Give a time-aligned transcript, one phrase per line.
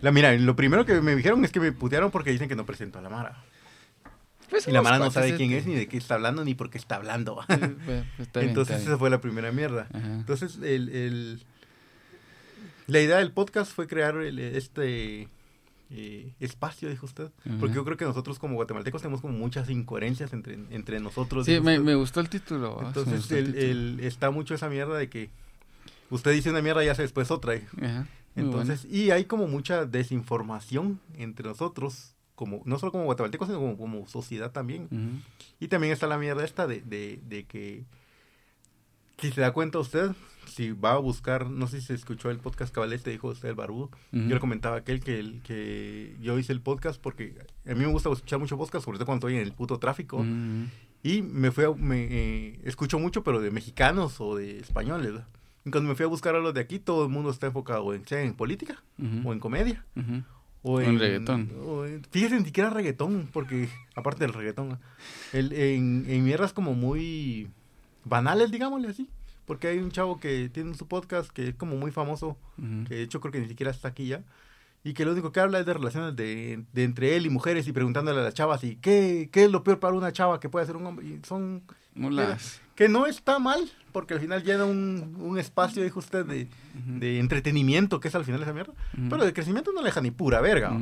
[0.00, 2.66] La, mira, lo primero que me dijeron es que me putearon porque dicen que no
[2.66, 3.42] presento a la Mara.
[4.48, 6.70] Pues y la Mara no sabe quién es, ni de qué está hablando, ni por
[6.70, 7.40] qué está hablando.
[7.46, 9.86] Pues, Entonces, esa fue la primera mierda.
[9.92, 11.42] Entonces, el, el,
[12.86, 15.28] la idea del podcast fue crear este
[15.92, 17.30] eh, espacio, dijo usted.
[17.58, 21.46] Porque yo creo que nosotros como guatemaltecos tenemos como muchas incoherencias entre, entre nosotros.
[21.46, 22.78] Sí, me, me, gustó el título.
[22.80, 25.30] Ah, Entonces, el, está mucho esa mierda de que
[26.10, 27.54] usted dice una mierda y hace después otra.
[28.36, 33.76] Entonces, y hay como mucha desinformación entre nosotros, como no solo como guatemaltecos, sino como,
[33.76, 35.22] como sociedad también.
[35.58, 37.84] Y también está la mierda esta de, de, de que,
[39.18, 40.12] si se da cuenta usted,
[40.46, 43.54] si va a buscar, no sé si se escuchó el podcast Cabaleste, dijo usted el
[43.54, 43.90] barbudo.
[44.12, 47.34] Yo le comentaba aquel que, el, que yo hice el podcast porque
[47.66, 50.24] a mí me gusta escuchar mucho podcast, sobre todo cuando estoy en el puto tráfico.
[51.02, 55.12] Y me fui a, me, eh, escucho mucho, pero de mexicanos o de españoles.
[55.64, 57.92] Y cuando me fui a buscar a los de aquí, todo el mundo está enfocado
[57.94, 58.82] en, sea en política
[59.24, 59.84] o en comedia.
[60.62, 61.50] O en, reggaetón.
[62.10, 64.78] fíjese, ni siquiera reggaetón, porque aparte del reggaetón,
[65.32, 67.48] el, en, en mierdas como muy
[68.04, 69.08] banales, digámosle así.
[69.46, 72.36] Porque hay un chavo que tiene su podcast que es como muy famoso,
[72.86, 74.22] que de hecho creo que ni siquiera está aquí ya,
[74.84, 77.72] y que lo único que habla es de relaciones de, entre él y mujeres y
[77.72, 80.64] preguntándole a las chavas y qué, qué es lo peor para una chava que puede
[80.64, 81.06] hacer un hombre.
[81.06, 81.62] Y son...
[81.94, 82.62] Mulas.
[82.80, 87.18] Que, no está mal, porque al final llena un, un espacio, dijo usted, de, de,
[87.18, 88.72] entretenimiento, que es al final esa mierda.
[89.08, 90.72] Pero de crecimiento no le deja ni pura verga.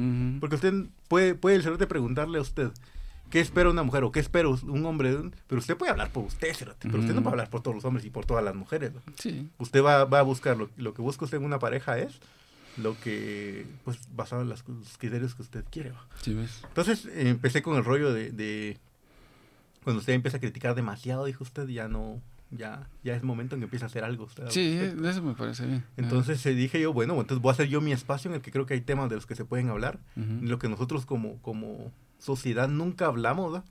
[0.40, 0.72] Porque usted
[1.08, 2.70] puede, puede el de preguntarle a usted,
[3.30, 5.16] qué espera una mujer o qué espera un hombre.
[5.46, 7.84] Pero usted puede hablar por usted, pero usted no va a hablar por todos los
[7.84, 8.92] hombres y por todas las mujeres.
[9.16, 9.48] Sí.
[9.58, 12.20] Usted va, va a buscar, lo, lo, que busca usted en una pareja es
[12.76, 14.62] lo que, pues, basado en los
[14.98, 15.92] criterios que usted quiere.
[16.22, 16.62] Sí, ves.
[16.68, 18.78] Entonces, empecé con el rollo de, de,
[19.84, 23.60] cuando usted empieza a criticar demasiado, dijo usted, ya no, ya, ya es momento en
[23.60, 24.24] que empiece a hacer algo.
[24.24, 25.84] Usted, sí, eso me parece bien.
[25.96, 28.50] Entonces se dije yo, bueno, entonces voy a hacer yo mi espacio en el que
[28.50, 31.92] creo que hay temas de los que se pueden hablar, lo que nosotros como, como
[32.18, 33.62] sociedad nunca hablamos,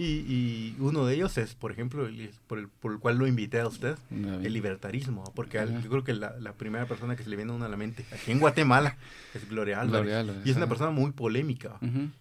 [0.00, 3.58] Y, uno de ellos es, por ejemplo, el, por, el, por el cual lo invité
[3.58, 7.34] a usted, el libertarismo, porque yo creo que la, la, primera persona que se le
[7.34, 8.96] viene a uno a la mente aquí en Guatemala
[9.34, 10.24] es Gloria Álvarez.
[10.44, 11.78] y es una persona muy polémica.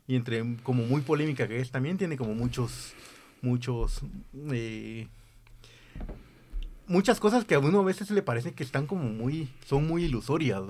[0.08, 2.94] Y entre como muy polémica que es, también tiene como muchos,
[3.44, 4.02] muchos,
[4.52, 5.08] eh,
[6.88, 10.06] muchas cosas que a uno a veces le parece que están como muy, son muy
[10.06, 10.64] ilusorias.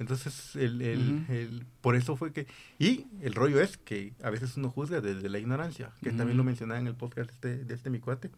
[0.00, 2.46] Entonces, el, el, el, por eso fue que...
[2.78, 6.42] Y el rollo es que a veces uno juzga desde la ignorancia, que también lo
[6.42, 8.30] mencionaba en el podcast de este, de este mi cuate,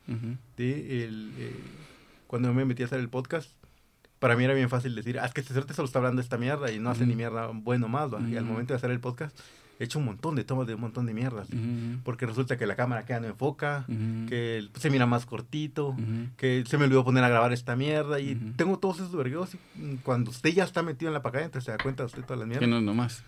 [0.56, 1.54] de el, eh,
[2.26, 3.48] cuando me metí a hacer el podcast,
[4.18, 6.24] para mí era bien fácil decir, ah, es que este suerte solo está hablando de
[6.24, 9.00] esta mierda y no hace ni mierda bueno más, y al momento de hacer el
[9.00, 9.38] podcast,
[9.78, 11.48] he hecho un montón de tomas de un montón de mierdas.
[12.04, 13.84] Porque resulta que la cámara queda no enfoca,
[14.28, 15.96] que se mira más cortito,
[16.36, 18.20] que se me olvidó poner a grabar esta mierda.
[18.20, 19.58] Y tengo todos esos vergüenzas.
[19.76, 22.38] Y cuando usted ya está metido en la pacaya, entonces se da cuenta usted todas
[22.38, 22.66] las mierdas.
[22.66, 23.24] Que no es nomás.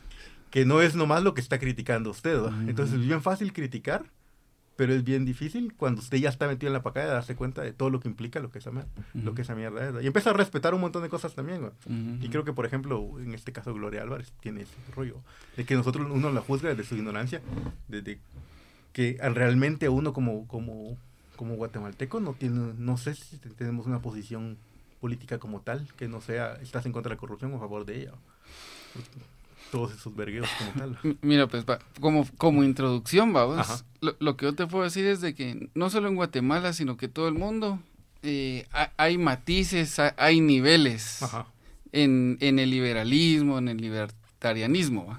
[0.50, 2.38] Que no es nomás lo que está criticando usted.
[2.68, 4.04] Entonces es bien fácil criticar
[4.76, 7.62] pero es bien difícil cuando usted ya está metido en la pacaya de darse cuenta
[7.62, 8.70] de todo lo que implica lo que esa,
[9.14, 10.04] lo que esa mierda es.
[10.04, 11.70] Y empieza a respetar un montón de cosas también.
[12.20, 15.16] Y creo que, por ejemplo, en este caso Gloria Álvarez tiene ese rollo
[15.56, 17.40] de que nosotros uno la juzga desde su ignorancia,
[17.88, 18.18] desde
[18.92, 20.96] que realmente uno como, como,
[21.36, 24.56] como guatemalteco no tiene, no sé si tenemos una posición
[25.00, 27.84] política como tal, que no sea, estás en contra de la corrupción o a favor
[27.84, 28.12] de ella
[29.74, 30.98] todos esos vergueos como tal.
[31.22, 31.64] Mira, pues
[31.98, 36.06] como, como introducción, vamos, lo, que yo te puedo decir es de que no solo
[36.06, 37.80] en Guatemala, sino que todo el mundo,
[38.22, 41.24] eh, hay, matices, hay, niveles
[41.90, 45.18] En, en, el liberalismo, en el libertarianismo.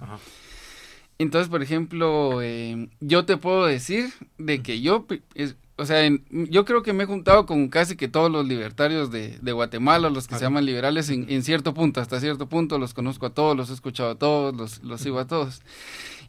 [1.18, 5.06] Entonces, por ejemplo, eh, yo te puedo decir de que yo
[5.78, 9.38] o sea, yo creo que me he juntado con casi que todos los libertarios de,
[9.42, 12.94] de Guatemala, los que se llaman liberales, en, en, cierto punto, hasta cierto punto, los
[12.94, 15.62] conozco a todos, los he escuchado a todos, los, los sigo a todos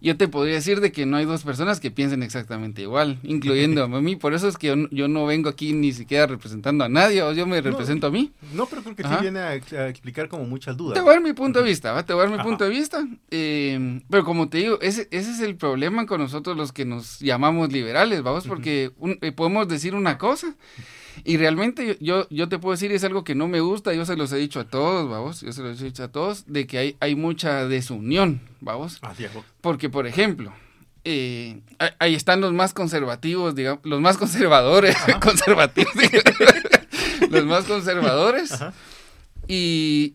[0.00, 3.84] yo te podría decir de que no hay dos personas que piensen exactamente igual, incluyendo
[3.84, 4.16] a mí.
[4.16, 7.46] Por eso es que yo, no vengo aquí ni siquiera representando a nadie, o yo
[7.46, 8.32] me represento a mí.
[8.52, 10.94] No, pero creo que sí viene a, explicar como muchas dudas.
[10.94, 12.04] Te voy a dar mi punto de vista, ¿va?
[12.04, 13.06] Te voy a dar mi punto de vista.
[13.30, 17.20] Eh, pero como te digo, ese, ese es el problema con nosotros los que nos
[17.20, 20.54] llamamos liberales, vamos, porque eh, podemos decir una cosa
[21.24, 24.16] y realmente yo, yo te puedo decir, es algo que no me gusta, yo se
[24.16, 26.78] los he dicho a todos, vamos, yo se los he dicho a todos, de que
[26.78, 28.98] hay, hay mucha desunión, vamos.
[29.60, 30.52] Porque, por ejemplo,
[31.04, 31.60] eh,
[31.98, 35.92] ahí están los más conservativos, digamos, los más conservadores, conservativos,
[37.30, 38.58] los más conservadores.
[39.48, 40.14] Y,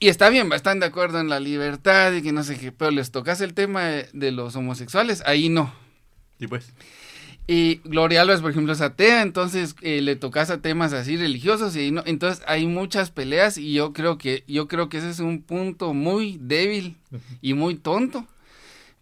[0.00, 2.90] y está bien, están de acuerdo en la libertad y que no sé qué, pero
[2.90, 5.72] les tocas el tema de, de los homosexuales, ahí no.
[6.38, 6.72] Y pues.
[7.46, 11.76] Y Gloria Álvarez, por ejemplo, es atea, entonces eh, le tocas a temas así religiosos
[11.76, 15.20] y no, entonces hay muchas peleas y yo creo que yo creo que ese es
[15.20, 16.96] un punto muy débil
[17.42, 18.26] y muy tonto.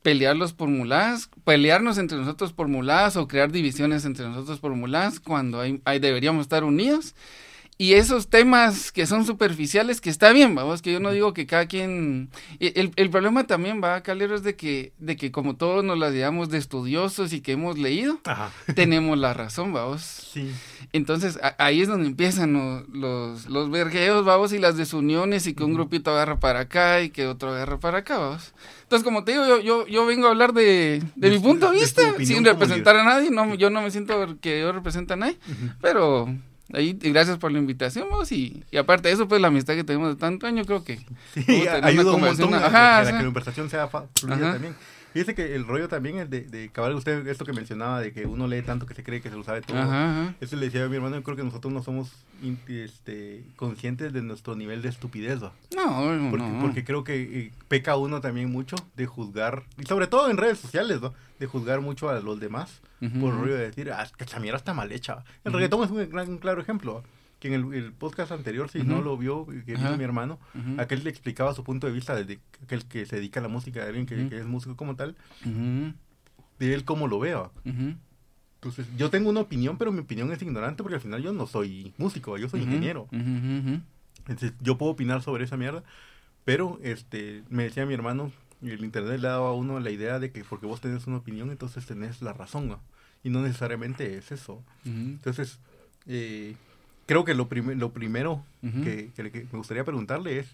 [0.02, 5.20] Pelearlos por muladas, pelearnos entre nosotros por muladas o crear divisiones entre nosotros por muladas
[5.20, 7.14] cuando hay, hay deberíamos estar unidos
[7.78, 11.46] y esos temas que son superficiales, que está bien, vamos, que yo no digo que
[11.46, 12.30] cada quien...
[12.60, 16.12] El, el problema también va, Calero, es de que, de que como todos nos las
[16.12, 18.20] llevamos de estudiosos y que hemos leído,
[18.74, 20.02] tenemos la razón, vamos.
[20.02, 20.52] Sí.
[20.92, 25.64] Entonces, ahí es donde empiezan los, los, los vergueos, vamos, y las desuniones, y que
[25.64, 28.52] un grupito agarra para acá y que otro agarra para acá, vamos.
[28.82, 31.80] Entonces, como te digo, yo, yo, yo vengo a hablar de, de, mi punto de
[31.80, 35.38] vista, sin representar a nadie, no, yo no me siento que yo represente a nadie,
[35.80, 36.28] pero
[36.72, 39.84] Ahí, gracias por la invitación, vos, y, y, aparte de eso, pues la amistad que
[39.84, 41.00] tenemos de tanto año, creo que
[41.34, 44.74] sí, ayuda un montón a, que, la conversación sea fluida también.
[45.12, 48.26] Fíjese que el rollo también es de, de cabal usted, esto que mencionaba, de que
[48.26, 49.78] uno lee tanto que se cree que se lo sabe todo.
[50.40, 52.12] Eso le decía a mi hermano, yo creo que nosotros no somos
[52.68, 55.52] este, conscientes de nuestro nivel de estupidez, ¿va?
[55.76, 56.60] No, porque, no.
[56.60, 60.58] Porque creo que eh, peca uno también mucho de juzgar, y sobre todo en redes
[60.58, 61.12] sociales, ¿no?
[61.38, 62.80] De juzgar mucho a los demás
[63.20, 65.24] por el rollo de decir, ah, esa mierda está mal hecha.
[65.44, 67.02] El reggaetón es un, un claro ejemplo
[67.42, 70.38] que en el, podcast anterior, si no lo vio, que vio mi hermano,
[70.78, 73.80] aquel le explicaba su punto de vista de aquel que se dedica a la música,
[73.82, 77.50] de alguien que, es músico como tal, de él cómo lo vea.
[77.64, 81.48] Entonces, yo tengo una opinión, pero mi opinión es ignorante porque al final yo no
[81.48, 83.08] soy músico, yo soy ingeniero.
[83.10, 85.82] Entonces, yo puedo opinar sobre esa mierda,
[86.44, 88.30] pero este me decía mi hermano,
[88.62, 91.50] el internet le dado a uno la idea de que porque vos tenés una opinión,
[91.50, 92.76] entonces tenés la razón,
[93.24, 94.62] y no necesariamente es eso.
[94.84, 95.58] Entonces,
[96.06, 96.54] eh,
[97.12, 99.10] creo que lo, lo primero que,
[99.52, 100.46] me gustaría preguntarle es,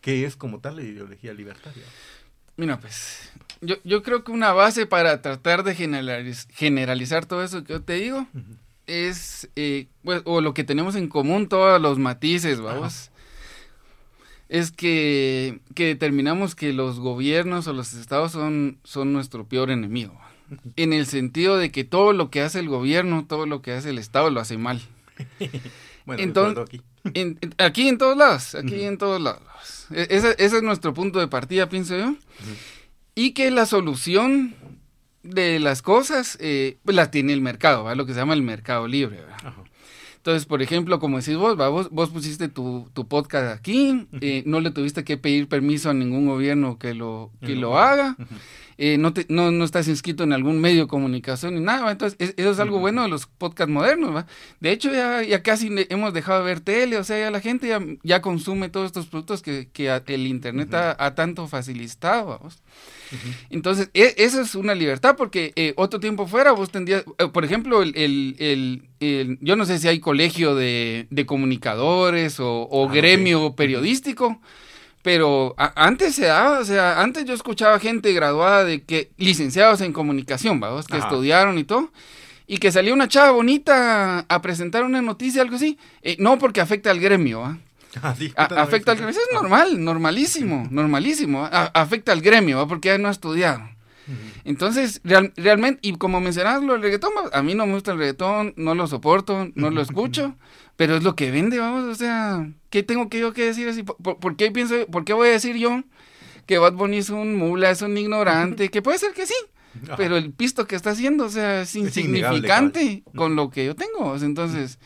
[0.00, 1.82] ¿qué es como tal la ideología libertaria?
[2.56, 7.72] Mira, pues, yo, yo creo que una base para tratar de generalizar todo eso que
[7.72, 8.28] yo te digo
[8.86, 13.10] es, eh, pues, o lo que tenemos en común, todos los matices, vamos,
[14.48, 20.16] es que, que, determinamos que los gobiernos o los estados son, son nuestro peor enemigo.
[20.76, 23.90] En el sentido de que todo lo que hace el gobierno, todo lo que hace
[23.90, 24.80] el estado lo hace mal.
[26.04, 26.82] Bueno, Entonces, aquí.
[27.12, 29.42] En, aquí en todos lados, aquí en todos lados.
[29.90, 32.16] E, ese, es nuestro punto de partida, pienso yo.
[33.14, 34.54] Y que la solución
[35.22, 38.88] de las cosas eh, pues la tiene el mercado, lo que se llama el mercado
[38.88, 39.20] libre.
[40.24, 44.60] Entonces, por ejemplo, como decís vos, vos, vos pusiste tu, tu podcast aquí, eh, no
[44.60, 48.16] le tuviste que pedir permiso a ningún gobierno que lo, que lo haga.
[48.78, 51.92] Eh, no, te, no, no, estás inscrito en algún medio de comunicación ni nada.
[51.92, 54.16] Entonces, eso es algo bueno de los podcasts modernos.
[54.16, 54.26] ¿va?
[54.60, 57.68] De hecho, ya, ya casi hemos dejado de ver tele, o sea, ya la gente
[57.68, 62.40] ya, ya consume todos estos productos que, que el Internet ha, tanto facilitado.
[63.50, 67.44] Entonces, e, eso es una libertad, porque eh, otro tiempo fuera vos tendrías, eh, por
[67.44, 72.88] ejemplo, el, el, el, yo no sé si hay colegio de, de comunicadores o, o
[72.88, 74.40] ah, gremio periodístico.
[75.02, 79.92] Pero antes se daba, o sea, antes yo escuchaba gente graduada de que, licenciados en
[79.92, 81.90] comunicación, vamos, que estudiaron y todo,
[82.46, 86.62] y que salía una chava bonita a presentar una noticia, algo así, eh, no porque
[86.62, 87.58] afecta al gremio,
[88.02, 93.74] afecta al gremio, es normal, normalísimo, normalísimo, afecta al gremio, porque ya no estudiaron.
[94.44, 98.52] Entonces, realmente, y como mencionabas lo del reggaetón, a mí no me gusta el reggaetón,
[98.56, 100.36] no lo soporto, no lo escucho,
[100.76, 103.82] pero es lo que vende, vamos, o sea, ¿qué tengo que yo que decir así?
[103.82, 105.82] ¿Por, qué pienso, por qué voy a decir yo
[106.46, 108.68] que Bad Bunny es un mula, es un ignorante?
[108.68, 109.34] que puede ser que sí,
[109.96, 114.16] pero el pisto que está haciendo, o sea, es insignificante con lo que yo tengo,
[114.16, 114.78] entonces...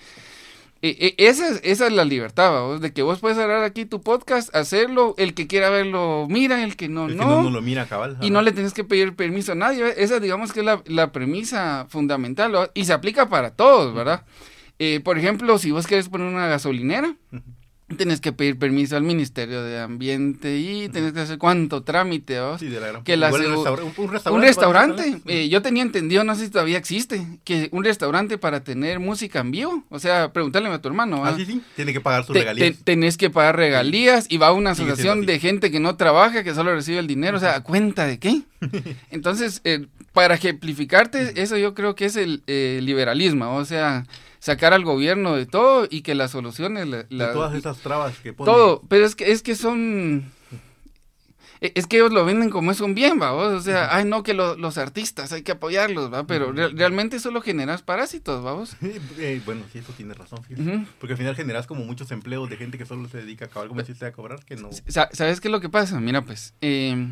[0.81, 4.01] E, e, esa, es, esa es la libertad, de que vos puedes hablar aquí tu
[4.01, 7.43] podcast, hacerlo, el que quiera verlo mira, el que no, no.
[7.43, 8.17] no, lo mira, cabal.
[8.21, 9.95] Y no le tienes que pedir permiso a nadie.
[9.97, 14.25] Esa, digamos que es la, la premisa fundamental, y se aplica para todos, ¿verdad?
[14.79, 17.17] Eh, por ejemplo, si vos querés poner una gasolinera,
[17.97, 22.39] Tienes que pedir permiso al Ministerio de Ambiente y tienes que hacer cuánto trámite.
[22.39, 22.59] ¿oh?
[22.59, 24.31] Sí, de la que la un, restaurante.
[24.31, 25.21] Un restaurante.
[25.27, 29.41] Eh, yo tenía entendido, no sé si todavía existe, que un restaurante para tener música
[29.41, 29.85] en vivo.
[29.89, 31.25] O sea, pregúntale a tu hermano.
[31.25, 31.63] Ah, sí, sí.
[31.77, 32.77] Tiene que pagar sus regalías.
[32.85, 36.55] tenés que pagar regalías y va a una asociación de gente que no trabaja, que
[36.55, 37.39] solo recibe el dinero.
[37.39, 38.43] O sea, ¿a cuenta de qué?
[39.11, 39.87] Entonces, eh,
[40.19, 43.55] para ejemplificarte, eso yo creo que es el eh, liberalismo.
[43.55, 44.05] O sea
[44.41, 46.87] sacar al gobierno de todo y que las soluciones...
[46.87, 48.53] La, de todas esas trabas que ponen.
[48.53, 50.33] Todo, pero es que, es que son...
[51.61, 54.23] E, es que ellos lo venden como es un bien, va, o sea, ay no,
[54.23, 58.77] que los artistas hay que apoyarlos, va, pero realmente solo generas parásitos, vamos.
[59.19, 60.41] Eh, bueno, sí, eso tiene razón,
[61.01, 63.69] porque al final generas como muchos empleos de gente que solo se dedica a acabar
[63.69, 64.71] como deciste a cobrar, que no.
[64.87, 65.99] ¿Sabes qué es lo que pasa?
[65.99, 67.09] Mira, pues, eh,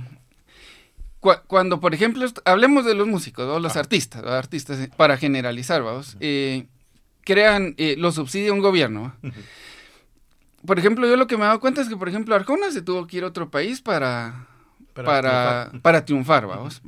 [1.46, 6.16] cuando, por ejemplo, hablemos de los músicos, o los artistas, artistas, eh, para generalizar, vamos,
[6.20, 6.66] eh,
[7.24, 9.14] crean, eh, lo subsidia un gobierno.
[10.64, 12.82] Por ejemplo, yo lo que me he dado cuenta es que, por ejemplo, Arjona se
[12.82, 14.46] tuvo que ir a otro país para,
[14.94, 16.46] para, para, triunfar.
[16.46, 16.82] vamos.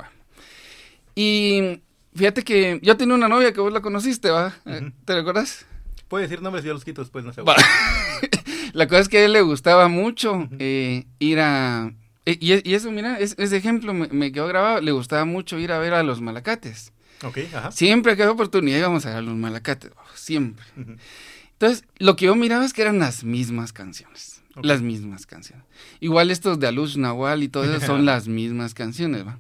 [1.15, 1.81] Y
[2.15, 4.55] fíjate que yo tenía una novia que vos la conociste, ¿va?
[5.05, 5.67] ¿Te recuerdas?
[6.09, 7.43] Puede decir nombres, yo los quito después, no sé.
[8.73, 11.93] la cosa es que a él le gustaba mucho ir a
[12.29, 14.83] eh, y, eso, mira, ese ejemplo me, quedó grabado.
[14.83, 16.93] Le gustaba mucho ir a ver a los malacates.
[17.23, 17.73] Ok, ajá.
[17.73, 19.93] Siempre que había oportunidad íbamos a ver a los malacates.
[19.97, 20.63] Oh, siempre.
[21.53, 24.43] Entonces, lo que yo miraba es que eran las mismas canciones.
[24.61, 25.65] Las mismas canciones.
[26.01, 29.39] Igual estos de Alush Nahual y todo eso son las mismas canciones, ¿va?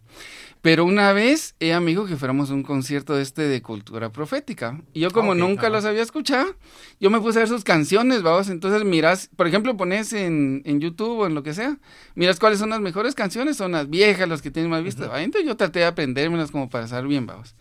[0.60, 4.10] Pero una vez ella me dijo que fuéramos a un concierto de este de cultura
[4.10, 4.80] profética.
[4.92, 6.54] Y yo como nunca los había escuchado,
[7.00, 8.48] yo me puse a ver sus canciones, vamos.
[8.48, 11.78] Entonces miras, por ejemplo, pones en, en YouTube o en lo que sea,
[12.14, 15.10] miras cuáles son las mejores canciones, son las viejas, las que tienen más vistas.
[15.16, 17.54] Entonces yo traté de aprendérmelas como para estar bien, vamos.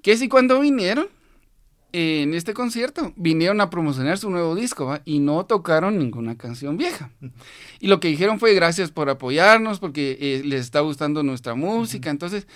[0.00, 1.08] Que si cuando vinieron,
[1.92, 7.10] en este concierto vinieron a promocionar su nuevo disco y no tocaron ninguna canción vieja.
[7.80, 12.10] Y lo que dijeron fue gracias por apoyarnos porque eh, les está gustando nuestra música.
[12.10, 12.46] Entonces,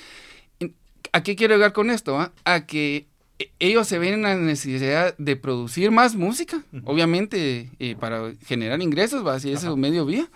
[1.13, 2.33] ¿a qué quiero llegar con esto?
[2.45, 3.07] A que
[3.39, 8.81] e, ellos se ven en la necesidad de producir más música, obviamente eh, para generar
[8.81, 10.31] ingresos, va así es su medio vía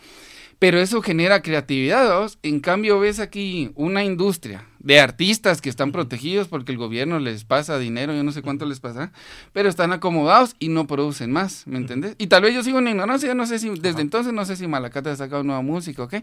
[0.60, 2.30] pero eso genera creatividad.
[2.42, 7.44] En cambio, ves aquí una industria de artistas que están protegidos porque el gobierno les
[7.44, 9.12] pasa dinero, yo no sé cuánto les pasa,
[9.52, 12.16] pero están acomodados y no producen más, ¿me entiendes?
[12.18, 14.66] Y tal vez yo sigo en ignorancia, no sé si, desde entonces no sé si
[14.66, 16.14] Malacate ha sacado nueva música, ¿ok?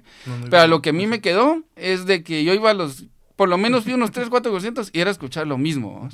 [0.49, 3.47] pero lo que a mí me quedó es de que yo iba a los, por
[3.47, 6.09] lo menos fui unos 3, 4% y era escuchar lo mismo.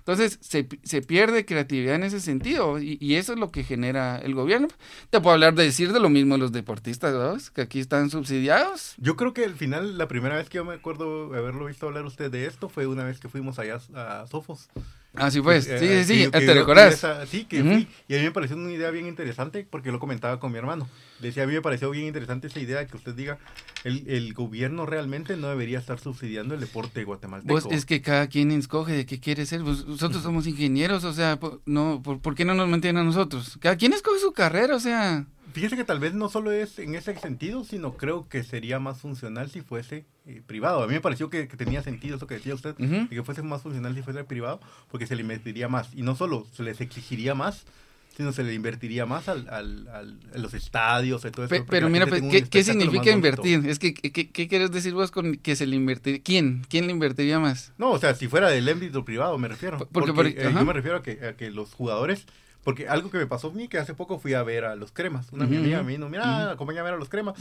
[0.00, 4.34] Entonces se, se, pierde creatividad en ese sentido y, eso es lo que genera el
[4.34, 4.68] gobierno.
[5.10, 7.36] Te puedo hablar de decir de lo mismo los deportistas, ¿no?
[7.54, 8.94] que aquí están subsidiados.
[8.98, 12.04] Yo creo que al final, la primera vez que yo me acuerdo haberlo visto hablar
[12.04, 14.68] usted de esto fue una vez que fuimos allá a Sofos.
[15.14, 15.64] Ah, sí, pues.
[15.64, 16.30] Sí, sí, sí.
[16.30, 17.04] ¿Te recordás?
[17.28, 17.88] sí, que fui.
[18.08, 20.88] Y a mí me pareció una idea bien interesante porque lo comentaba con mi hermano.
[21.20, 23.38] Decía, a mí me pareció bien interesante esa idea de que usted diga,
[23.84, 27.52] el, el gobierno realmente no debería estar subsidiando el deporte guatemalteco.
[27.52, 29.62] Pues es que cada quien escoge de qué quiere ser.
[29.62, 33.58] Pues nosotros somos ingenieros, o sea, no, ¿por, ¿por qué no nos mantienen a nosotros?
[33.60, 35.26] Cada quien escoge su carrera, o sea...
[35.52, 39.00] Fíjese que tal vez no solo es en ese sentido, sino creo que sería más
[39.00, 40.82] funcional si fuese eh, privado.
[40.82, 43.94] A mí me pareció que, tenía sentido eso que decía usted, que fuese más funcional
[43.94, 44.60] si fuese privado,
[44.90, 45.92] porque se le invertiría más.
[45.92, 47.64] Y no solo se les exigiría más,
[48.20, 51.64] sino se le invertiría más al, al, a los estadios y todo eso.
[51.66, 53.66] pero mira, pues, ¿qué, significa invertir?
[53.66, 56.20] Es que, ¿qué, ¿qué, quieres decir vos con que se le invertiría?
[56.22, 56.66] ¿Quién?
[56.68, 57.72] ¿Quién le invertiría más?
[57.78, 59.78] No, o sea, si fuera del ámbito privado, me refiero.
[59.90, 62.26] Porque, eh, yo me refiero a que, a que los jugadores
[62.62, 64.92] porque algo que me pasó a mí, que hace poco fui a ver a los
[64.92, 65.32] cremas.
[65.32, 67.38] Una amiga me vino, mira, acompáñame a ver a los cremas.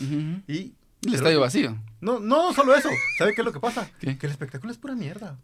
[0.47, 0.73] Y.
[1.05, 1.77] El estadio vacío.
[1.99, 2.89] No, no, solo eso.
[3.17, 3.89] ¿Sabe qué es lo que pasa?
[3.99, 5.37] Que el espectáculo es pura mierda.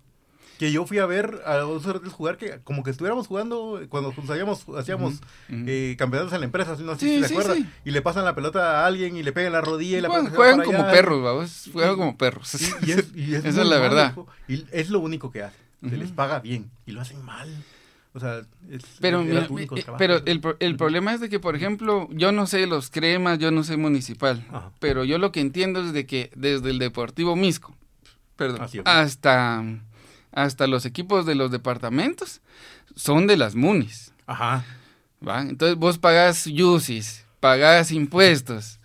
[0.57, 4.13] Que yo fui a ver a los otros jugar, que como que estuviéramos jugando cuando
[4.29, 5.15] hacíamos, hacíamos
[5.49, 7.55] eh, campeonatos en la empresa, no sé si se acuerda.
[7.83, 10.63] Y le pasan la pelota a alguien y le pegan la rodilla y la Juegan
[10.63, 11.69] como perros, vamos.
[11.71, 12.53] Juegan como perros.
[12.55, 14.15] Esa es la verdad.
[14.47, 15.65] Y es lo único que hacen.
[15.89, 17.49] Se les paga bien y lo hacen mal.
[18.15, 18.43] O sea,
[19.01, 22.89] pero, eh, pero el, el, problema es de que, por ejemplo, yo no sé los
[22.89, 24.41] cremas, yo no sé municipal,
[24.79, 27.75] pero yo lo que entiendo es de que desde el Deportivo Misco,
[28.37, 29.65] perdón, hasta,
[30.35, 32.41] hasta los equipos de los departamentos
[32.95, 34.13] son de las munis.
[34.27, 34.63] Ajá.
[35.27, 35.41] ¿va?
[35.41, 38.79] Entonces vos pagás yusis, pagás impuestos,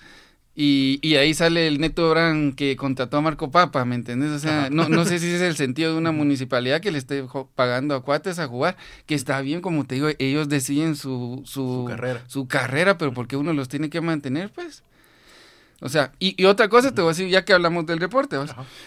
[0.62, 4.30] y, y, ahí sale el Neto Brand que contrató a Marco Papa, ¿me entiendes?
[4.32, 6.98] O sea, no, no sé si ese es el sentido de una municipalidad que le
[6.98, 8.76] esté pagando a cuates a jugar,
[9.06, 12.24] que está bien, como te digo, ellos deciden su, su, carrera.
[12.26, 14.82] su carrera, pero porque uno los tiene que mantener, pues.
[15.80, 18.36] O sea, y, y otra cosa te voy a decir, ya que hablamos del deporte,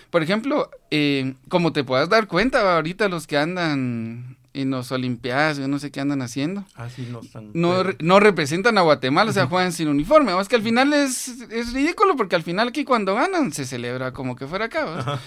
[0.10, 5.58] por ejemplo, eh, como te puedas dar cuenta, ahorita los que andan en los Olimpiadas,
[5.58, 6.66] yo no sé qué andan haciendo.
[6.76, 10.40] Ah, no, están, no, no, representan a Guatemala, o sea, juegan sin uniforme.
[10.40, 14.14] Es que al final es, es, ridículo, porque al final aquí cuando ganan se celebra
[14.14, 15.20] como que fuera acá.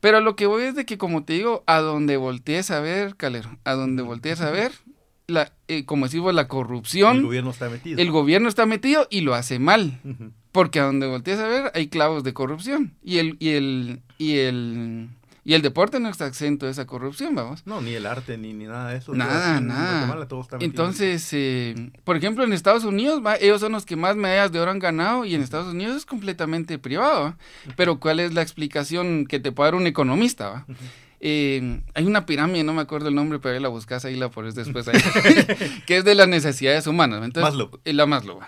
[0.00, 3.16] Pero lo que voy es de que, como te digo, a donde voltees a ver,
[3.16, 4.70] Calero, a donde voltees a ver,
[5.26, 7.16] la, eh, como decimos, la corrupción.
[7.16, 8.00] El gobierno está metido.
[8.00, 10.00] El gobierno está metido y lo hace mal.
[10.52, 12.94] Porque a donde voltees a ver hay clavos de corrupción.
[13.02, 15.08] Y el, y el, y el
[15.48, 17.62] y el deporte no está exento de esa corrupción, vamos.
[17.64, 19.14] No, ni el arte, ni, ni nada de eso.
[19.14, 20.28] Nada, nada.
[20.60, 24.72] Entonces, eh, por ejemplo, en Estados Unidos, ellos son los que más medallas de oro
[24.72, 27.34] han ganado y en Estados Unidos es completamente privado.
[27.76, 30.66] Pero ¿cuál es la explicación que te puede dar un economista?
[31.20, 34.28] Eh, hay una pirámide, no me acuerdo el nombre, pero ahí la buscas, ahí la
[34.30, 35.00] pones después, ahí,
[35.86, 37.24] que es de las necesidades humanas.
[37.24, 37.80] Entonces, Maslow.
[37.84, 38.40] Eh, la Maslow.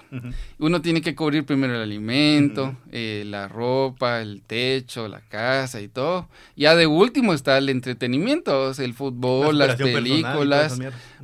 [0.58, 5.88] Uno tiene que cubrir primero el alimento, eh, la ropa, el techo, la casa y
[5.88, 6.28] todo.
[6.54, 10.78] Ya de último está el entretenimiento, el fútbol, las películas.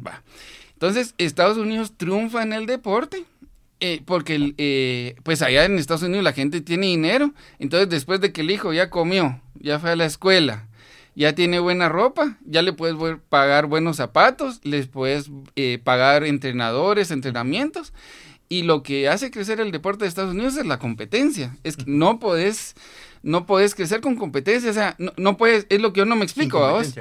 [0.05, 0.23] Va.
[0.73, 3.25] Entonces, Estados Unidos triunfa en el deporte.
[4.05, 8.51] porque pues allá en Estados Unidos la gente tiene dinero, entonces después de que el
[8.51, 10.67] hijo ya comió, ya fue a la escuela,
[11.17, 12.97] ya tiene buena ropa, ya le puedes
[13.31, 17.95] pagar buenos zapatos, les puedes eh, pagar entrenadores, entrenamientos.
[18.49, 21.57] Y lo que hace crecer el deporte de Estados Unidos es la competencia.
[21.65, 22.77] Es que no puedes,
[23.23, 24.71] no puedes crecer con competencia.
[24.71, 26.95] O sea, no, puedes, es lo que yo no me explico, vos.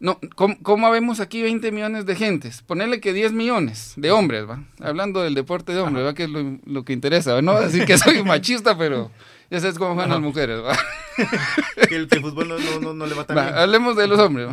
[0.00, 2.62] No, ¿cómo, ¿cómo, vemos aquí 20 millones de gentes?
[2.62, 4.64] Ponerle que 10 millones de hombres, ¿va?
[4.80, 6.14] Hablando del deporte de hombres, ¿va?
[6.14, 7.52] Que es lo, que interesa, ¿no?
[7.52, 9.10] Así que soy machista, pero
[9.50, 10.76] ya sabes cómo van las mujeres, ¿va?
[11.88, 13.54] que, el, fútbol no, le va tan bien.
[13.54, 14.48] Hablemos de los hombres,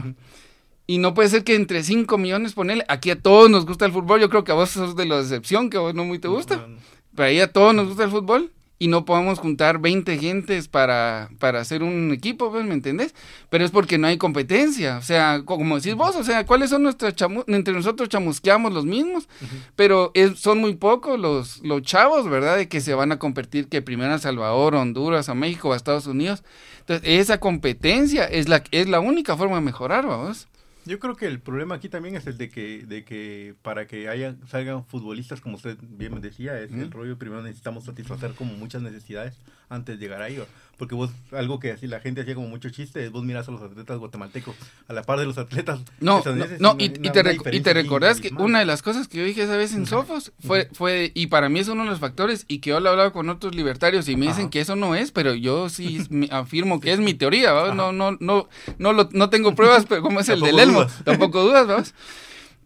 [0.88, 3.92] Y no puede ser que entre 5 millones, ponerle, aquí a todos nos gusta el
[3.92, 6.20] fútbol, yo creo que a vos sos de la excepción, que a vos no muy
[6.20, 6.68] te gusta,
[7.16, 11.30] pero ahí a todos nos gusta el fútbol, y no podemos juntar 20 gentes para,
[11.40, 13.16] para hacer un equipo, ¿me entendés?
[13.50, 16.84] Pero es porque no hay competencia, o sea, como decís vos, o sea, ¿cuáles son
[16.84, 19.30] nuestras chamus entre nosotros chamusqueamos los mismos,
[19.76, 22.58] pero es, son muy pocos los, los chavos, ¿verdad?
[22.58, 26.08] De que se van a competir que primero a Salvador, Honduras, a México, a Estados
[26.08, 26.44] Unidos.
[26.80, 30.48] Entonces, esa competencia es la, es la única forma de mejorar, vamos.
[30.86, 34.08] Yo creo que el problema aquí también es el de que, de que para que
[34.08, 38.54] haya, salgan futbolistas, como usted bien me decía, es el rollo, primero necesitamos satisfacer como
[38.54, 40.40] muchas necesidades antes de llegar ahí.
[40.78, 43.52] Porque vos, algo que así la gente hacía como mucho chiste, es vos miras a
[43.52, 44.56] los atletas guatemaltecos,
[44.88, 45.82] a la par de los atletas.
[46.00, 46.22] No,
[46.60, 47.08] no, y, te,
[47.52, 50.34] y te recordás que una de las cosas que yo dije esa vez en Sofos
[50.40, 52.92] fue, fue, y para mí es uno de los factores, y que yo lo he
[52.92, 56.80] hablado con otros libertarios y me dicen que eso no es, pero yo sí afirmo
[56.80, 60.30] que es mi teoría, no, no, no, no, lo, no tengo pruebas, pero como es
[60.30, 61.94] el del Elmo, tampoco dudas, ¿vamos?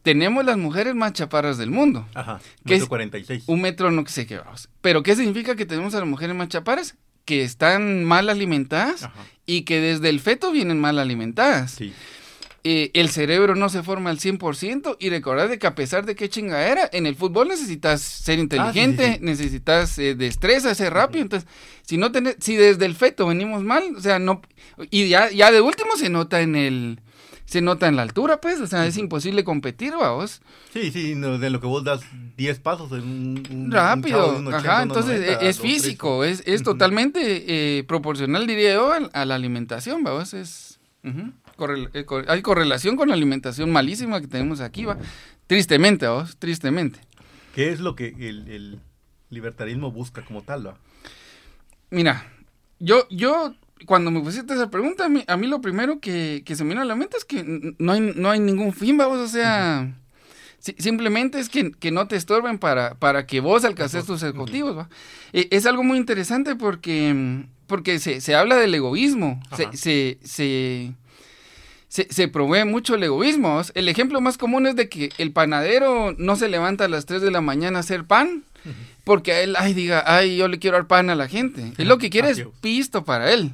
[0.01, 2.05] tenemos las mujeres más chaparras del mundo.
[2.13, 3.43] Ajá, que metro 46.
[3.47, 4.69] Un metro no sé qué vamos.
[4.81, 6.95] Pero ¿qué significa que tenemos a las mujeres más chaparras?
[7.29, 9.07] Que están mal alimentadas
[9.45, 11.73] y que desde el feto vienen mal alimentadas.
[11.73, 11.93] Sí.
[12.63, 16.27] Eh, el cerebro no se forma al 100% y recordad que a pesar de que
[16.27, 21.21] chingadera, en el fútbol necesitas ser ah, inteligente, necesitas eh, destreza, ser rápido.
[21.21, 21.47] Entonces,
[21.83, 24.41] si no tenés, si desde el feto venimos mal, o sea, no,
[24.89, 26.99] y ya, ya de último se nota en el,
[27.49, 30.39] se nota en la altura, pues, o sea, es imposible competir, vos.
[30.71, 32.01] Sí, sí, de lo que vos das
[32.37, 33.71] 10 pasos en un...
[33.71, 40.03] Rápido, ajá, entonces es físico, es, es totalmente eh, proporcional, diría yo, a, la alimentación,
[40.03, 40.79] vos, es...
[41.03, 44.97] Eh, hay correlación con la alimentación malísima que tenemos aquí, va.
[45.47, 46.99] Tristemente, vos, tristemente.
[47.55, 48.79] ¿Qué es lo que el, el
[49.31, 50.77] libertarismo busca como tal, va?
[51.89, 52.31] Mira,
[52.77, 56.63] yo, yo cuando me pusiste esa pregunta, a mí, a mí lo primero que, se
[56.63, 59.27] me vino a la mente es que no hay, no hay ningún fin, vamos, o
[59.27, 59.93] sea,
[60.59, 64.89] simplemente es que, no te estorben para, para que vos alcances tus objetivos, ¿va?
[65.33, 70.93] E, es algo muy interesante porque, porque se, se habla del egoísmo, se, se, se,
[72.09, 73.61] se, promueve mucho el egoísmo.
[73.73, 77.21] El ejemplo más común es de que el panadero no se levanta a las 3
[77.21, 78.43] de la mañana a hacer pan,
[79.03, 81.73] porque a él, ay, diga, ay, yo le quiero dar pan a la gente.
[81.77, 83.51] Él lo que quiere es pisto para él.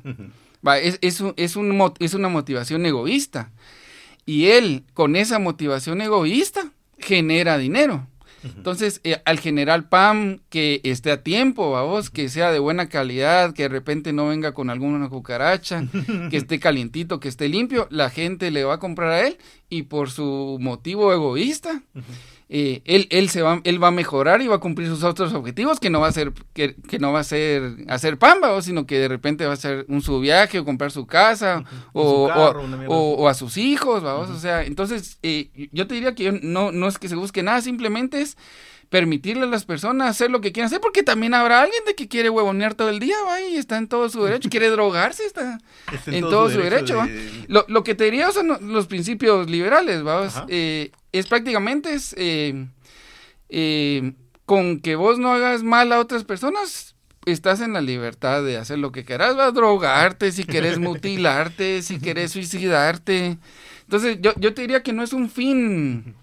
[0.66, 3.52] Va, es, es, es, un, es una motivación egoísta.
[4.26, 8.08] Y él, con esa motivación egoísta, genera dinero.
[8.44, 13.54] Entonces, eh, al generar pan que esté a tiempo, vos, que sea de buena calidad,
[13.54, 15.84] que de repente no venga con alguna cucaracha,
[16.30, 19.38] que esté calientito, que esté limpio, la gente le va a comprar a él
[19.70, 21.82] y por su motivo egoísta,
[22.48, 25.34] eh, él, él, se va, él va a mejorar y va a cumplir sus otros
[25.34, 28.86] objetivos, que no va a ser, que, que no va a ser hacer pamba, sino
[28.86, 32.30] que de repente va a ser un su viaje o comprar su casa o,
[32.88, 36.88] o, a sus hijos, vamos, o sea, entonces eh, yo te diría que no, no
[36.88, 38.38] es que se busque nada, simplemente es
[38.90, 42.08] permitirle a las personas hacer lo que quieran hacer, porque también habrá alguien de que
[42.08, 45.58] quiere huevonear todo el día, va, y está en todo su derecho, quiere drogarse, está,
[46.06, 47.02] en, todo, su derecho,
[47.48, 52.68] Lo, lo, que te diría son los principios liberales, va, eh, es prácticamente es eh,
[53.50, 54.14] eh,
[54.46, 58.80] con que vos no hagas mal a otras personas, estás en la libertad de hacer
[58.80, 63.38] lo que quieras, va a drogarte, si quieres mutilarte, si quieres suicidarte.
[63.82, 66.16] Entonces, yo, yo te diría que no es un fin,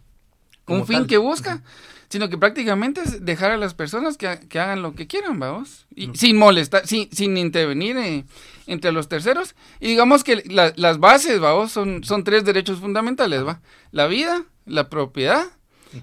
[0.67, 1.63] un fin que busca,
[2.09, 6.11] sino que prácticamente es dejar a las personas que, hagan lo que quieran, vamos, y
[6.15, 8.25] sin molestar, sin, sin intervenir eh,
[8.67, 9.55] entre los terceros.
[9.81, 14.89] Y digamos que las bases, vamos, son, son tres derechos fundamentales, va, la vida, la
[14.89, 15.47] propiedad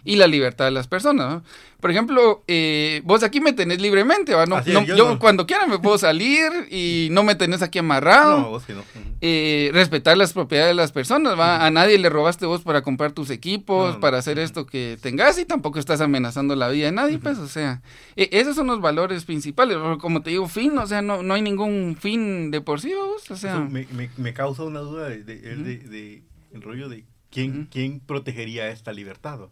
[0.04, 1.42] y la libertad de las personas.
[1.80, 4.46] Por ejemplo, eh, vos aquí me tenés libremente, ¿va?
[4.46, 8.42] No, yo, cuando quiera me puedo salir y no me tenés aquí amarrado.
[8.42, 8.84] No, vos no.
[9.22, 11.66] Eh, respetar las propiedades de las personas, ¿va?
[11.66, 15.46] A nadie le robaste vos para comprar tus equipos, para hacer esto que tengas y
[15.46, 17.82] tampoco estás amenazando la vida de nadie, pues, o sea,
[18.18, 19.78] e, esos son los valores principales.
[20.02, 23.32] Como te digo, fin, o sea, no, no hay ningún fin de por sí, vos,
[23.32, 23.60] o sea.
[23.60, 26.24] me, me, causa una duda de, de,
[26.54, 29.50] el rollo de quién, quién protegería esta libertad.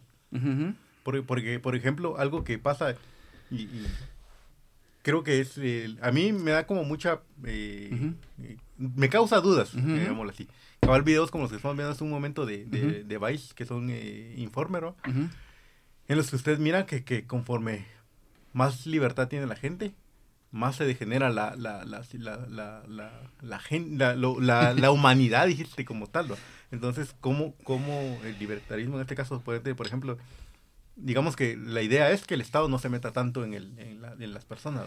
[1.02, 2.94] Porque, por ejemplo, algo que pasa,
[3.50, 3.68] y,
[5.02, 5.58] creo que es,
[6.02, 8.12] a mí me da como mucha, eh,
[8.76, 10.48] me causa dudas, digámoslo así.
[10.80, 13.88] Cabal videos como los que estamos viendo hace un momento de, de, Vice, que son
[13.90, 14.34] eh,
[16.08, 17.84] en los que usted mira que, que conforme
[18.52, 19.92] más libertad tiene la gente,
[20.50, 26.28] más se degenera la, la, la, la, la, la, la, humanidad, dijiste, como tal.
[26.70, 30.18] Entonces, ¿cómo, ¿cómo el libertarismo en este caso puede, por ejemplo,
[30.96, 34.02] digamos que la idea es que el Estado no se meta tanto en, el, en,
[34.02, 34.86] la, en las personas.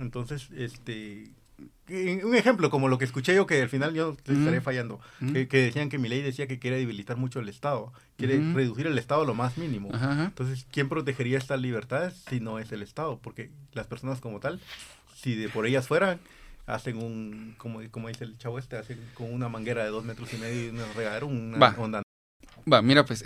[0.00, 1.30] Entonces, este,
[1.88, 5.88] un ejemplo como lo que escuché yo que al final yo estaré fallando, que, decían
[5.88, 9.34] que mi ley decía que quiere debilitar mucho el Estado, quiere reducir el Estado lo
[9.34, 9.90] más mínimo.
[9.92, 13.18] Entonces, ¿quién protegería estas libertades si no es el Estado?
[13.22, 14.60] Porque las personas como tal,
[15.14, 16.18] si de por ellas fueran,
[16.66, 20.32] hacen un, como, como dice el chavo este, hacen con una manguera de dos metros
[20.32, 22.02] y medio y una regadera, una onda
[22.70, 23.24] Va, mira pues,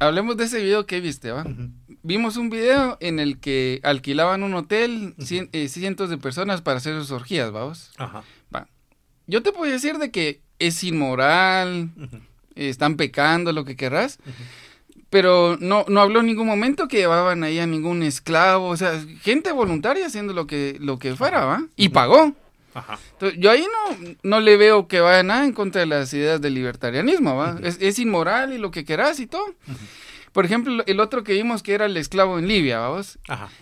[0.00, 1.44] hablemos de ese video que viste, ¿va?
[2.02, 5.14] Vimos un video en el que alquilaban un hotel
[5.52, 7.92] eh, cientos de personas para hacer sus orgías, vamos.
[7.96, 8.24] Ajá.
[8.54, 8.66] Va.
[9.26, 11.90] Yo te puedo decir de que es inmoral,
[12.56, 14.18] están pecando, lo que querrás,
[15.10, 19.00] pero no, no habló en ningún momento que llevaban ahí a ningún esclavo, o sea,
[19.20, 21.64] gente voluntaria haciendo lo que, lo que fuera, ¿va?
[21.76, 22.34] Y pagó.
[23.12, 26.40] Entonces, yo ahí no, no le veo que vaya nada en contra de las ideas
[26.40, 27.58] del libertarianismo, ¿va?
[27.62, 29.54] es, inmoral y lo que querás y todo.
[30.32, 33.18] Por ejemplo, el otro que vimos que era el esclavo en Libia, vamos.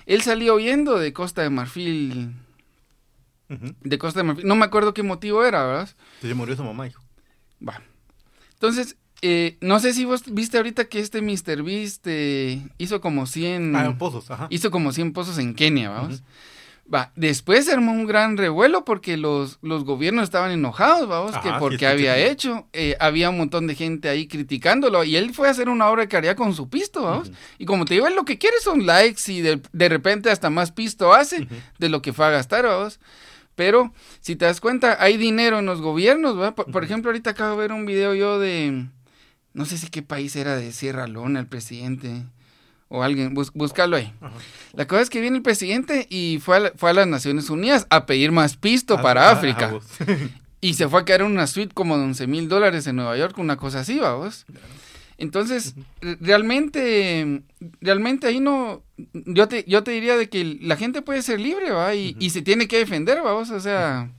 [0.06, 2.32] Él salió huyendo de Costa de Marfil.
[3.48, 4.46] De Costa de Marfil.
[4.46, 5.90] No me acuerdo qué motivo era, ¿verdad?
[6.22, 7.02] Se murió su mamá, hijo.
[7.66, 7.82] Va.
[8.52, 11.62] Entonces, eh, no sé si vos viste ahorita que este Mr.
[11.62, 13.74] Beast eh, hizo como 100...
[13.74, 14.46] Ah, pozos, ajá.
[14.50, 16.22] Hizo como 100 pozos en Kenia, vamos.
[16.92, 21.50] Va, después se armó un gran revuelo porque los, los gobiernos estaban enojados, vamos, que
[21.60, 22.66] porque había hecho.
[22.72, 26.02] Eh, había un montón de gente ahí criticándolo y él fue a hacer una obra
[26.02, 27.30] de caridad con su pisto, vamos.
[27.58, 30.50] Y como te digo, él lo que quiere son likes y de, de repente hasta
[30.50, 31.46] más pisto hace
[31.78, 32.98] de lo que fue a gastar, vamos.
[33.54, 36.54] Pero si te das cuenta, hay dinero en los gobiernos, ¿verdad?
[36.54, 38.86] Por, por, ejemplo, ahorita acabo de ver un video yo de,
[39.52, 42.24] no sé si qué país era de Sierra Leona, el presidente
[42.90, 44.12] o alguien, bus, búscalo ahí.
[44.74, 47.86] La cosa es que viene el presidente y fue a, fue a las Naciones Unidas
[47.88, 49.72] a pedir más pisto para África.
[50.60, 53.16] y se fue a quedar en una suite como de 11 mil dólares en Nueva
[53.16, 54.44] York, una cosa así, vamos.
[55.18, 55.74] Entonces,
[56.20, 57.42] realmente,
[57.80, 61.70] realmente ahí no, yo te, yo te diría de que la gente puede ser libre,
[61.70, 61.94] ¿va?
[61.94, 64.10] Y, y se tiene que defender, vamos, o sea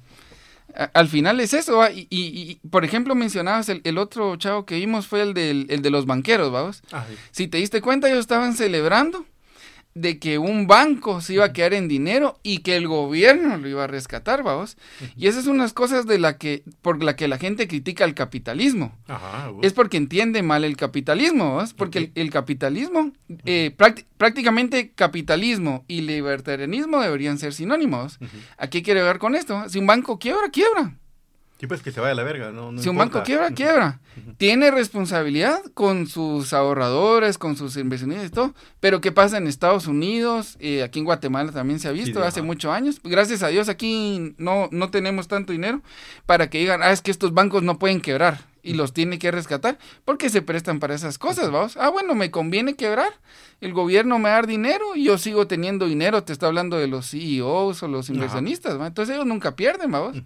[0.94, 5.22] al final es eso, y, y, por ejemplo mencionabas el, otro chavo que vimos fue
[5.22, 6.84] el, del, el de los banqueros, vamos.
[6.92, 9.26] Ah, si te diste cuenta, ellos estaban celebrando
[9.94, 13.68] de que un banco se iba a quedar en dinero y que el gobierno lo
[13.68, 14.78] iba a rescatar, vamos.
[15.16, 18.14] Y esas son unas cosas de la que, por la que la gente critica el
[18.14, 18.98] capitalismo.
[19.62, 21.74] Es porque entiende mal el capitalismo, ¿vamos?
[21.74, 23.12] Porque el, capitalismo,
[23.46, 23.76] eh,
[24.18, 28.20] prácticamente capitalismo y libertarianismo deberían ser sinónimos.
[28.58, 29.68] ¿A qué quiere ver con esto?
[29.68, 30.96] Si un banco quiebra, quiebra.
[31.62, 34.00] Sí, pues que se vaya a la verga, no, Si un banco quiebra, quiebra.
[34.38, 38.56] Tiene responsabilidad con sus ahorradores, con sus inversionistas y todo.
[38.80, 40.58] Pero ¿qué pasa en Estados Unidos?
[40.60, 43.00] Eh, aquí en Guatemala también se ha visto hace muchos años.
[43.04, 45.84] Gracias a Dios aquí no, no tenemos tanto dinero
[46.26, 49.30] para que digan, ah, es que estos bancos no pueden quebrar y los tiene que
[49.30, 51.78] rescatar porque se prestan para esas cosas, vamos.
[51.78, 53.14] Ah, bueno, me conviene quebrar.
[53.60, 56.24] El gobierno me da dinero y yo sigo teniendo dinero.
[56.24, 60.18] Te está hablando de los CEOs o los inversionistas, Entonces ellos nunca pierden, vamos.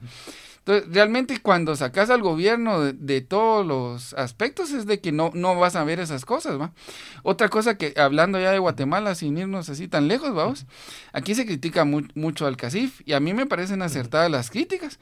[0.67, 5.55] Entonces, realmente cuando sacas al gobierno de, todos los aspectos es de que no, no
[5.59, 6.73] vas a ver esas cosas, ¿va?
[7.21, 10.65] Otra cosa que, hablando ya de Guatemala, sin irnos así tan lejos, vamos,
[11.13, 14.99] aquí se critica mucho al CACIF y a mí me parecen acertadas las críticas,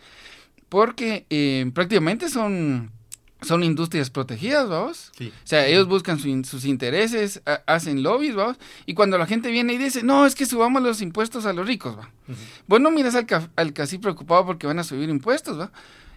[0.68, 2.92] porque eh, prácticamente son
[3.44, 5.12] son industrias protegidas, vamos.
[5.20, 8.58] O sea, ellos buscan sus intereses, hacen lobbies, vamos.
[8.86, 11.68] Y cuando la gente viene y dice, no, es que subamos los impuestos a los
[11.68, 12.10] ricos, va.
[12.68, 15.72] Bueno, miras al, al casi preocupado porque van a subir impuestos, va.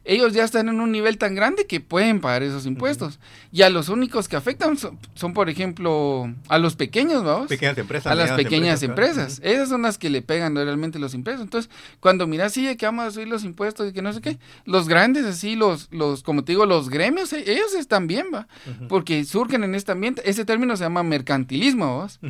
[0.06, 3.18] Ellos ya están en un nivel tan grande que pueden pagar esos impuestos.
[3.52, 7.48] Y a los únicos que afectan son, por ejemplo, a los pequeños, vamos.
[7.48, 8.12] Pequeñas empresas.
[8.12, 9.40] A las pequeñas empresas.
[9.42, 11.44] Esas son las que le pegan realmente los impuestos.
[11.44, 14.38] Entonces, cuando miras, sí, que vamos a subir los impuestos y que no sé qué,
[14.64, 18.46] los grandes, así, los, los como te digo, los gremios, e, ellos están bien, va.
[18.88, 20.22] Porque surgen en este ambiente.
[20.24, 22.20] Ese término se llama mercantilismo, vamos.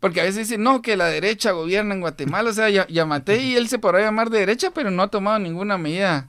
[0.00, 3.04] Porque a veces dicen, no, que la derecha gobierna en Guatemala, o sea, ya, ya
[3.04, 6.28] maté y él se podrá llamar de derecha, pero no ha tomado ninguna medida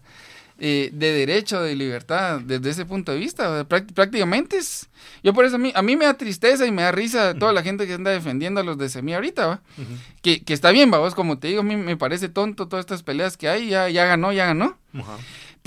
[0.59, 3.65] eh, de derecho, de libertad, desde ese punto de vista.
[3.67, 4.89] prácticamente es...
[5.23, 7.53] Yo por eso a mí, a mí me da tristeza y me da risa toda
[7.53, 9.61] la gente que anda defendiendo a los de Semilla ahorita, ¿va?
[10.21, 13.03] que, que, está bien, vos como te digo, a mí me parece tonto todas estas
[13.03, 14.77] peleas que hay, ya, ya ganó, ya ganó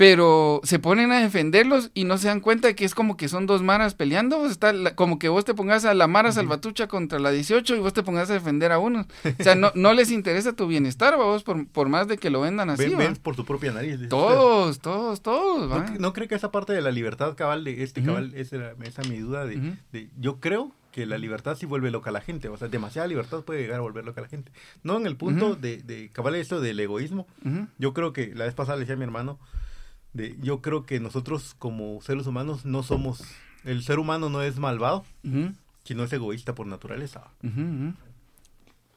[0.01, 3.27] pero se ponen a defenderlos y no se dan cuenta de que es como que
[3.29, 7.19] son dos maras peleando, está como que vos te pongas a la Mara Salvatucha contra
[7.19, 9.05] la 18 y vos te pongas a defender a uno.
[9.39, 12.41] O sea, no, no les interesa tu bienestar, vos, por, por más de que lo
[12.41, 12.95] vendan así.
[12.95, 14.09] Ven, por tu propia nariz.
[14.09, 15.69] Todos, todos, todos.
[15.69, 19.03] ¿No, ¿No, cree que esa parte de la libertad cabal, de este cabal, esa, esa
[19.03, 19.75] mi duda de,
[20.19, 23.43] yo creo que la libertad sí vuelve loca a la gente, o sea, demasiada libertad
[23.43, 24.51] puede llegar a volver loca a la gente.
[24.81, 27.27] No en el punto de, de cabal esto del egoísmo,
[27.77, 29.37] yo creo que la vez pasada le decía a mi hermano,
[30.13, 33.23] de, yo creo que nosotros como seres humanos no somos,
[33.63, 35.05] el ser humano no es malvado,
[35.83, 37.31] sino es egoísta por naturaleza.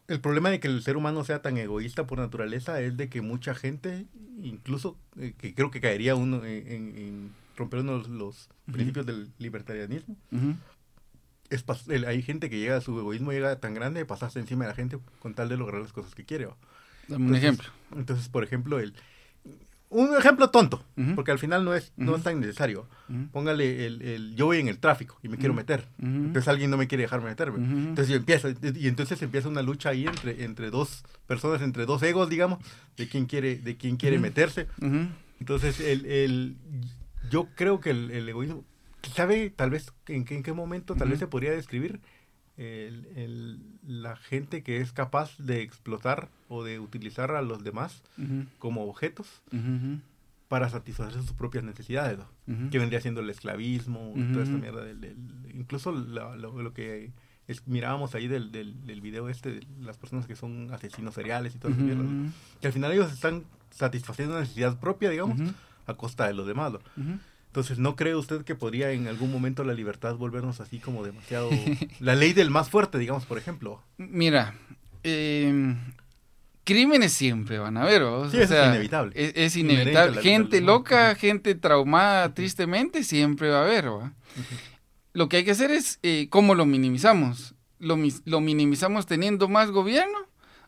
[0.06, 3.22] El problema de que el ser humano sea tan egoísta por naturaleza es de que
[3.22, 4.06] mucha gente,
[4.42, 10.16] incluso eh, que creo que caería uno en, romper uno de los principios del libertarianismo,
[11.50, 11.64] es
[12.06, 14.74] hay gente que llega a su egoísmo, llega tan grande de pasarse encima de la
[14.74, 16.48] gente con tal de lograr las cosas que quiere.
[17.08, 17.68] Dame un ejemplo.
[17.96, 18.94] Entonces, por ejemplo, el,
[19.94, 22.86] un ejemplo tonto, porque al final no es, no es tan necesario.
[23.32, 25.86] Póngale el, el, yo voy en el tráfico y me quiero meter.
[26.02, 27.58] Entonces alguien no me quiere dejarme meterme.
[27.88, 32.02] Entonces yo empiezo, y entonces empieza una lucha ahí entre, entre dos personas, entre dos
[32.02, 32.58] egos, digamos,
[32.96, 34.66] de quién quiere, de quién quiere meterse.
[35.40, 36.56] Entonces el, el,
[37.30, 38.64] yo creo que el, el egoísmo,
[39.14, 42.00] ¿sabe tal vez en qué, en qué momento tal vez se podría describir?
[42.56, 48.02] El, el, la gente que es capaz de explotar o de utilizar a los demás
[48.58, 49.42] como objetos
[50.48, 52.18] para satisfacer sus propias necesidades,
[52.70, 55.16] que vendría siendo el esclavismo, toda esta mierda, del,
[55.52, 57.12] incluso lo, que
[57.66, 61.58] mirábamos ahí del, del, del, video este, de las personas que son asesinos seriales y
[61.58, 61.82] todo eso,
[62.60, 65.40] que al final ellos están satisfaciendo una necesidad propia, digamos,
[65.86, 66.72] a costa de los demás.
[67.54, 71.50] Entonces, ¿no cree usted que podría en algún momento la libertad volvernos así como demasiado...
[72.00, 73.80] la ley del más fuerte, digamos, por ejemplo?
[73.96, 74.56] Mira,
[75.04, 75.76] eh,
[76.64, 79.12] crímenes siempre van a haber, Sí, es inevitable.
[79.14, 80.20] Es, inevitable.
[80.20, 83.84] Gente loca, gente traumada, tristemente, siempre va a haber,
[85.12, 87.54] Lo que hay que hacer es, eh, ¿cómo lo minimizamos?
[87.78, 90.18] ¿Lo, ¿Lo, minimizamos teniendo más gobierno?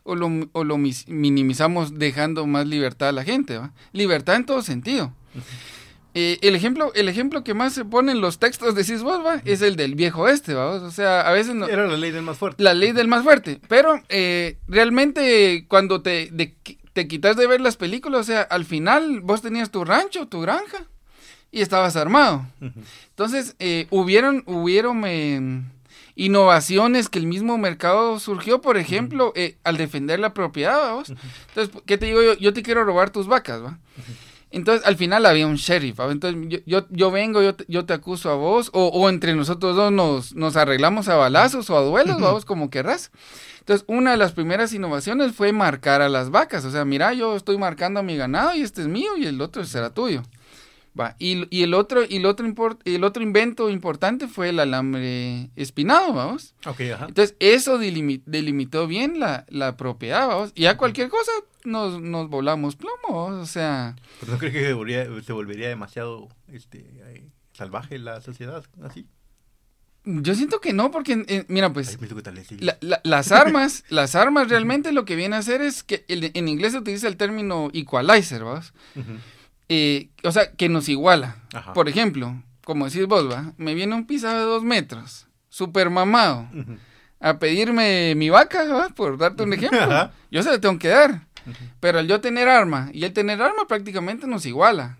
[0.03, 3.73] O lo, o lo minimizamos dejando más libertad a la gente, ¿va?
[3.91, 5.11] Libertad en todo sentido.
[6.13, 9.41] Eh, el, ejemplo, el ejemplo que más se pone en los textos de vos, ¿va?
[9.45, 10.71] es el del viejo este, ¿va?
[10.71, 11.67] O sea, a veces no...
[11.67, 12.63] Era la ley del más fuerte.
[12.63, 13.59] La ley del más fuerte.
[13.67, 16.31] Pero eh, realmente cuando te,
[16.93, 20.41] te quitas de ver las películas, o sea, al final vos tenías tu rancho, tu
[20.41, 20.87] granja,
[21.51, 22.45] y estabas armado.
[23.09, 25.71] Entonces, eh, hubieron, hubieron
[26.15, 31.09] innovaciones que el mismo mercado surgió, por ejemplo, al defender la propiedad, ¿vos?
[31.49, 32.33] Entonces, ¿qué te digo yo?
[32.35, 33.77] Yo te quiero robar tus vacas, ¿va?
[34.49, 35.99] Entonces, al final había un sheriff.
[35.99, 39.75] Entonces, yo, yo, vengo, yo te, yo te acuso a vos, o, o, entre nosotros
[39.75, 43.11] dos nos, nos arreglamos a balazos o a duelos, vamos, como querrás.
[43.59, 46.63] Entonces, una de las primeras innovaciones fue marcar a las vacas.
[46.63, 49.41] O sea, mira, yo estoy marcando a mi ganado y este es mío y el
[49.41, 50.23] otro será tuyo.
[50.99, 51.15] Va.
[51.19, 52.45] Y, y, el otro, y el otro,
[52.85, 56.55] el otro invento importante fue el alambre espinado, vamos.
[56.65, 57.05] Okay, ajá.
[57.07, 60.51] Entonces, eso delimitó bien la, la propiedad, vamos.
[60.55, 61.31] Y a cualquier cosa
[61.63, 63.95] nos, nos volamos plomo, o sea...
[64.19, 69.07] ¿Pero no crees que se volvería, se volvería demasiado este, eh, salvaje la sociedad así?
[70.09, 71.99] Yo siento que no, porque, eh, mira, pues,
[73.03, 76.77] las armas, las armas realmente lo que viene a hacer es que en inglés se
[76.77, 78.73] utiliza el término equalizer, ¿vas?
[79.69, 81.37] Eh, o sea, que nos iguala.
[81.73, 83.53] Por ejemplo, como decís vos, ¿va?
[83.57, 86.47] Me viene un pisado de dos metros, super mamado,
[87.19, 88.89] a pedirme mi vaca, ¿va?
[88.89, 90.11] Por darte un ejemplo.
[90.31, 91.27] Yo se le tengo que dar.
[91.79, 94.97] Pero al yo tener arma y el tener arma prácticamente nos iguala.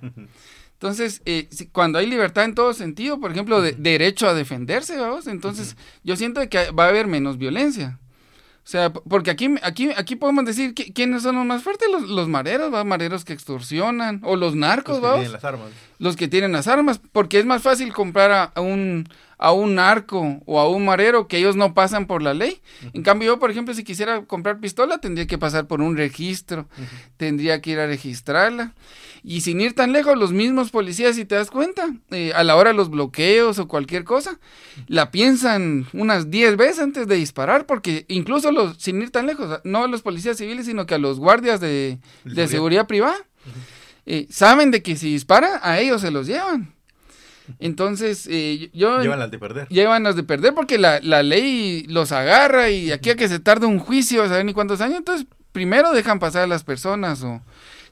[0.74, 5.26] Entonces, eh, cuando hay libertad en todo sentido, por ejemplo, de, derecho a defenderse, vamos,
[5.28, 8.00] entonces yo siento que va a haber menos violencia.
[8.68, 12.28] O sea, porque aquí, aquí, aquí podemos decir quiénes son los más fuertes, los, los
[12.28, 12.84] mareros, ¿va?
[12.84, 15.70] mareros que extorsionan, o los narcos, los que tienen las armas.
[16.00, 20.42] Los que tienen las armas, porque es más fácil comprar a, un, a un narco
[20.46, 22.60] o a un marero que ellos no pasan por la ley.
[22.94, 26.68] En cambio, yo, por ejemplo, si quisiera comprar pistola, tendría que pasar por un registro,
[27.16, 28.74] tendría que ir a registrarla.
[29.30, 32.56] Y sin ir tan lejos, los mismos policías, si te das cuenta, eh, a la
[32.56, 34.40] hora de los bloqueos o cualquier cosa,
[34.88, 39.60] la piensan unas 10 veces antes de disparar, porque incluso los, sin ir tan lejos,
[39.66, 42.00] no a los policías civiles, sino que a los guardias de,
[42.48, 43.18] seguridad privada,
[44.06, 46.74] eh, saben de que si dispara, a ellos se los llevan.
[47.60, 49.02] Entonces, eh, yo...
[49.02, 49.68] Llevan las de perder.
[49.68, 53.40] Llevan las de perder porque la, la ley los agarra y aquí a que se
[53.40, 57.24] tarde un juicio, a saber ni cuántos años, entonces primero dejan pasar a las personas
[57.24, 57.42] o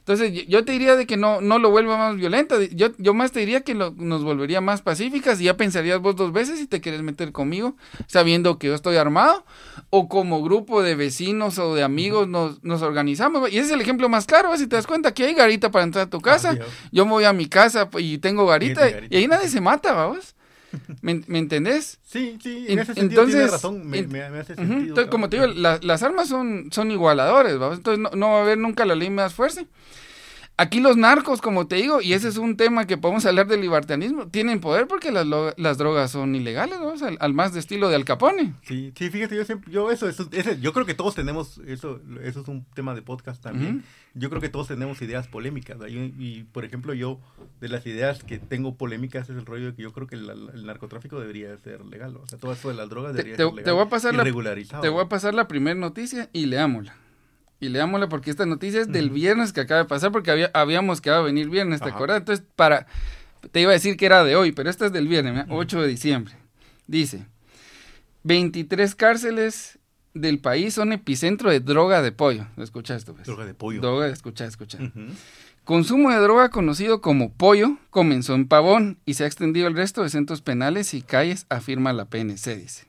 [0.06, 2.54] entonces, yo te diría de que no, no lo vuelva más violenta.
[2.70, 6.32] Yo, yo más te diría que nos volvería más pacíficas y ya pensarías vos dos
[6.32, 7.74] veces si te quieres meter conmigo,
[8.06, 9.44] sabiendo que yo estoy armado,
[9.90, 13.50] o como grupo de vecinos o de amigos nos, nos organizamos.
[13.50, 15.82] Y ese es el ejemplo más claro, si te das cuenta que hay garita para
[15.82, 16.56] entrar a tu casa.
[16.92, 20.35] yo me voy a mi casa y tengo garita, y ahí nadie se mata, vamos.
[21.00, 21.98] ¿Me, ¿Me, entendés?
[22.04, 24.80] Sí, sí, en ese sentido entonces, razón, me, me, hace sentido.
[24.80, 27.78] entonces, como te digo, las armas son, son igualadores, ¿vamos?
[27.78, 29.66] entonces no, no, va a haber nunca la ley más fuerte.
[30.58, 33.60] Aquí los narcos, como te digo, y ese es un tema que podemos hablar del
[33.60, 35.26] libertanismo, tienen poder porque las,
[35.58, 36.94] las drogas son ilegales, ¿no?
[37.20, 38.54] al, más de estilo de Al Capone.
[38.62, 40.26] Sí, sí, fíjate, yo siempre, yo eso, eso,
[40.58, 43.84] yo creo que todos tenemos, eso, eso es un tema de podcast también.
[44.14, 45.76] Yo creo que todos tenemos ideas polémicas.
[45.90, 47.20] Y, por ejemplo, yo,
[47.60, 50.64] de las ideas que tengo polémicas, es el rollo de que yo creo que el,
[50.64, 52.16] narcotráfico debería ser legal.
[52.16, 53.64] O sea, todo eso de las drogas debería ser legal.
[53.64, 56.94] Te voy a pasar la, te voy a pasar la primera noticia y leámosla
[57.60, 61.00] y leámosla porque esta noticia es del viernes que acaba de pasar porque había, habíamos
[61.00, 62.18] quedado a venir viernes, ¿te acuerdas?
[62.18, 62.86] Entonces, para,
[63.50, 65.88] te iba a decir que era de hoy, pero esta es del viernes, 8 de
[65.88, 66.34] diciembre.
[66.86, 67.26] Dice,
[68.24, 69.78] 23 cárceles
[70.14, 72.46] del país son epicentro de droga de pollo.
[72.56, 73.14] Escucha esto.
[73.14, 73.26] Pues.
[73.26, 73.80] Droga de pollo.
[73.80, 74.78] Droga, escucha, escucha.
[75.64, 80.02] Consumo de droga conocido como pollo comenzó en Pavón y se ha extendido al resto
[80.02, 82.86] de centros penales y calles, afirma la PNC, dice.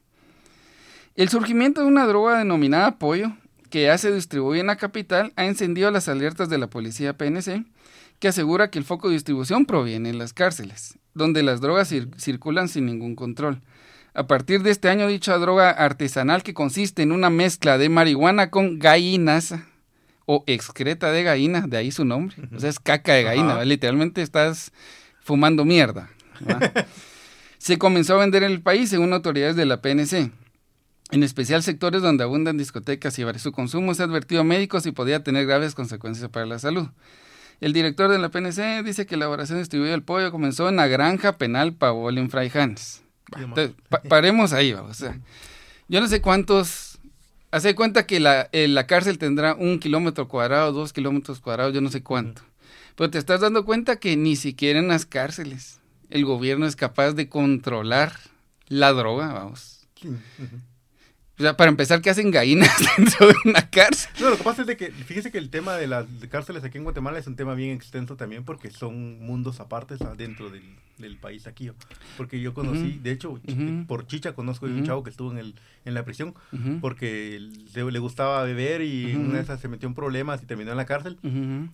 [1.15, 3.35] El surgimiento de una droga denominada pollo
[3.69, 7.65] que ya se distribuye en la capital, ha encendido las alertas de la policía PNC,
[8.19, 12.67] que asegura que el foco de distribución proviene en las cárceles, donde las drogas circulan
[12.67, 13.61] sin ningún control.
[14.13, 18.49] A partir de este año, dicha droga artesanal que consiste en una mezcla de marihuana
[18.49, 19.53] con gallinas
[20.25, 24.21] o excreta de gallina, de ahí su nombre, o sea, es caca de gallina, literalmente
[24.21, 24.71] estás
[25.21, 26.09] fumando mierda.
[27.59, 30.31] se comenzó a vender en el país según autoridades de la PNC
[31.11, 33.41] en especial sectores donde abundan discotecas y bares.
[33.41, 36.87] Su consumo se ha advertido a médicos y podría tener graves consecuencias para la salud.
[37.59, 40.87] El director de la PNC dice que la elaboración distribuida del pollo comenzó en la
[40.87, 42.51] granja penal Pavol en Fray
[44.07, 45.19] paremos ahí, o sea,
[45.87, 46.99] yo no sé cuántos...
[47.49, 51.79] Hace cuenta que la, eh, la cárcel tendrá un kilómetro cuadrado, dos kilómetros cuadrados, yo
[51.79, 52.41] no sé cuánto.
[52.95, 57.13] Pero te estás dando cuenta que ni siquiera en las cárceles el gobierno es capaz
[57.13, 58.13] de controlar
[58.67, 59.87] la droga, vamos.
[61.39, 64.09] O sea, para empezar, ¿qué hacen gallinas dentro de una cárcel?
[64.19, 66.79] No, lo que pasa es de que, fíjese que el tema de las cárceles aquí
[66.79, 70.63] en Guatemala es un tema bien extenso también porque son mundos apartes dentro del,
[70.97, 71.69] del país aquí.
[72.15, 73.39] Porque yo conocí, de hecho,
[73.87, 76.33] por Chicha conozco a un chavo que estuvo en, el, en la prisión
[76.81, 77.39] porque
[77.73, 81.19] le, gustaba beber y una vez se metió en problemas y terminó en la cárcel.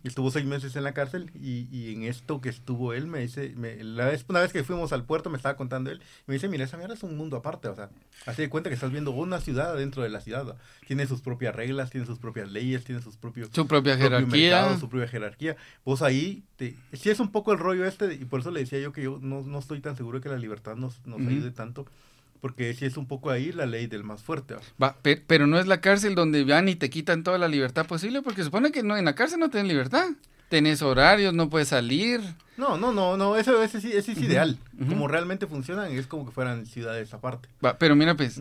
[0.03, 3.19] Y estuvo seis meses en la cárcel y, y en esto que estuvo él, me
[3.19, 6.49] dice, la vez, una vez que fuimos al puerto me estaba contando él, me dice,
[6.49, 7.89] mira, esa mierda es un mundo aparte, o sea,
[8.25, 10.55] así de cuenta que estás viendo una ciudad dentro de la ciudad,
[10.87, 13.49] tiene sus propias reglas, tiene sus propias leyes, tiene sus propios...
[13.53, 14.77] Su propia jerarquía.
[14.77, 15.55] su propia jerarquía.
[15.85, 18.79] Vos ahí, te, si es un poco el rollo este, y por eso le decía
[18.79, 21.51] yo que yo no, no estoy tan seguro de que la libertad nos, nos ayude
[21.51, 21.85] tanto,
[22.41, 24.55] porque si es un poco ahí la ley del más fuerte.
[24.81, 28.21] Va, pero no es la cárcel donde van y te quitan toda la libertad posible,
[28.21, 30.09] porque supone que no, en la cárcel no tienes libertad.
[30.49, 32.21] Tenés horarios, no puedes salir.
[32.57, 34.59] No, no, no, no, eso, ese, es ideal.
[34.77, 37.49] Como realmente funcionan, es como que fueran ciudades aparte.
[37.63, 38.39] Va, pero mira, pues,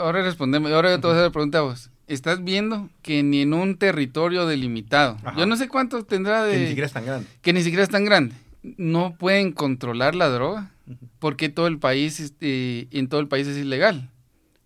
[0.00, 1.90] ahora respondemos, ahora yo te voy a hacer la pregunta a vos.
[2.06, 6.52] Estás viendo que ni en un territorio delimitado, yo no sé cuánto tendrá de...
[6.52, 7.26] Que ni siquiera es tan grande.
[7.40, 10.70] Que ni siquiera es tan grande no pueden controlar la droga
[11.18, 14.10] porque todo el país este, en todo el país es ilegal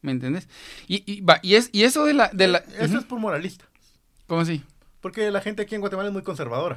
[0.02, 0.48] ¿me entiendes?
[0.86, 2.28] Y, y, y, es, y eso de la...
[2.28, 3.64] De la eso es por moralista.
[4.26, 4.62] ¿Cómo así?
[5.00, 6.76] Porque la gente aquí en Guatemala es muy conservadora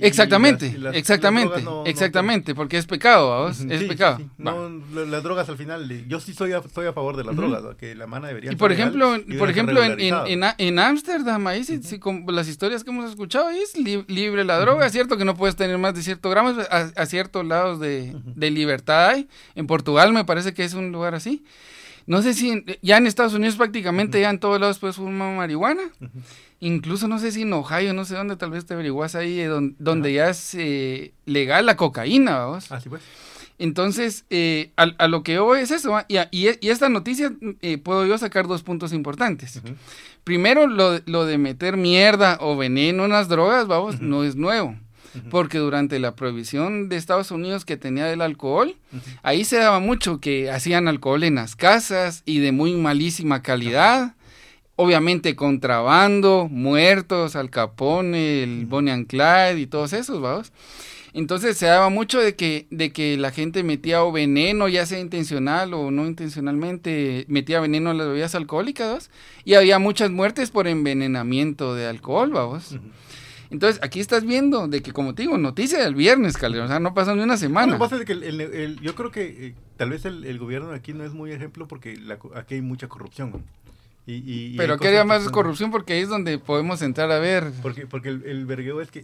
[0.00, 4.20] exactamente, exactamente, exactamente, porque es pecado, es pecado.
[4.38, 4.68] No,
[5.06, 8.06] las drogas al final, yo sí soy a, a favor de las drogas, que la
[8.06, 8.52] mano debería.
[8.52, 13.48] Y por ejemplo, por ejemplo, en Ámsterdam, ahí sí, con las historias que hemos escuchado,
[13.48, 16.56] ahí es libre la droga, es cierto que no puedes tener más de cierto gramos,
[16.70, 19.28] a, ciertos lados de, de libertad hay.
[19.54, 21.44] En Portugal me parece que es un lugar así.
[22.06, 25.82] No sé si ya en Estados Unidos prácticamente ya en todos lados puedes fumar marihuana.
[26.60, 29.48] Incluso no sé si en Ohio, no sé dónde, tal vez te averiguas ahí, eh,
[29.78, 32.72] donde, ya es eh, legal la cocaína, vamos.
[32.72, 33.02] Así pues.
[33.58, 38.18] Entonces, eh, a, lo que yo es eso, y, y, esta noticia eh, puedo yo
[38.18, 39.62] sacar dos puntos importantes.
[40.24, 44.76] Primero, lo, lo, de meter mierda o veneno en las drogas, vamos, no es nuevo.
[45.30, 48.76] Porque durante la prohibición de Estados Unidos que tenía del alcohol,
[49.22, 54.14] ahí se daba mucho que hacían alcohol en las casas y de muy malísima calidad.
[54.78, 60.52] Obviamente contrabando, muertos, Al Capone, el Bonnie and Clyde y todos esos, vamos.
[61.16, 65.00] Entonces se daba mucho de que, de que la gente metía o veneno, ya sea
[65.00, 69.10] intencional o no intencionalmente, metía veneno en las bebidas alcohólicas,
[69.42, 72.76] y había muchas muertes por envenenamiento de alcohol, vamos.
[73.50, 76.80] Entonces, aquí estás viendo de que, como te digo, noticia del viernes, Calderón, o sea,
[76.80, 77.68] no pasó ni una semana.
[77.68, 80.76] Lo que pasa es que el, yo creo que eh, tal vez el, gobierno de
[80.76, 81.98] aquí no es muy ejemplo porque
[82.34, 83.44] aquí hay mucha corrupción.
[84.08, 87.50] Y, Pero quería más corrupción porque ahí es donde podemos entrar a ver.
[87.60, 89.02] Porque, porque el, el vergueo es que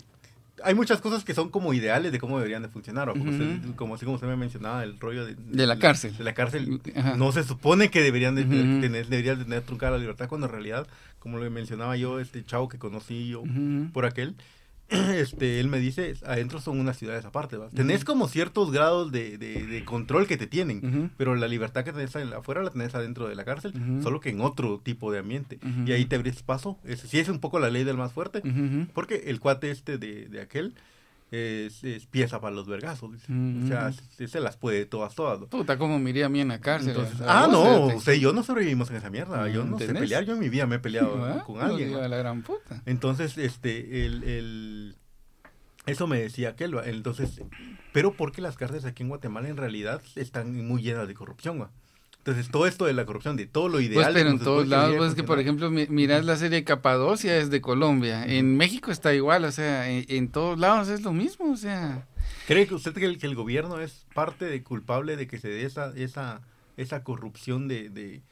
[0.64, 3.32] hay muchas cosas que son como ideales de cómo deberían de funcionar, o como,
[3.76, 6.16] como así como usted me mencionaba, el rollo de, de, la cárcel.
[6.16, 6.80] De la cárcel,
[7.16, 10.52] no se supone que deberían de tener, deberían de tener truncada la libertad, cuando en
[10.52, 10.86] realidad,
[11.18, 13.42] como lo mencionaba yo, este chavo que conocí yo
[13.92, 14.34] por aquel,
[15.14, 19.84] este, él me dice, adentro son unas ciudades aparte, Tenés como ciertos grados de, de,
[19.84, 23.44] control que te tienen, pero la libertad que tenés afuera la tenés adentro de la
[23.44, 23.72] cárcel,
[24.02, 25.58] solo que en otro tipo de ambiente.
[25.86, 26.78] Y ahí te abrís paso.
[26.84, 28.42] Es, sí es un poco la ley del más fuerte,
[28.94, 30.74] porque el cuate este de, de aquel
[31.32, 33.10] es, pieza para los vergazos.
[33.10, 35.38] O sea, se, las puede todas, todas.
[35.48, 36.96] Puta, como me iría a mí en la cárcel.
[37.26, 39.48] ah, no, usted y yo no sobrevivimos en esa mierda.
[39.48, 41.92] Yo no sé pelear, yo en mi vida me he peleado ah, con alguien.
[41.92, 42.82] La gran puta.
[42.84, 44.96] Entonces, este, el, el,
[45.86, 47.40] eso me decía aquel, entonces,
[47.92, 51.68] pero porque las cárceles aquí en Guatemala en realidad están muy llenas de corrupción,
[52.24, 54.04] entonces, todo esto de la corrupción, de todo lo pues, ideal.
[54.04, 57.60] Pues, pero en todos lados, pues, que por ejemplo, miras la serie Capadocia es de
[57.60, 58.24] Colombia.
[58.24, 62.06] En México está igual, o sea, en, todos lados es lo mismo, o sea.
[62.46, 65.48] ¿Cree que usted que el, que el gobierno es parte de culpable de que se
[65.48, 66.42] dé esa, esa,
[66.76, 68.22] esa corrupción de, de,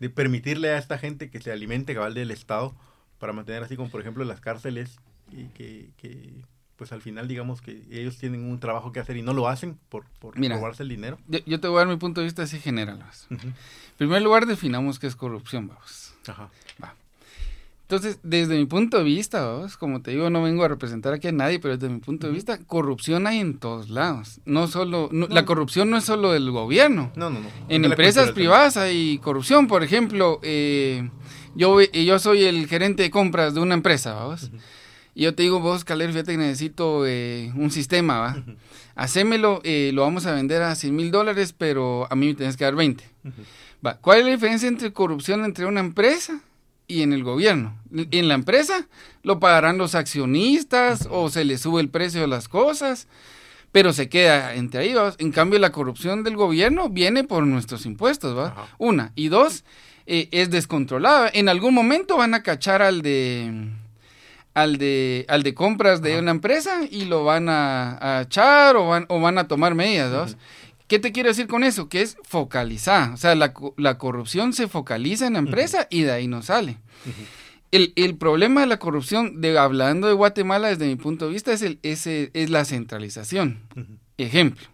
[0.00, 2.74] de permitirle a esta gente que se alimente cabal del Estado
[3.18, 4.96] para mantener así como, por ejemplo, las cárceles
[5.32, 6.32] y que, que
[6.78, 9.76] pues al final digamos que ellos tienen un trabajo que hacer y no lo hacen
[9.88, 11.18] por, por robarse el dinero.
[11.26, 13.04] Yo, te voy a dar mi punto de vista así general.
[13.30, 13.54] En
[13.98, 16.14] primer lugar, definamos qué es corrupción, vamos.
[16.28, 16.48] Ajá.
[16.82, 16.94] Va.
[17.82, 21.26] Entonces, desde mi punto de vista, vamos, como te digo, no vengo a representar aquí
[21.26, 24.40] a nadie, pero desde mi punto de vista, corrupción hay en todos lados.
[24.44, 27.10] No solo, la corrupción no es solo del gobierno.
[27.16, 27.48] No, no, no.
[27.68, 29.66] En empresas privadas hay corrupción.
[29.66, 31.10] Por ejemplo, eh,
[31.56, 34.52] yo, yo soy el gerente de compras de una empresa, vamos.
[35.18, 38.44] Y yo te digo, vos, Calero, fíjate que necesito eh, un sistema, ¿va?
[38.94, 42.56] Hacémelo, eh, lo vamos a vender a 100 mil dólares, pero a mí me tienes
[42.56, 43.02] que dar 20.
[43.84, 43.96] ¿Va?
[43.96, 46.38] ¿Cuál es la diferencia entre corrupción entre una empresa
[46.86, 47.76] y en el gobierno?
[47.92, 48.86] En la empresa
[49.24, 53.08] lo pagarán los accionistas o se le sube el precio de las cosas,
[53.72, 55.16] pero se queda entre ahí, ¿va?
[55.18, 58.68] En cambio, la corrupción del gobierno viene por nuestros impuestos, ¿va?
[58.78, 59.10] Una.
[59.16, 59.64] Y dos,
[60.06, 61.28] eh, es descontrolada.
[61.34, 63.68] En algún momento van a cachar al de
[64.62, 69.06] al de, al de compras de una empresa y lo van a, echar o van,
[69.08, 70.36] o van a tomar medidas.
[70.88, 71.88] ¿Qué te quiero decir con eso?
[71.88, 73.10] Que es focalizar.
[73.12, 76.78] O sea, la, corrupción se focaliza en la empresa y de ahí no sale.
[77.70, 81.62] el, problema de la corrupción, de, hablando de Guatemala desde mi punto de vista, es,
[81.62, 83.60] el, es, es la centralización.
[84.16, 84.66] Ejemplo.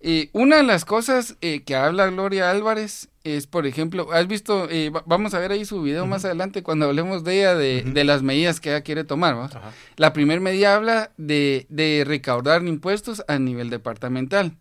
[0.00, 4.68] Eh, una de las cosas eh, que habla Gloria Álvarez es, por ejemplo, has visto,
[4.70, 8.22] eh, vamos a ver ahí su video más adelante cuando hablemos de ella, de, las
[8.22, 9.50] medidas que ella quiere tomar.
[9.96, 14.56] La primera medida habla de, recaudar impuestos a nivel departamental.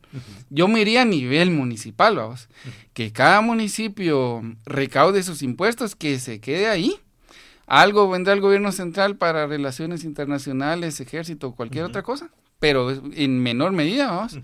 [0.49, 2.49] Yo me iría a nivel municipal, vamos.
[2.93, 6.95] Que cada municipio recaude sus impuestos, que se quede ahí.
[7.68, 13.74] Algo vendrá el gobierno central para relaciones internacionales, ejército, cualquier otra cosa, pero en menor
[13.74, 14.39] medida, vamos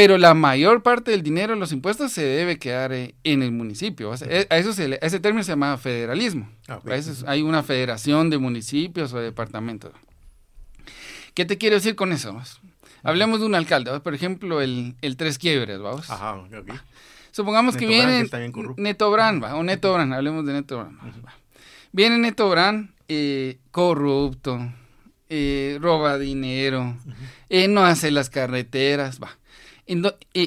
[0.00, 3.52] pero la mayor parte del dinero de los impuestos se debe quedar eh, en el
[3.52, 4.10] municipio.
[4.22, 6.48] Eh, a, eso se ese término se llama federalismo.
[6.68, 6.80] Ah,
[7.26, 9.92] hay una federación de municipios o de departamentos.
[11.34, 12.34] ¿Qué te quiero decir con eso?
[13.02, 16.08] Hablemos de un alcalde, por ejemplo, el, el Tres Quiebres, vamos.
[16.08, 16.40] Ajá,
[17.30, 18.26] Supongamos que viene
[18.78, 20.98] Neto Brand, o Neto Brand, hablemos de Neto Brand.
[21.92, 24.72] Viene Neto Brand, eh, corrupto,
[25.78, 26.96] roba dinero,
[27.68, 29.39] no hace las carreteras, va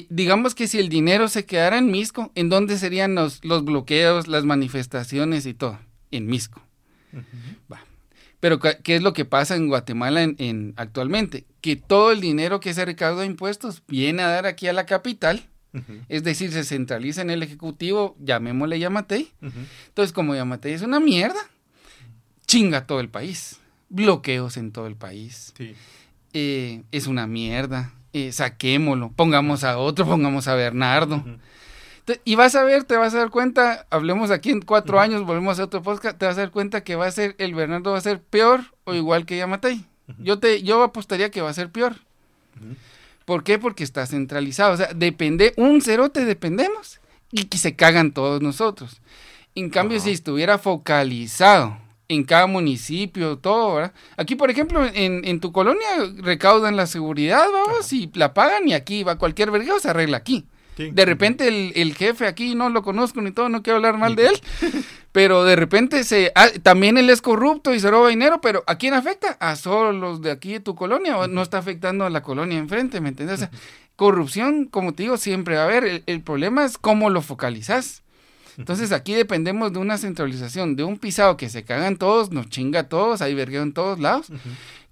[0.08, 4.44] digamos que si el dinero se quedara en Misco, ¿en dónde serían los, bloqueos, las
[4.44, 5.78] manifestaciones y todo?
[6.10, 6.62] En Misco.
[8.40, 11.46] Pero ¿qué es lo que pasa en Guatemala en, actualmente?
[11.60, 14.86] Que todo el dinero que se recauda de impuestos viene a dar aquí a la
[14.86, 15.48] capital.
[16.08, 19.32] Es decir, se centraliza en el Ejecutivo, llamémosle Yamatei.
[19.40, 21.40] Entonces, como Yamatei es una mierda,
[22.46, 23.60] chinga todo el país.
[23.88, 25.52] Bloqueos en todo el país.
[26.32, 31.22] Eh, es una mierda eh, saquémoslo, pongamos a otro, pongamos a Bernardo.
[32.24, 35.50] y vas a ver, te vas a dar cuenta, hablemos aquí en cuatro años, volvemos
[35.50, 37.90] a hacer otro podcast, te vas a dar cuenta que va a ser, el Bernardo
[37.90, 39.84] va a ser peor o igual que Yamatei.
[40.18, 41.96] Yo te, yo apostaría que va a ser peor.
[43.24, 43.58] ¿Por qué?
[43.58, 44.74] Porque está centralizado.
[44.74, 47.00] O sea, depende, un cerote dependemos
[47.32, 49.00] y que se cagan todos nosotros.
[49.54, 51.78] En cambio, si estuviera focalizado
[52.14, 53.92] en cada municipio, todo, ¿verdad?
[54.16, 55.86] Aquí, por ejemplo, en, en tu colonia
[56.18, 60.46] recaudan la seguridad, vamos, y la pagan y aquí va cualquier vergüenza se arregla aquí.
[60.76, 64.16] De repente el, el, jefe aquí no lo conozco ni todo, no quiero hablar mal
[64.16, 64.40] de él,
[65.12, 68.76] pero de repente se ah, también él es corrupto y se roba dinero, pero ¿a
[68.76, 69.36] quién afecta?
[69.38, 72.58] A solo los de aquí de tu colonia, o no está afectando a la colonia
[72.58, 73.36] enfrente, ¿me entiendes?
[73.36, 73.50] O sea,
[73.96, 76.02] corrupción, como te digo, siempre va a haber.
[76.06, 78.02] El, problema es cómo lo focalizas.
[78.58, 82.80] Entonces aquí dependemos de una centralización, de un pisado que se cagan todos, nos chinga
[82.80, 84.30] a todos, hay vergueo en todos lados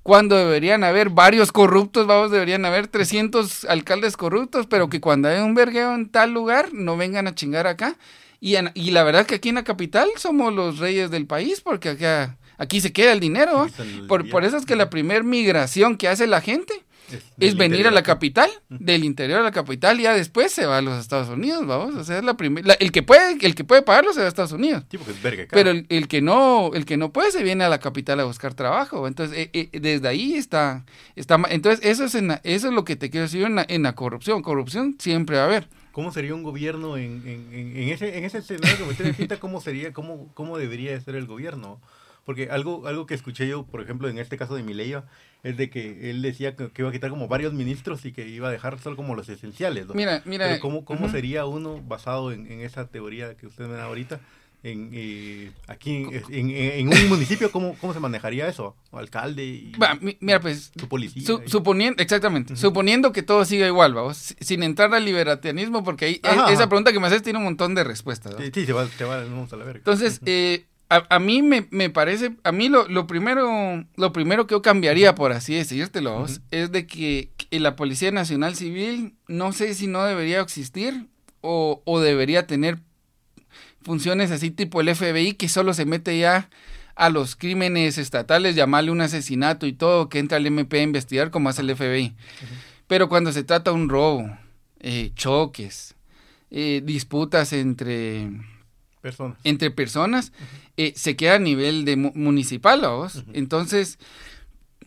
[0.03, 5.41] cuando deberían haber varios corruptos, vamos, deberían haber 300 alcaldes corruptos, pero que cuando hay
[5.41, 7.97] un vergueo en tal lugar, no vengan a chingar acá.
[8.41, 11.91] Y, y la verdad que aquí en la capital somos los reyes del país, porque
[11.91, 13.69] acá, aquí se queda el dinero.
[14.09, 16.75] Por, por eso es que la primer migración que hace la gente
[17.39, 20.79] es, venir a la capital, del interior a la capital, y ya después se va
[20.79, 23.65] a los Estados Unidos, vamos, o sea, es la primera, el que puede, el que
[23.65, 24.85] puede pagarlo se va a Estados Unidos.
[25.51, 28.55] Pero el, que no, el que no puede se viene a la capital a buscar
[28.55, 30.85] trabajo, entonces eh, eh, desde ahí está,
[31.17, 33.95] está, entonces eso es eso es lo que te quiero decir en la, en la
[33.95, 35.69] corrupción, corrupción siempre va a haber.
[35.93, 39.39] ¿Cómo sería un gobierno en, en, en, ese, en ese escenario que usted necesita?
[39.39, 41.81] ¿Cómo sería, cómo, cómo debería ser el gobierno?
[42.25, 45.05] Porque algo, algo que escuché yo, por ejemplo, en este caso de Mileia,
[45.43, 48.49] es de que él decía que, iba a quitar como varios ministros y que iba
[48.49, 49.87] a dejar solo como los esenciales.
[49.95, 50.47] Mira, mira.
[50.47, 54.21] Pero ¿cómo, cómo sería uno basado en, esa teoría que usted me da ahorita?
[54.65, 58.77] En, eh, aquí en, en, un municipio, ¿cómo, ¿cómo se manejaría eso?
[58.93, 59.73] alcalde y
[60.21, 61.25] mira, pues, su policía.
[61.47, 66.21] suponiendo, exactamente, suponiendo que todo siga igual, vamos, sin entrar al liberatianismo, porque ahí,
[66.53, 68.37] esa pregunta que me haces tiene un montón de respuestas.
[68.39, 69.79] Sí, sí, se va, se va, vamos a la verga.
[69.79, 74.55] Entonces, eh, a, mí me, me, parece, a mí lo, lo, primero, lo primero que
[74.55, 79.87] yo cambiaría, por así decírtelo, es de que, la Policía Nacional Civil, no sé si
[79.87, 81.07] no debería existir
[81.41, 82.79] o, o, debería tener
[83.83, 86.51] funciones así tipo el FBI, que solo se mete ya
[86.95, 91.31] a los crímenes estatales, llamarle un asesinato y todo, que entra el MP a investigar
[91.31, 92.15] como hace el FBI.
[92.87, 94.31] Pero cuando se trata de un robo,
[94.81, 95.95] eh, choques,
[96.51, 98.31] eh, disputas entre
[99.45, 100.33] entre personas,
[100.77, 103.25] eh, se queda a nivel de municipal, vos.
[103.33, 103.99] Entonces,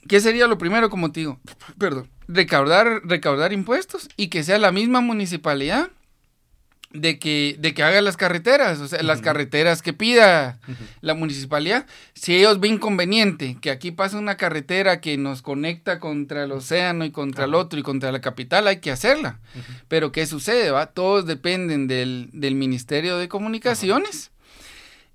[0.07, 1.39] ¿qué sería lo primero, como te digo?
[1.77, 5.89] Perdón, recaudar, recaudar impuestos y que sea la misma municipalidad
[6.95, 10.59] de que, de que haga las carreteras, o sea, las carreteras que pida
[11.01, 11.85] la municipalidad.
[12.13, 17.05] Si ellos ven conveniente que aquí pasa una carretera que nos conecta contra el océano
[17.05, 19.39] y contra el otro y contra la capital, hay que hacerla.
[19.87, 20.71] Pero ¿qué sucede?
[20.71, 20.87] Va?
[20.87, 24.31] Todos dependen del, del Ministerio de Comunicaciones.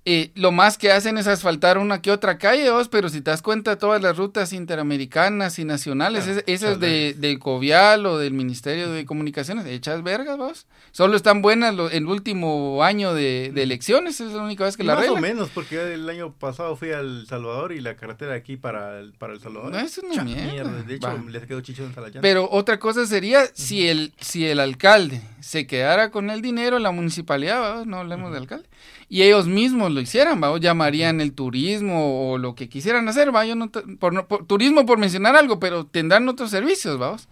[0.03, 3.29] Eh, lo más que hacen es asfaltar una que otra calle, vos, pero si te
[3.29, 8.91] das cuenta, todas las rutas interamericanas y nacionales, esas de, del COVIAL o del Ministerio
[8.91, 10.65] de Comunicaciones, hechas vergas, vos.
[10.91, 15.07] Solo están buenas el último año de, elecciones, es la única vez que la Más
[15.09, 19.13] o menos, porque el año pasado fui al Salvador y la carretera aquí para el,
[19.13, 19.71] para el Salvador.
[19.71, 20.81] No, es una mierda.
[20.81, 25.21] De hecho, les quedó chicho en Pero otra cosa sería si el, si el alcalde
[25.41, 28.67] se quedara con el dinero, la municipalidad, no hablemos de alcalde,
[29.11, 30.57] y ellos mismos lo hicieran, ¿va?
[30.57, 33.45] llamarían el turismo o lo que quisieran hacer, ¿va?
[33.45, 37.27] Yo no, por, turismo por mencionar algo, pero tendrán otros servicios, vamos.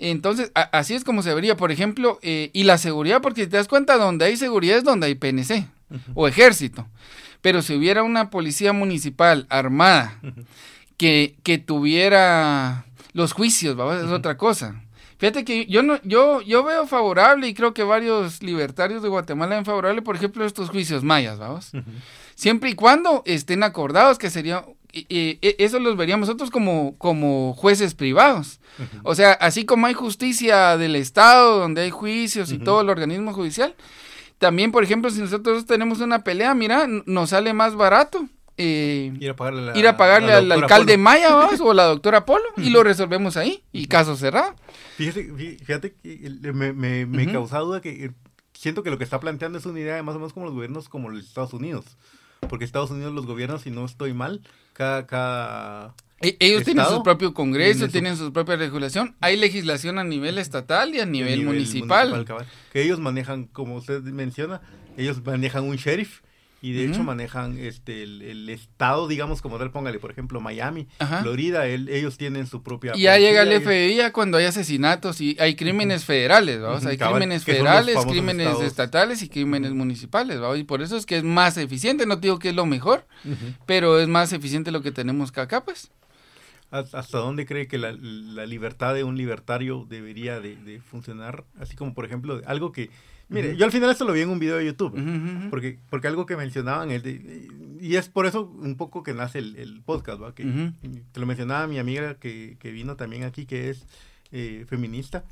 [0.00, 3.58] Entonces, así es como se vería, por ejemplo, eh, y la seguridad, porque si te
[3.58, 5.68] das cuenta, donde hay seguridad es donde hay PNC
[6.14, 6.88] o ejército.
[7.42, 10.18] Pero si hubiera una policía municipal armada
[10.96, 14.00] que, que tuviera los juicios, ¿va?
[14.00, 14.82] es otra cosa.
[15.24, 19.54] Fíjate que yo no, yo, yo veo favorable y creo que varios libertarios de Guatemala
[19.54, 21.72] ven favorable, por ejemplo, estos juicios mayas, vamos.
[22.34, 27.94] Siempre y cuando estén acordados, que sería, y, eso los veríamos nosotros como, como jueces
[27.94, 28.60] privados.
[29.02, 33.32] O sea, así como hay justicia del Estado, donde hay juicios y todo el organismo
[33.32, 33.74] judicial,
[34.36, 39.30] también, por ejemplo, si nosotros tenemos una pelea, mira, nos sale más barato eh, ir
[39.30, 43.86] a pagarle, al alcalde Maya o a la doctora Polo y lo resolvemos ahí y
[43.86, 44.54] caso cerrado.
[44.96, 48.10] Fíjate, fíjate que me, me, me causa duda que eh,
[48.52, 50.88] siento que lo que está planteando es una idea más o menos como los gobiernos
[50.88, 51.84] como los Estados Unidos.
[52.48, 54.42] Porque Estados Unidos los gobiernos, si no estoy mal,
[54.72, 55.06] cada...
[55.06, 58.32] cada e, ellos tienen su propio congreso, tienen su...
[58.32, 59.16] propia regulación.
[59.20, 62.24] Hay legislación a nivel estatal y a nivel, municipal.
[62.72, 64.60] que ellos manejan, como usted menciona,
[64.96, 66.20] ellos manejan un sheriff
[66.64, 70.88] y de hecho manejan este el, estado, digamos, como tal, póngale, por ejemplo, Miami,
[71.20, 72.92] Florida, ellos tienen su propia...
[72.94, 76.86] Y ya llega el FBI cuando hay asesinatos y hay crímenes federales, ¿vamos?
[76.86, 80.58] Hay crímenes federales, crímenes estatales y crímenes municipales, ¿vamos?
[80.58, 83.06] Y por eso es que es más eficiente, no digo que es lo mejor,
[83.66, 85.90] pero es más eficiente lo que tenemos que acá, pues.
[86.70, 91.44] ¿Hasta dónde cree que la, libertad de un libertario debería de, funcionar?
[91.60, 92.88] Así como, por ejemplo, algo que...
[93.28, 94.92] Mire, yo al final esto lo vi en un video de YouTube,
[95.50, 97.48] porque, porque algo que mencionaban, el
[97.80, 100.34] y es por eso un poco que nace el, podcast, ¿va?
[100.34, 100.72] Que,
[101.12, 103.86] te lo mencionaba mi amiga que, que vino también aquí, que es
[104.32, 105.24] eh, feminista,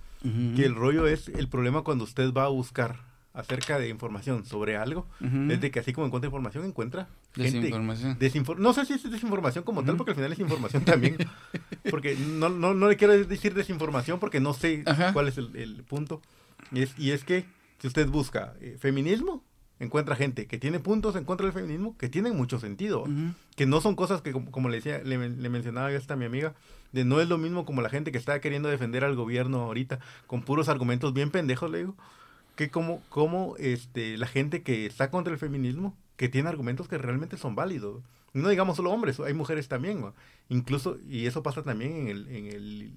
[0.54, 3.00] que el rollo es el problema cuando usted va a buscar
[3.34, 5.08] acerca de información sobre algo,
[5.48, 8.18] es de que así como encuentra información, encuentra desinformación.
[8.58, 11.16] no sé si es desinformación como tal, porque al final es información también.
[11.90, 16.20] porque no, no, no le quiero decir desinformación porque no sé cuál es el, punto.
[16.70, 17.46] Y es, y es que
[17.82, 19.42] si usted busca eh, feminismo,
[19.80, 23.06] encuentra gente que tiene puntos en contra del feminismo que tienen mucho sentido,
[23.56, 26.54] que no son cosas que, como, le decía, le, le mencionaba yo a mi amiga,
[26.92, 29.98] de no es lo mismo como la gente que está queriendo defender al gobierno ahorita
[30.28, 31.96] con puros argumentos bien pendejos, le digo,
[32.54, 36.98] que como, como este, la gente que está contra el feminismo, que tiene argumentos que
[36.98, 38.00] realmente son válidos.
[38.32, 40.04] No digamos solo hombres, hay mujeres también,
[40.48, 42.92] incluso, y eso pasa también en el, en el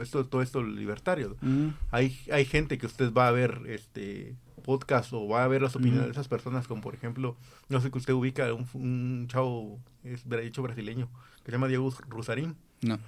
[0.00, 1.36] esto, todo esto libertario.
[1.40, 1.68] Mm.
[1.90, 5.76] Hay, hay gente que usted va a ver este podcast o va a ver las
[5.76, 6.06] opiniones mm.
[6.06, 7.36] de esas personas, como por ejemplo,
[7.68, 11.08] no sé que usted ubica un, un chavo, es dicho brasileño,
[11.44, 12.56] que se llama Diego Rusarín.
[12.82, 12.98] No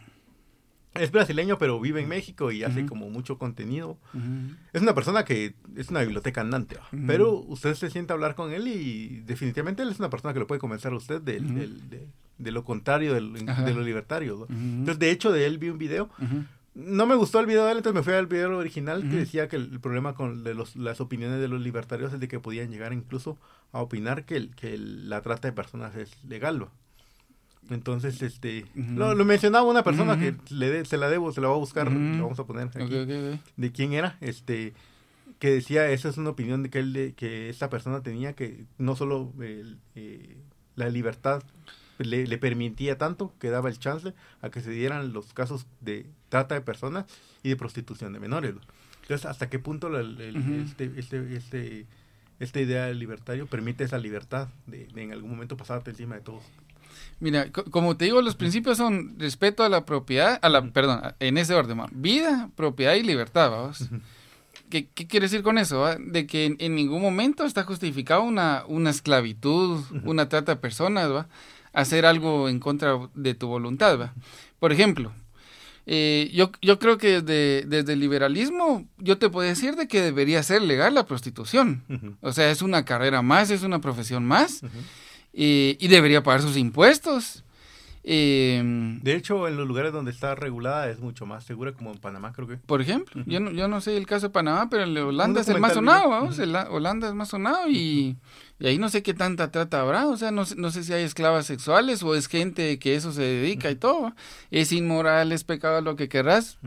[0.95, 3.99] es brasileño, pero vive en México y hace como mucho contenido.
[4.73, 6.77] Es una persona que es una biblioteca andante,
[7.07, 10.41] pero usted se siente a hablar con él y definitivamente él es una persona que
[10.41, 11.41] lo puede convencer a usted de,
[12.39, 14.49] de, lo contrario de los libertarios.
[14.51, 16.09] Entonces, de hecho, de él vi un video.
[16.75, 19.49] No me gustó el video de él, entonces me fui al video original que decía
[19.49, 22.71] que el, problema con de los, las opiniones de los libertarios es de que podían
[22.71, 23.39] llegar incluso
[23.71, 26.69] a opinar que, que la trata de personas es legal.
[27.71, 31.59] Entonces, este, lo, mencionaba una persona que le se la debo, se la va a
[31.59, 34.75] buscar, lo vamos a poner aquí, de quién era, este,
[35.39, 38.97] que decía, esa es una opinión de que él, que esta persona tenía que no
[38.97, 40.37] solo eh,
[40.77, 41.43] la libertad
[41.99, 46.07] le, le, permitía tanto que daba el chance a que se dieran los casos de
[46.29, 47.07] trata de personas
[47.43, 48.55] y de prostitución de menores.
[49.03, 51.87] Entonces, ¿hasta qué punto este, este, este,
[52.41, 56.43] esta idea libertario permite esa libertad de, de en algún momento pasarte encima de todos?
[57.25, 61.39] Mira, como te digo, los principios son respeto a la propiedad, a la, perdón, en
[61.39, 63.89] ese orden, vida, propiedad y libertad, vamos.
[64.69, 65.87] ¿Qué, quiere decir con eso?
[65.99, 71.27] De que en, ningún momento está justificado una, una esclavitud, una trata de personas, ¿va?
[71.73, 74.13] Hacer algo en contra de tu voluntad, ¿va?
[74.59, 75.11] Por ejemplo,
[75.87, 80.03] eh, yo, yo creo que desde, desde, el liberalismo yo te puedo decir de que
[80.03, 82.19] debería ser legal la prostitución.
[82.21, 84.61] O sea, es una carrera más, es una profesión más
[85.35, 87.45] y debería pagar sus impuestos.
[88.07, 91.99] Em, de hecho, en los lugares donde está regulada es mucho más segura, como en
[91.99, 92.59] Panamá, creo que.
[92.59, 95.49] Por ejemplo, yo, no, yo no sé el caso de Panamá, pero el Holanda es
[95.49, 96.39] el más sonado, vamos.
[96.39, 98.19] Holanda es más sonado y,
[98.61, 100.07] ahí no sé qué tanta trata habrá.
[100.09, 103.23] O sea, no, no sé si hay esclavas sexuales o es gente que eso se
[103.23, 104.13] dedica y todo.
[104.51, 106.59] Es inmoral, es pecado, lo que querrás.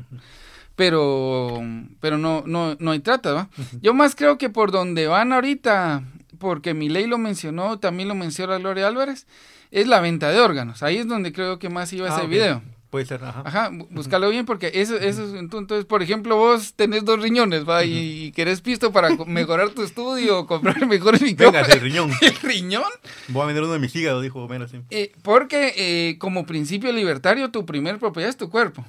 [0.76, 1.62] Pero,
[2.00, 3.50] pero no, no, no hay trata, ¿va?
[3.82, 6.04] Yo más creo que por donde van ahorita
[6.40, 9.28] porque mi ley lo mencionó, también lo menciona Gloria Álvarez,
[9.72, 10.84] es la venta de órganos.
[10.84, 12.62] Ahí es donde creo que más iba ese ah, video.
[12.90, 13.44] Puede ser, ajá.
[13.46, 18.32] Ajá, búscalo bien porque eso, eso entonces, por ejemplo, vos tenés dos riñones, va, y,
[18.32, 22.12] querés pisto para mejorar tu estudio o comprar mejores Venga, el riñón.
[22.22, 22.84] ¿El riñón?
[23.28, 24.80] Voy a vender uno de mis hígados, dijo Homero, sí.
[24.90, 28.86] Eh, porque eh, como principio libertario, tu primer propiedad es tu cuerpo.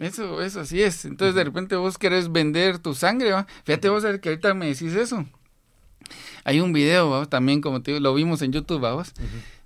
[0.00, 1.04] Eso, eso así es.
[1.04, 3.46] Entonces, de repente vos querés vender tu sangre, ¿va?
[3.64, 5.26] Fíjate vos a ver que ahorita me decís eso.
[6.44, 9.12] Hay un video, también como te digo, lo vimos en YouTube, vamos,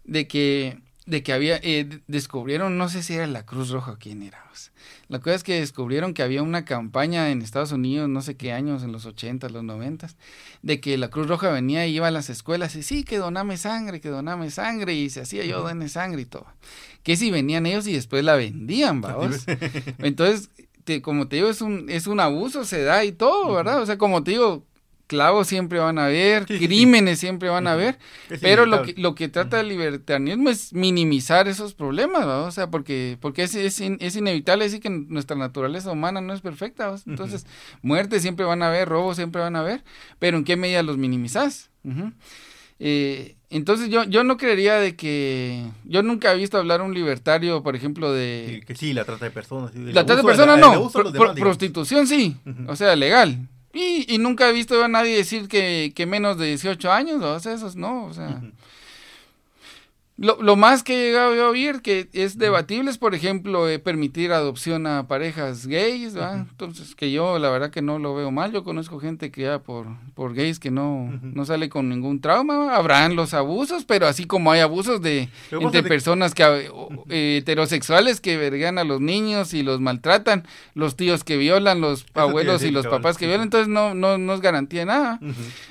[0.05, 3.99] de que de que había, eh, descubrieron, no sé si era la Cruz Roja o
[3.99, 4.43] quién era.
[5.09, 8.53] La cosa es que descubrieron que había una campaña en Estados Unidos, no sé qué
[8.53, 10.09] años, en los 80, los 90,
[10.62, 13.57] de que la Cruz Roja venía y iba a las escuelas y sí, que doname
[13.57, 16.47] sangre, que doname sangre, y se hacía yo, done sangre y todo.
[17.03, 19.45] Que si venían ellos y después la vendían, vamos.
[19.99, 20.51] Entonces,
[21.03, 23.82] como te digo, es un, es un abuso, se da y todo, ¿verdad?
[23.82, 24.64] O sea, como te digo,
[25.13, 27.99] clavos siempre van a haber, crímenes siempre van a haber,
[28.41, 32.45] pero lo que, lo que trata el libertarianismo es minimizar esos problemas, ¿no?
[32.45, 36.41] o sea, porque, porque es, es, es, inevitable decir que nuestra naturaleza humana no es
[36.41, 37.47] perfecta, entonces
[37.83, 39.85] muertes siempre van a haber, robos siempre van a haber,
[40.19, 41.69] pero ¿en qué medida los minimizás?
[42.79, 45.67] Eh, entonces yo, yo no creería de que...
[45.85, 48.65] Yo nunca he visto hablar un libertario, por ejemplo, de...
[48.67, 49.75] que sí, la trata de personas.
[49.75, 50.91] la trata de personas no,
[51.35, 56.39] prostitución sí, o sea, legal Y, nunca he visto a nadie decir que, que menos
[56.39, 58.41] de 18 años, o sea, esos no, o sea...
[60.23, 63.81] Lo, lo, más que he llegado a oír que es debatible es, por ejemplo, eh,
[63.81, 68.53] permitir adopción a parejas gays, Entonces, que yo la verdad que no lo veo mal.
[68.53, 72.77] Yo conozco gente que ya por, por gays que no, no sale con ningún trauma.
[72.77, 76.70] Habrán los abusos, pero así como hay abusos de entre personas que
[77.09, 82.07] eh, heterosexuales que vergan a los niños y los maltratan, los tíos que violan, los
[82.14, 85.18] abuelos y los papás que violan, entonces no, no, no es garantía nada.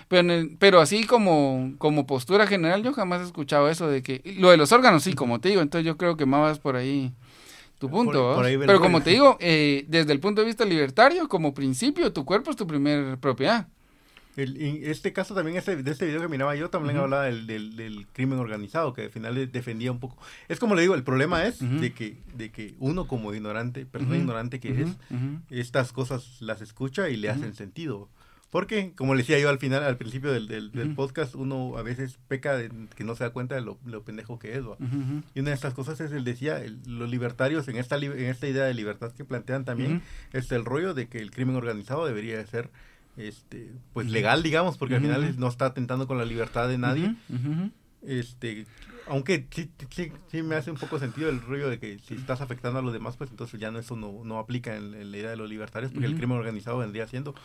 [0.09, 0.27] pero,
[0.59, 4.57] pero así como, como postura general, yo jamás he escuchado eso de que lo de
[4.57, 7.13] los órganos, sí, como te digo, entonces yo creo que más vas por ahí
[7.77, 8.41] tu punto.
[8.41, 12.51] Pero como te digo, eh, desde el punto de vista libertario, como principio, tu cuerpo
[12.51, 13.67] es tu primer propiedad.
[14.37, 18.07] El, este caso también, este, de este video que miraba yo, también hablaba del, del,
[18.13, 20.17] crimen organizado, que al final defendía un poco.
[20.47, 24.17] Es como le digo, el problema es de, que, de que uno como ignorante, persona
[24.17, 24.89] ignorante que es,
[25.49, 28.09] estas cosas las escucha y le hacen sentido.
[28.51, 32.19] Porque, como le decía yo al final, al principio del, del, podcast, uno a veces
[32.27, 34.63] peca de que no se da cuenta de lo, pendejo que es.
[35.33, 38.65] Y una de estas cosas es, él decía, los libertarios en esta, en esta idea
[38.65, 40.01] de libertad que plantean también,
[40.33, 42.69] es el rollo de que el crimen organizado debería ser
[43.15, 47.15] este pues legal, digamos, porque al final no está atentando con la libertad de nadie.
[48.01, 48.65] Este,
[49.07, 52.41] aunque sí, sí, sí, me hace un poco sentido el rollo de que si estás
[52.41, 55.29] afectando a los demás, pues entonces ya no eso no, no aplica en, la idea
[55.29, 57.35] de los libertarios, porque el crimen organizado vendría siendo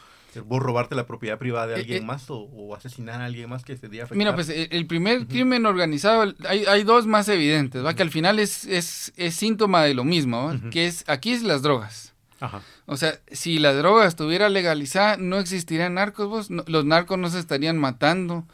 [0.45, 3.65] vos robarte la propiedad privada de eh, alguien eh, más o, asesinar a alguien más
[3.65, 7.95] que se día Mira, pues el primer crimen organizado, hay, hay, dos más evidentes, ¿va?
[7.95, 11.63] que al final es, es, es síntoma de lo mismo, que es aquí es las
[11.63, 12.13] drogas.
[12.39, 12.61] Ajá.
[12.85, 17.39] O sea, si la droga estuviera legalizada, no existirían narcos, vos, los narcos no se
[17.39, 18.47] estarían matando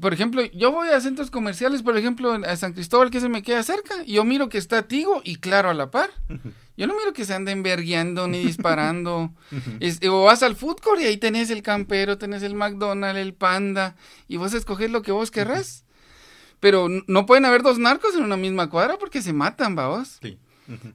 [0.00, 3.42] por ejemplo, yo voy a centros comerciales, por ejemplo, a San Cristóbal, que se me
[3.42, 6.10] queda cerca, y yo miro que está Tigo y claro a la par.
[6.76, 9.34] Yo no miro que se anden vergueando ni disparando.
[10.08, 13.96] o vas al food court y ahí tenés el campero, tenés el McDonald's, el panda,
[14.28, 15.84] y vos escoges lo que vos querrás.
[16.58, 20.20] Pero no pueden haber dos narcos en una misma cuadra porque se matan, ¿va vos?
[20.22, 20.38] Sí.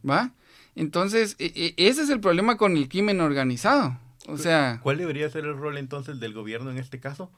[0.08, 0.32] ¿Va?
[0.76, 4.00] Entonces, e, e, ese es el problema con el crimen organizado.
[4.28, 4.80] O sea...
[4.82, 7.32] ¿Cuál debería ser el rol entonces del gobierno en este caso?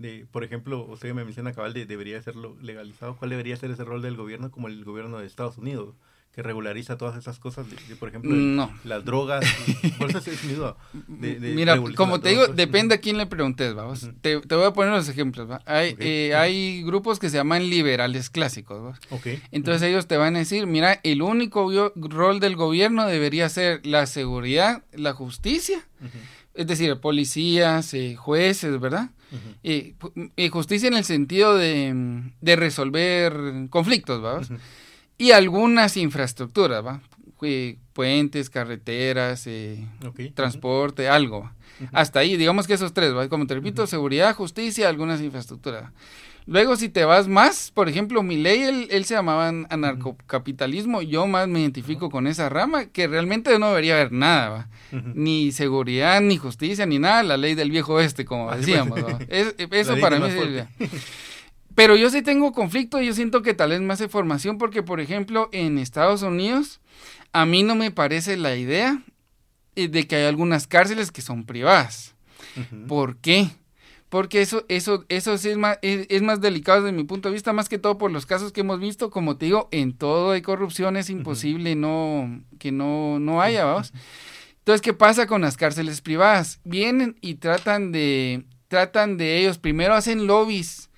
[0.00, 3.84] De, por ejemplo, usted me menciona cabal de debería serlo legalizado, ¿cuál debería ser ese
[3.84, 5.94] rol del gobierno como el gobierno de Estados Unidos?
[6.32, 9.44] que regulariza todas esas cosas, de, por ejemplo, las drogas.
[9.98, 10.76] por eso es mi duda.
[11.08, 14.08] Mira, como te digo, depende a quién le preguntes, vamos.
[14.20, 15.48] te, voy a poner los ejemplos.
[15.66, 18.96] Hay, eh, hay grupos que se llaman liberales clásicos.
[19.10, 19.42] Okay.
[19.50, 24.06] Entonces ellos te van a decir, mira, el único rol del gobierno debería ser la
[24.06, 25.84] seguridad, la justicia,
[26.54, 29.10] es decir, policías, eh, jueces, ¿verdad?
[29.62, 29.94] y,
[30.50, 33.32] justicia en el sentido de, resolver
[33.70, 34.40] conflictos, ¿va?
[35.18, 37.00] Y algunas infraestructuras, ¿va?
[37.92, 39.86] puentes, carreteras, eh,
[40.34, 41.50] transporte, algo.
[41.92, 43.28] Hasta ahí, digamos que esos tres, ¿va?
[43.28, 45.90] Como te repito, seguridad, justicia, algunas infraestructuras.
[46.50, 51.46] Luego, si te vas más, por ejemplo, mi ley, él, se llamaba anarcocapitalismo, yo más
[51.46, 56.86] me identifico con esa rama, que realmente no debería haber nada, ni seguridad, ni justicia,
[56.86, 58.98] ni nada, la ley del viejo oeste, como decíamos.
[59.28, 60.66] eso para mí es...
[61.76, 65.50] Pero yo sí tengo conflicto, yo siento que tal vez más información, porque, por ejemplo,
[65.52, 66.80] en Estados Unidos,
[67.32, 69.00] a mí no me parece la idea
[69.76, 72.16] eh, de que hay algunas cárceles que son privadas.
[72.88, 73.50] ¿Por qué?
[74.10, 77.52] Porque eso, eso, eso sí es más, es, más delicado desde mi punto de vista,
[77.52, 80.42] más que todo por los casos que hemos visto, como te digo, en todo hay
[80.42, 83.92] corrupción, es imposible no, que no, no haya, vamos.
[84.58, 86.58] Entonces, ¿qué pasa con las cárceles privadas?
[86.64, 90.90] Vienen y tratan de, tratan de ellos, primero hacen lobbies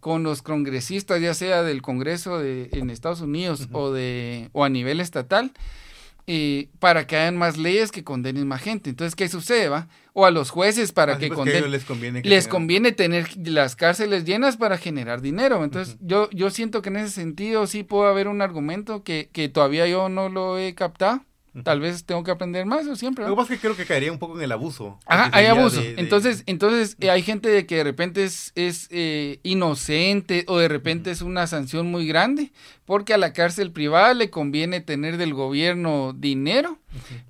[0.00, 4.70] con los congresistas, ya sea del Congreso de, en Estados Unidos o, de, o a
[4.70, 5.52] nivel estatal,
[6.26, 8.90] eh, para que hayan más leyes que condenen más gente.
[8.90, 9.68] Entonces, ¿qué sucede?
[9.68, 9.88] Va?
[10.14, 11.70] O a los jueces para que condenen.
[11.70, 15.62] les conviene, les conviene tener las cárceles llenas para generar dinero.
[15.64, 19.48] Entonces, yo, yo siento que en ese sentido sí puedo haber un argumento que, que
[19.48, 21.24] todavía yo no lo he captado.
[21.62, 23.24] Tal vez tengo que aprender más o siempre.
[23.24, 24.98] Lo que pasa es que creo que caería un poco en el abuso.
[25.06, 25.80] Ajá, hay abuso.
[25.96, 30.66] Entonces, entonces eh, hay gente de que de repente es, es eh, inocente o de
[30.66, 32.50] repente es una sanción muy grande
[32.86, 36.78] porque a la cárcel privada le conviene tener del gobierno dinero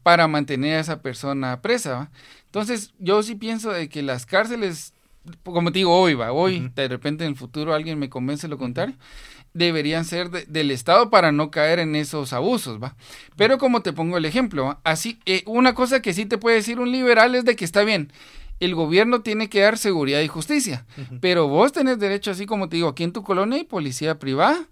[0.03, 2.11] para mantener a esa persona presa.
[2.47, 4.95] Entonces, yo sí pienso de que las cárceles,
[5.43, 8.57] como te digo, hoy va, hoy, de repente en el futuro alguien me convence lo
[8.57, 8.97] contrario
[9.55, 12.97] deberían ser del Estado para no caer en esos abusos, ¿va?
[13.37, 16.81] Pero como te pongo el ejemplo, así, eh, una cosa que sí te puede decir
[16.81, 18.13] un liberal es de que está bien,
[18.61, 20.87] el gobierno tiene que dar seguridad y justicia,
[21.21, 24.69] pero vos tenés derecho, así como te digo, aquí en tu colonia hay policía privada,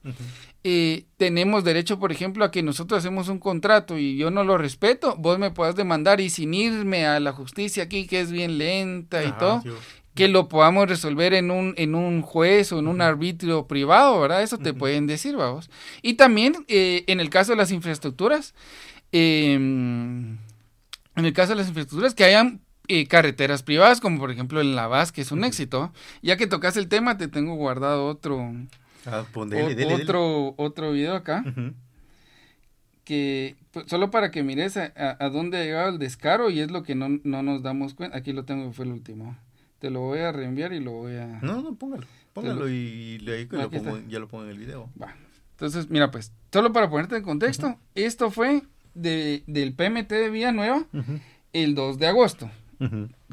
[0.64, 4.56] eh, tenemos derecho, por ejemplo, a que nosotros hacemos un contrato y yo no lo
[4.56, 8.58] respeto, vos me puedas demandar y sin irme a la justicia aquí, que es bien
[8.58, 9.62] lenta y todo,
[10.14, 14.42] que lo podamos resolver en un, en un juez o en un arbitrio privado, ¿verdad?
[14.42, 15.70] Eso te pueden decir, vamos.
[16.02, 18.54] Y también eh, en el caso de las infraestructuras,
[19.10, 20.38] em,
[21.16, 24.74] en el caso de las infraestructuras, que hayan eh, carreteras privadas, como por ejemplo en
[24.74, 25.92] La Vaz, que es un éxito.
[26.20, 28.52] Ya que tocas el tema, te tengo guardado otro,
[29.06, 31.44] ah, otro, otro video acá.
[33.04, 36.82] Que pues, solo para que mires a, dónde ha llegado el descaro y es lo
[36.82, 38.16] que no, nos damos cuenta.
[38.16, 39.36] Aquí lo tengo, fue el último.
[39.82, 41.40] Te lo voy a reenviar y lo voy a...
[41.42, 42.06] No, no, póngalo.
[42.32, 44.88] Póngalo y, ahí lo pongo, ya lo pongo en el video.
[45.02, 45.16] Va.
[45.50, 48.62] Entonces, mira, pues, solo para ponerte en contexto, esto fue
[48.94, 50.86] de, del PMT de Villanueva
[51.52, 52.48] el 2 de agosto.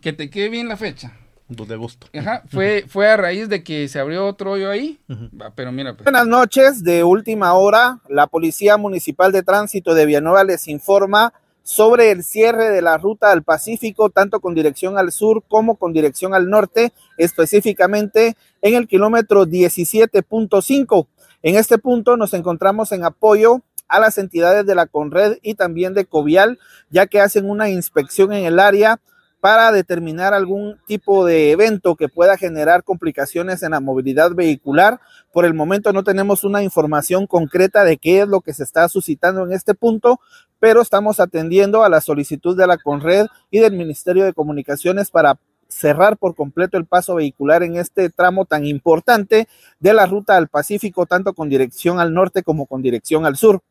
[0.02, 1.14] Que te quede bien la fecha.
[1.50, 2.08] 2 de agosto.
[2.18, 5.00] Ajá, fue, fue a raíz de que se abrió otro hoyo ahí.
[5.08, 5.94] Va, pero mira.
[5.94, 6.06] Pues.
[6.06, 11.32] Buenas noches, de última hora, la Policía Municipal de Tránsito de Villanueva les informa
[11.70, 15.94] sobre el cierre de la ruta al Pacífico, tanto con dirección al sur como con
[15.94, 21.06] dirección al norte, específicamente en el kilómetro 17.5.
[21.44, 25.94] En este punto nos encontramos en apoyo a las entidades de la Conred y también
[25.94, 26.58] de Covial,
[26.90, 29.00] ya que hacen una inspección en el área
[29.40, 35.00] para determinar algún tipo de evento que pueda generar complicaciones en la movilidad vehicular.
[35.32, 38.90] Por el momento no tenemos una información concreta de qué es lo que se está
[38.90, 40.20] suscitando en este punto,
[40.60, 45.40] pero estamos atendiendo a la solicitud de la Conred y del Ministerio de Comunicaciones para
[45.68, 49.48] cerrar por completo el paso vehicular en este tramo tan importante
[49.80, 53.62] de la ruta al Pacífico, tanto con dirección al norte como con dirección al sur.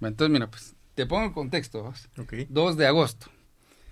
[0.00, 1.92] Entonces, mira, pues te pongo el contexto.
[2.48, 3.26] 2 de agosto.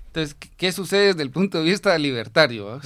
[0.07, 2.81] Entonces, ¿qué sucede desde el punto de vista libertario?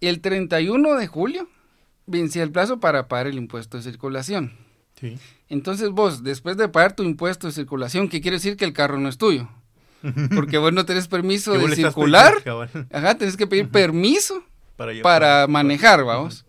[0.00, 1.48] El 31 de julio
[2.06, 4.52] vencía el plazo para pagar el impuesto de circulación.
[5.04, 5.18] Sí.
[5.48, 8.98] Entonces vos, después de pagar tu impuesto de circulación, ¿qué quiere decir que el carro
[8.98, 9.48] no es tuyo?
[10.34, 12.34] Porque vos no tenés permiso de circular.
[12.92, 14.42] Ajá, tenés que pedir permiso
[15.02, 16.44] para, manejar, vamos.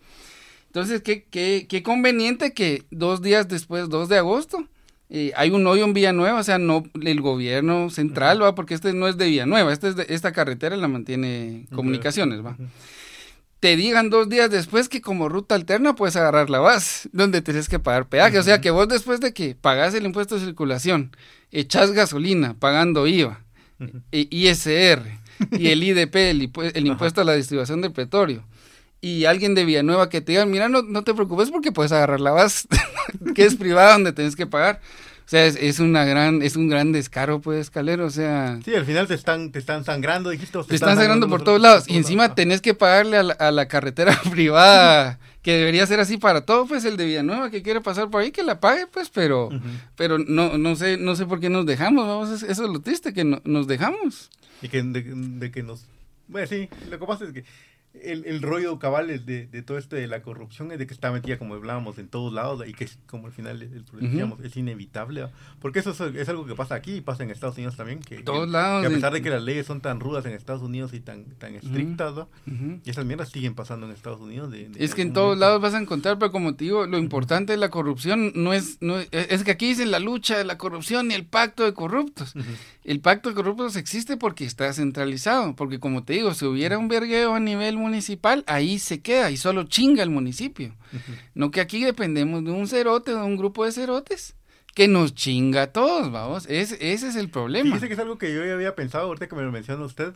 [0.68, 4.68] Entonces, ¿qué, qué, qué conveniente que dos días después, 2 de agosto,
[5.36, 9.08] hay un hoyo en Villanueva, o sea, no el gobierno central, va, porque este no
[9.08, 12.58] es de Villanueva, este es de, esta carretera la mantiene comunicaciones, va.
[13.60, 17.70] Te digan dos días después que como ruta alterna puedes agarrar la base, donde tienes
[17.70, 18.38] que pagar peaje.
[18.38, 21.16] O sea que vos después de que pagas el impuesto de circulación,
[21.52, 23.44] echas gasolina pagando IVA,
[24.12, 25.02] ISR
[25.52, 28.46] y el IDP, el, el impuesto a la distribución del petróleo,
[29.02, 32.20] y alguien de Villanueva que te diga, mira, no, no te preocupes porque puedes agarrar
[32.20, 32.68] la base,
[33.36, 34.82] que es privada donde tienes que pagar.
[35.26, 38.60] O sea, es, una gran, es un gran descaro, pues, Calero, o sea...
[38.64, 40.60] Sí, al final te están, te están sangrando, dijiste.
[40.68, 41.86] Te, están, sangrando, por todos lados.
[41.88, 46.68] Y encima tenés que pagarle a la, carretera privada, que debería ser así para todo,
[46.68, 49.50] pues, el de Villanueva que quiere pasar por ahí, que la pague, pues, pero,
[49.96, 53.12] pero no, no sé, no sé por qué nos dejamos, vamos, eso es lo triste,
[53.12, 54.30] que nos dejamos.
[54.62, 55.86] Y que de, de que nos...
[56.28, 57.44] Bueno, sí, lo que pasa es que
[58.04, 61.12] el, el rollo cabal de, de, todo esto de la corrupción es de que está
[61.12, 63.62] metida, como hablábamos, en todos lados y que es como al final
[64.44, 65.28] es inevitable.
[65.60, 68.00] Porque eso es, algo que pasa aquí y pasa en Estados Unidos también.
[68.00, 68.86] Que, todos lados.
[68.86, 71.56] a pesar de que las leyes son tan rudas en Estados Unidos y tan, tan
[71.56, 72.14] estrictas,
[72.84, 74.54] y esas mierdas siguen pasando en Estados Unidos.
[74.76, 77.58] es que en todos lados vas a encontrar, pero como te digo, lo importante de
[77.58, 81.14] la corrupción no es, no es, que aquí dicen la lucha de la corrupción y
[81.14, 82.34] el pacto de corruptos.
[82.86, 86.88] El pacto de corruptos existe porque está centralizado, porque como te digo, si hubiera un
[86.88, 90.76] vergueo a nivel municipal, ahí se queda y solo chinga el municipio.
[91.34, 94.36] No que aquí dependemos de un cerote, de un grupo de cerotes
[94.76, 96.46] que nos chinga a todos, vamos.
[96.48, 97.74] ese es el problema.
[97.74, 100.14] Dice que es algo que yo ya había pensado, ahorita que me lo menciona usted,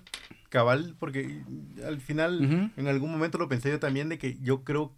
[0.49, 1.41] cabal, porque
[1.83, 4.93] al final, en algún momento lo pensé yo también, de que yo creo,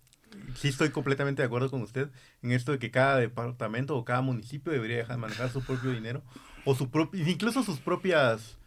[0.56, 2.10] sí estoy completamente de acuerdo con usted,
[2.42, 6.22] en esto de que cada departamento o cada municipio debería dejar manejar su propio dinero,
[6.66, 8.58] o su incluso sus propias,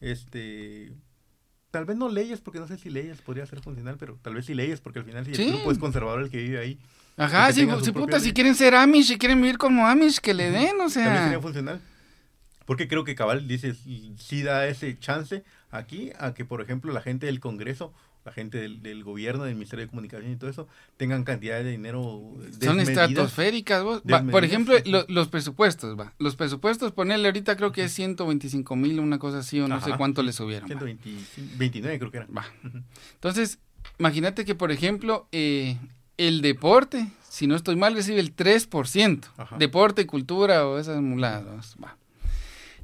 [0.00, 0.92] este
[1.70, 4.46] tal vez no leyes, porque no sé si leyes podría ser funcional, pero tal vez
[4.46, 6.78] sí leyes, porque al final si el grupo es conservador el que vive ahí.
[7.16, 10.80] Ajá, si, puta, si quieren ser Amish, si quieren vivir como Amish, que le den,
[10.80, 11.04] o sea.
[11.04, 11.80] También sería funcional.
[12.64, 17.00] Porque creo que Cabal dice, sí da ese chance aquí a que, por ejemplo, la
[17.00, 17.92] gente del Congreso
[18.24, 22.22] la gente del, gobierno, del Ministerio de Comunicación y todo eso, tengan cantidades de dinero.
[22.60, 23.82] Son estratosféricas.
[24.30, 24.76] por ejemplo,
[25.08, 26.12] los presupuestos, va.
[26.18, 29.92] Los presupuestos, ponerle ahorita creo que es 125 mil, una cosa así, o no sé
[29.96, 30.68] cuánto le subieron.
[30.68, 32.26] 129 creo que era.
[32.26, 32.44] Va.
[33.14, 33.58] Entonces,
[33.98, 35.76] imagínate que, por ejemplo, eh,
[36.16, 39.24] el deporte, si no estoy mal, recibe el 3%.
[39.58, 41.76] Deporte, cultura o esas muladas.
[41.82, 41.96] Va.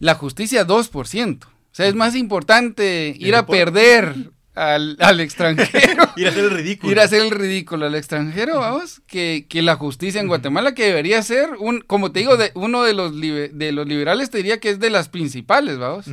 [0.01, 1.45] La justicia, 2%.
[1.45, 6.05] O sea, es más importante ir a perder al, al extranjero.
[6.17, 6.93] ir a hacer el ridículo.
[6.93, 10.85] Ir a hacer el ridículo al extranjero, vamos, que, que la justicia en Guatemala que
[10.85, 14.61] debería ser, un, como te digo, de, uno de los, de los liberales te diría
[14.61, 16.07] que es de las principales, vamos.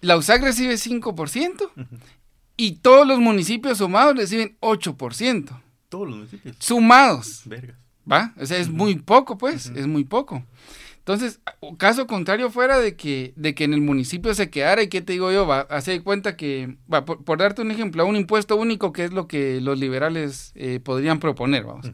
[0.00, 1.70] La USAC recibe 5%
[2.56, 5.60] y todos los municipios sumados reciben 8%.
[5.88, 6.56] Todos los municipios.
[6.58, 7.42] Sumados.
[8.10, 8.32] ¿Va?
[8.40, 10.44] O sea, es muy poco, pues, es muy poco.
[11.00, 11.40] Entonces,
[11.78, 15.14] caso contrario fuera de que, de que en el municipio se quedara, y qué te
[15.14, 19.06] digo yo, va, hace cuenta que, va, por, darte un ejemplo, un impuesto único que
[19.06, 21.90] es lo que los liberales eh, podrían proponer, vamos.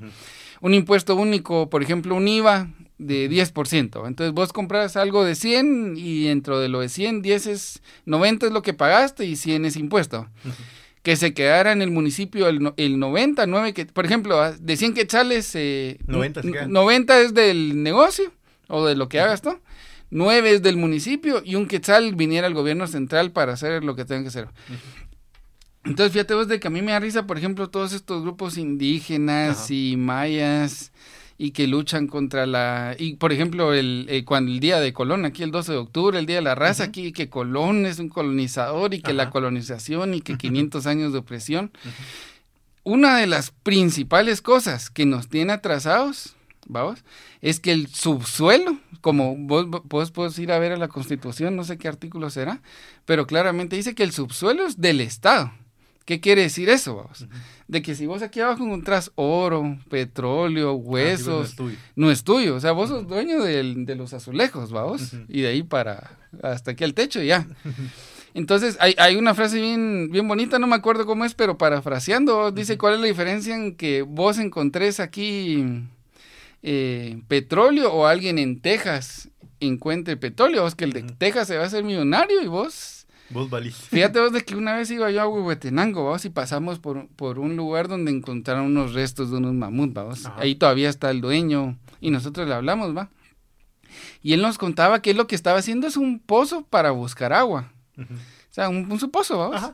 [0.61, 4.07] Un impuesto único, por ejemplo, un IVA de 10%.
[4.07, 8.47] Entonces vos compras algo de 100 y dentro de lo de 100, 10 es, 90
[8.47, 10.29] es lo que pagaste y 100 es impuesto.
[11.03, 14.77] Que se quedara en el municipio el, el 90, 9, que, por ejemplo, ah, de
[14.77, 18.33] 100 quetzales, eh, 90, 90 es del negocio
[18.69, 19.59] o de lo que hagas tú.
[20.11, 24.05] 9 es del municipio y un quetzal viniera al gobierno central para hacer lo que
[24.05, 24.49] tenga que hacer.
[25.85, 28.59] Entonces, fíjate vos de que a mí me da risa, por ejemplo, todos estos grupos
[28.59, 30.93] indígenas y mayas
[31.39, 35.27] y que luchan contra la y por ejemplo el, eh, cuando el día de Colón
[35.27, 38.09] aquí el 12 de octubre el día de la raza aquí que Colón es un
[38.09, 41.73] colonizador y que la colonización y que 500 años de opresión.
[42.85, 46.36] Una de las principales cosas que nos tiene atrasados
[46.67, 47.05] vamos
[47.41, 51.64] es que el subsuelo como vos, vos puedes ir a ver a la Constitución no
[51.64, 52.61] sé qué artículo será
[53.05, 55.53] pero claramente dice que el subsuelo es del Estado
[56.07, 56.95] ¿Qué quiere decir eso?
[56.95, 57.27] Vamos?
[57.67, 61.57] De que si vos aquí abajo encontrás oro, petróleo, ah, huesos,
[61.97, 62.55] no, es tuyo.
[62.55, 65.14] O sea, vos sos dueño de, los azulejos, vamos.
[65.29, 67.45] Y de ahí para hasta aquí al techo y ya.
[68.35, 72.53] Entonces, hay, hay, una frase bien, bien bonita, no me acuerdo cómo es, pero parafraseando,
[72.53, 75.64] dice cuál es la diferencia en que vos encontrés aquí
[76.69, 79.29] eh, petróleo o alguien en Texas
[79.61, 80.62] encuentre petróleo.
[80.62, 83.49] Vos que el de Texas se va a hacer millonario y vos Vos
[83.89, 87.39] Fíjate vos de que una vez iba yo a Huehuetenango, vamos, y pasamos por, por
[87.39, 90.27] un lugar donde encontraron unos restos de unos mamuts, vamos.
[90.37, 93.11] Ahí todavía está el dueño y nosotros le hablamos, va.
[94.21, 97.73] Y él nos contaba que lo que estaba haciendo es un pozo para buscar agua.
[97.97, 98.05] O
[98.51, 99.73] sea, un, un pozo, vamos.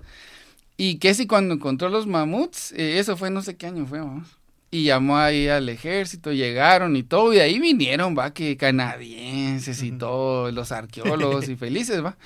[0.77, 4.01] Y que si cuando encontró los mamuts, eh, eso fue no sé qué año fue,
[4.01, 4.42] vamos
[4.75, 9.93] y llamó ahí al ejército, llegaron y todo, y ahí vinieron, va, que canadienses y
[9.93, 12.17] todo, los arqueólogos y felices, va.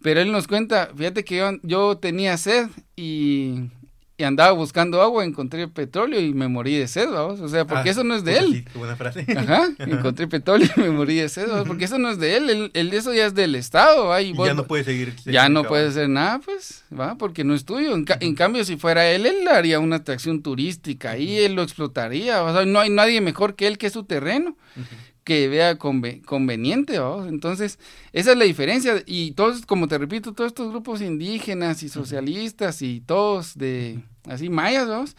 [0.00, 3.68] Pero él nos cuenta, fíjate que yo, yo tenía sed y
[4.20, 7.40] y andaba buscando agua, encontré petróleo y me morí de sed, ¿vamos?
[7.40, 8.64] O sea, porque ah, eso no es de pues él.
[8.70, 9.24] qué buena frase.
[9.34, 12.92] Ajá, encontré petróleo y me morí de sed, porque eso no es de él, el,
[12.92, 14.20] eso ya es del Estado, ¿va?
[14.20, 15.16] Y, ya no puede seguir.
[15.24, 17.16] Ya no puede hacer nada, pues, ¿va?
[17.16, 17.94] Porque no es tuyo.
[17.94, 22.42] En, cambio, si fuera él, él haría una atracción turística y él lo explotaría.
[22.42, 24.54] O sea, no hay nadie mejor que él que es su terreno
[25.30, 27.28] que vea conveniente, ¿vamos?
[27.28, 27.78] Entonces,
[28.12, 29.00] esa es la diferencia.
[29.06, 34.48] Y todos, como te repito, todos estos grupos indígenas y socialistas y todos de, así,
[34.48, 35.14] mayas.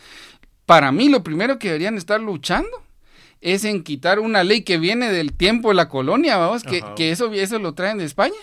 [0.66, 2.70] Para mí, lo primero que deberían estar luchando
[3.40, 7.12] es en quitar una ley que viene del tiempo de la colonia, vamos, que, que,
[7.12, 8.36] eso, eso lo traen de España,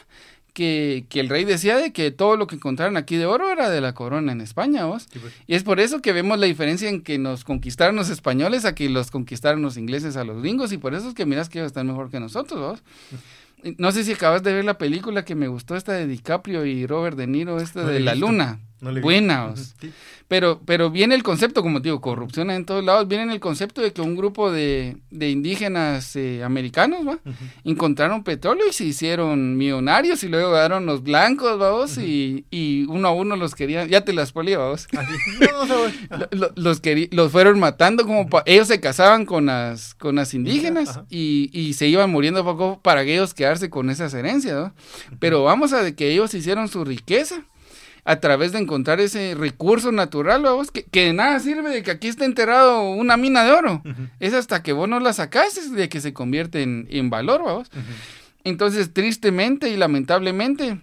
[0.58, 3.80] que, el rey decía de que todo lo que encontraron aquí de oro era de
[3.80, 5.06] la corona en España, ¿vos?
[5.12, 5.32] Pues.
[5.46, 8.74] Y es por eso que vemos la diferencia en que nos conquistaron los españoles a
[8.74, 11.58] que los conquistaron los ingleses a los gringos, y por eso es que miras que
[11.58, 12.82] ellos están mejor que nosotros, ¿vos?
[13.76, 16.86] No sé si acabas de ver la película que me gustó, esta de DiCaprio y
[16.86, 18.58] Robert De Niro, esta de La Luna.
[18.80, 19.54] Buena,
[20.28, 23.80] pero, pero viene el concepto, como te digo, corrupción en todos lados, viene el concepto
[23.82, 27.18] de que un grupo de, de indígenas eh, americanos, ¿va?
[27.64, 33.08] Encontraron petróleo y se hicieron millonarios y luego quedaron los blancos, vamos, y, y, uno
[33.08, 34.86] a uno los querían, ya te las polí, vamos.
[36.54, 41.72] los, los fueron matando como ellos se casaban con las, con las indígenas y, y,
[41.72, 44.74] se iban muriendo poco para que ellos quedarse con esas herencias, ¿no?
[45.18, 47.44] Pero vamos a que ellos hicieron su riqueza
[48.08, 51.90] a través de encontrar ese recurso natural, vos, que, que, de nada sirve de que
[51.90, 53.82] aquí esté enterrado una mina de oro.
[54.18, 57.70] Es hasta que vos no la sacas de que se convierte en, valor, vamos.
[58.44, 60.80] Entonces, tristemente y lamentablemente,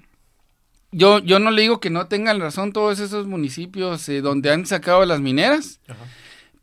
[0.92, 4.68] yo, yo no le digo que no tengan razón todos esos municipios eh, donde han
[4.68, 5.80] sacado las mineras.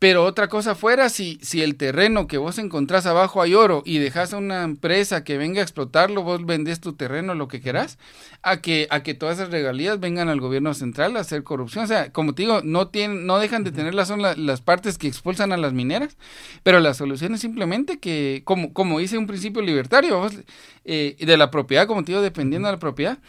[0.03, 3.99] Pero otra cosa fuera, si, si el terreno que vos encontrás abajo hay oro y
[3.99, 7.97] dejas a una empresa que venga a explotarlo, vos vendés tu terreno, lo que querás,
[8.41, 11.85] a que, a que todas esas regalías vengan al gobierno central a hacer corrupción.
[11.85, 15.07] O sea, como te digo, no, tienen, no dejan de tener razón las partes que
[15.07, 16.17] expulsan a las mineras,
[16.63, 20.29] pero la solución es simplemente que, como, como dice un principio libertario,
[20.83, 23.19] eh, de la propiedad, como te digo, dependiendo de la propiedad,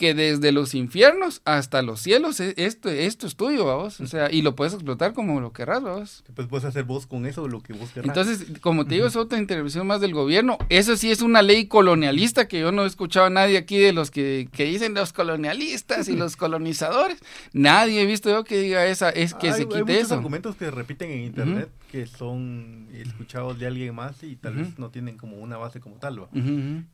[0.00, 4.00] que desde los infiernos hasta los cielos, e, esto, esto es tuyo, vamos.
[4.00, 6.24] O sea, y lo puedes explotar como lo querrás, vamos.
[6.34, 8.08] Pues puedes hacer vos con eso lo que vos querrás.
[8.08, 10.56] Entonces, como te digo, es otra intervención más del gobierno.
[10.70, 13.92] Eso sí es una ley colonialista que yo no he escuchado a nadie aquí de
[13.92, 17.18] los que, que dicen los colonialistas y los colonizadores.
[17.52, 20.70] Nadie he visto yo que diga esa, es que se quite hay muchos argumentos que
[20.70, 25.36] repiten en internet que son escuchados de alguien más y tal vez no tienen como
[25.36, 26.20] una base como tal,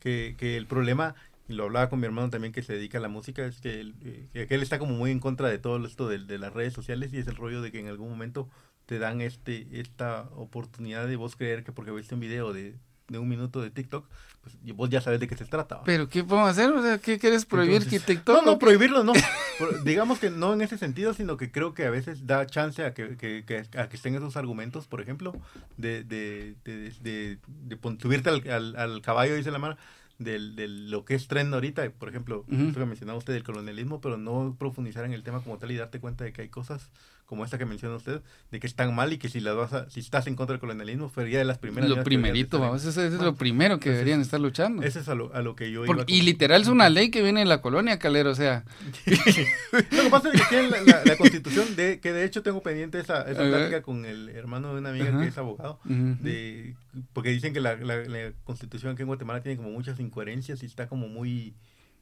[0.01, 1.15] que, que el problema
[1.47, 3.79] y lo hablaba con mi hermano también que se dedica a la música, es que
[3.79, 3.95] él,
[4.33, 6.73] eh, que él está como muy en contra de todo esto de, de, las redes
[6.73, 8.49] sociales y es el rollo de que en algún momento
[8.85, 12.75] te dan este esta oportunidad de vos creer que porque viste un video de,
[13.09, 14.05] de un minuto de TikTok,
[14.41, 15.81] pues vos ya sabes de qué se trata.
[15.83, 16.71] ¿Pero qué podemos hacer?
[16.71, 18.35] O sea, ¿qué quieres prohibir que TikTok?
[18.35, 19.13] No, no, prohibirlo no.
[19.85, 22.93] Digamos que no en ese sentido, sino que creo que a veces da chance a
[22.93, 25.33] que, que, que a que estén esos argumentos, por ejemplo,
[25.77, 29.77] de, de, de, de, subirte al, al, al, caballo, dice la mano,
[30.19, 34.01] del, del, lo que es tren ahorita, por ejemplo, uh que mencionaba usted del colonialismo,
[34.01, 36.89] pero no profundizar en el tema como tal y darte cuenta de que hay cosas
[37.27, 38.21] como esta que menciona usted,
[38.51, 40.61] de que están mal y que si las vas a, si estás en contra del
[40.61, 41.89] colonialismo, sería de las primeras.
[41.89, 44.81] Lo primerito, vamos, eso es lo primero que deberían estar luchando.
[44.81, 47.21] Eso es a lo, a lo que yo iba Y literal es una ley que
[47.21, 48.63] viene de la colonia, Calero, o sea.
[49.05, 52.97] lo que pasa es que tiene la, la, constitución, de, que de hecho tengo pendiente
[52.97, 56.75] esa, esa plática con el hermano de una amiga que es abogado, de,
[57.11, 60.87] porque dicen que la, la, constitución aquí en Guatemala tiene como muchas incoherencias y está
[60.87, 61.55] como muy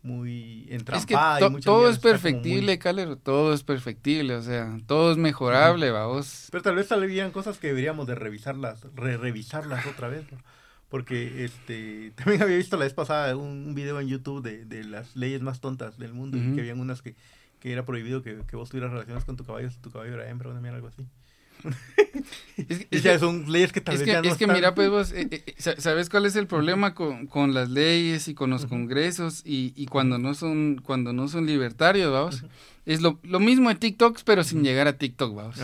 [0.05, 1.39] muy entrampada.
[1.39, 6.47] Es que todo es perfectible, Calero, todo es perfectible, o sea, todo es mejorable, vamos.
[6.51, 10.25] Pero tal vez salían cosas que deberíamos de revisarlas, re revisarlas otra vez,
[10.89, 15.15] Porque este también había visto la vez pasada un, video en YouTube de, de, las
[15.15, 17.15] leyes más tontas del mundo y que habían unas que,
[17.59, 20.29] que era prohibido que, que, vos tuvieras relaciones con tu caballo si tu caballo era
[20.29, 21.07] hembra o algo así.
[22.57, 25.27] Es, que, son leyes que tal vez ya no Es que mira, pues vos, eh,
[25.31, 29.73] eh, ¿sabes cuál es el problema con, con las leyes y con los congresos y,
[29.75, 32.43] y, cuando no son cuando no son libertarios, vamos?
[32.85, 35.57] Es lo, lo, mismo de TikTok, pero sin llegar a TikTok, vamos.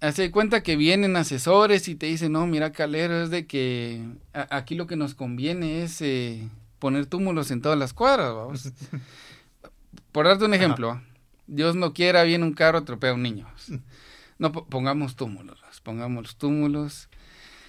[0.00, 4.02] Hace cuenta que vienen asesores y te dicen, no, mira, Calero, es de que
[4.32, 6.48] aquí lo que nos conviene es eh,
[6.78, 8.72] poner túmulos en todas las cuadras, vamos.
[10.12, 11.00] Por darte un ejemplo,
[11.46, 13.46] Dios no quiera, viene un carro, atropella a un niño.
[14.38, 17.08] No, pongamos túmulos, pongamos túmulos.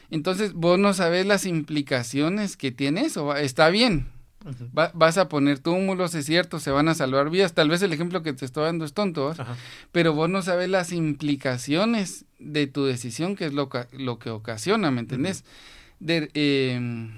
[0.09, 3.35] Entonces, vos no sabes las implicaciones que tiene eso.
[3.35, 4.07] Está bien.
[4.71, 7.53] vas a poner túmulos, es cierto, se van a salvar vidas.
[7.53, 9.33] Tal vez el ejemplo que te estoy dando es tonto,
[9.91, 14.91] pero vos no sabes las implicaciones de tu decisión, que es lo, lo que ocasiona,
[14.91, 15.43] ¿me entendés?
[15.99, 17.11] de, em,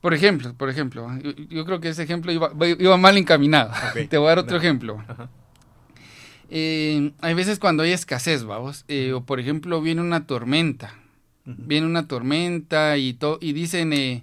[0.00, 1.08] por ejemplo, por ejemplo,
[1.48, 3.72] yo, creo que ese ejemplo iba, iba mal encaminado.
[4.08, 5.02] Te voy a dar otro ejemplo.
[6.50, 10.94] Eh, hay veces cuando hay escasez, vamos, eh, o por ejemplo viene una tormenta,
[11.44, 14.22] viene una tormenta y, y dicen, eh,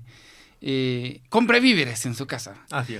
[0.61, 2.55] eh, compre víveres en su casa.
[2.71, 2.97] Ah, sí.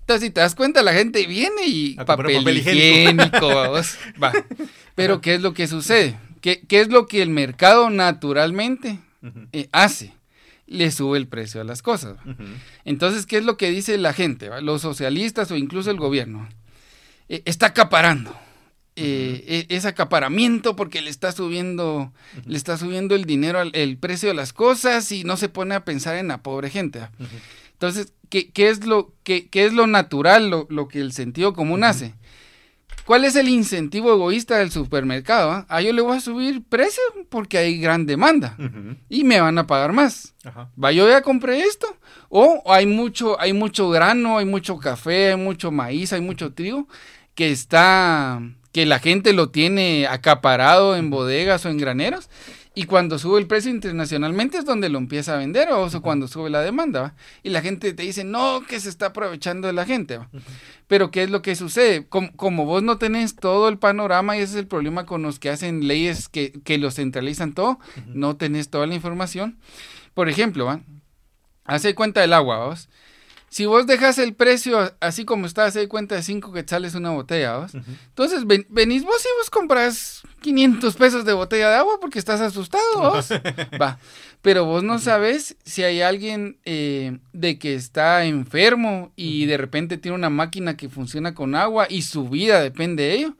[0.00, 4.32] Entonces, si te das cuenta, la gente viene y papel, higiénico, vamos, va.
[4.94, 6.18] Pero, ¿qué es lo que sucede?
[6.40, 8.98] ¿Qué, ¿Qué, es lo que el mercado naturalmente
[9.72, 10.12] hace?
[10.66, 12.16] Le sube el precio a las cosas.
[12.84, 14.48] Entonces, ¿qué es lo que dice la gente?
[14.62, 16.48] Los socialistas o incluso el gobierno.
[17.28, 18.36] está acaparando
[19.00, 22.12] eh, e, ese acaparamiento porque le está subiendo,
[22.44, 25.84] le está subiendo el dinero, el precio de las cosas y no se pone a
[25.84, 27.00] pensar en la pobre gente.
[27.72, 31.54] Entonces, ¿qué, ¿qué, es lo, qué, qué es lo natural, lo, lo, que el sentido
[31.54, 32.14] común hace?
[33.06, 35.50] ¿Cuál es el incentivo egoísta del supermercado?
[35.50, 38.56] Ah, ah yo le voy a subir precio porque hay gran demanda
[39.08, 40.34] y me van a pagar más.
[40.82, 41.88] Va, yo ya compré esto.
[42.28, 46.86] O hay mucho, hay mucho grano, hay mucho café, hay mucho maíz, hay mucho trigo
[47.34, 48.40] que está
[48.72, 52.28] que la gente lo tiene acaparado en bodegas o en graneros
[52.72, 56.50] y cuando sube el precio internacionalmente es donde lo empieza a vender o cuando sube
[56.50, 60.20] la demanda y la gente te dice no que se está aprovechando de la gente
[60.86, 64.52] pero qué es lo que sucede como, vos no tenés todo el panorama y ese
[64.52, 68.70] es el problema con los que hacen leyes que, que lo centralizan todo no tenés
[68.70, 69.58] toda la información.
[70.14, 70.80] Por ejemplo
[71.64, 72.88] hace cuenta del agua vos
[73.50, 77.56] si vos dejas el precio así como está, se cuenta de 5 quetzales una botella,
[77.58, 77.72] ¿vos?
[77.74, 82.82] entonces venís vos y vos compras 500 pesos de botella de agua porque estás asustado,
[82.96, 83.28] ¿vos?
[83.80, 83.98] Va,
[84.40, 89.98] pero vos no sabes si hay alguien eh, de que está enfermo y de repente
[89.98, 93.36] tiene una máquina que funciona con agua y su vida depende de ello.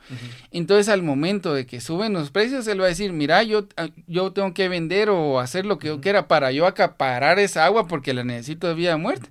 [0.50, 3.90] Entonces al momento de que suben los precios, él va a decir, mira, yo, ah,
[4.08, 7.86] yo tengo que vender o hacer lo que yo quiera para yo acaparar esa agua
[7.86, 9.28] porque la necesito de vida o muerte.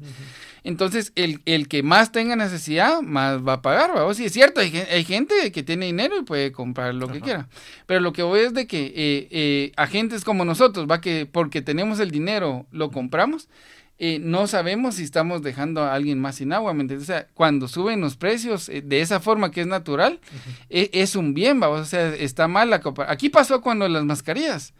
[0.63, 4.13] Entonces, el, el, que más tenga necesidad, más va a pagar, ¿verdad?
[4.13, 7.47] Sí, es cierto, hay, hay, gente que tiene dinero y puede comprar lo que quiera.
[7.85, 11.61] Pero lo que voy es de que eh, eh, agentes como nosotros, va que porque
[11.61, 13.47] tenemos el dinero lo compramos,
[14.01, 17.09] eh, no sabemos si estamos dejando a alguien más sin agua, ¿me entiendes?
[17.09, 20.21] O sea, cuando suben los precios eh, de esa forma que es natural,
[20.69, 24.73] e, es un bien, vamos, o sea, está mal la Aquí pasó cuando las mascarillas.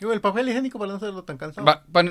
[0.00, 1.66] El papel higiénico para no serlo tan cansado.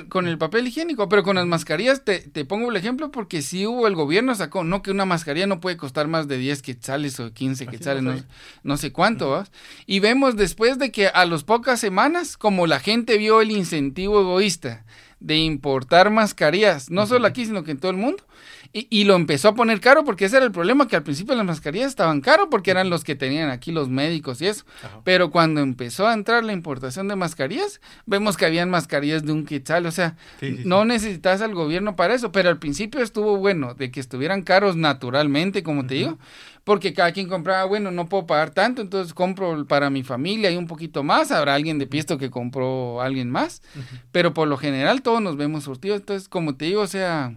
[0.08, 3.66] con el papel higiénico, pero con las mascarillas te, te, pongo el ejemplo porque si
[3.66, 7.18] hubo, el gobierno sacó, no que una mascarilla no puede costar más de 10 quetzales
[7.18, 8.14] o 15 quetzales, no,
[8.62, 9.42] no, sé cuánto.
[9.86, 14.20] Y vemos después de que a las pocas semanas, como la gente vio el incentivo
[14.20, 14.84] egoísta
[15.20, 18.22] de importar mascarillas, no solo aquí, sino que en todo el mundo.
[18.72, 21.46] Y, lo empezó a poner caro porque ese era el problema, que al principio las
[21.46, 24.66] mascarillas estaban caro porque eran los que tenían aquí los médicos y eso.
[25.04, 29.46] Pero cuando empezó a entrar la importación de mascarillas, vemos que habían mascarillas de un
[29.46, 30.16] quetzal, o sea,
[30.64, 34.76] no necesitas al gobierno para eso, pero al principio estuvo bueno de que estuvieran caros
[34.76, 36.18] naturalmente, como te digo,
[36.64, 40.56] porque cada quien compraba, bueno, no puedo pagar tanto, entonces compro para mi familia y
[40.56, 43.62] un poquito más, habrá alguien de pisto que compró alguien más,
[44.12, 47.34] pero por lo general todos nos vemos surtidos, entonces como te digo, o sea...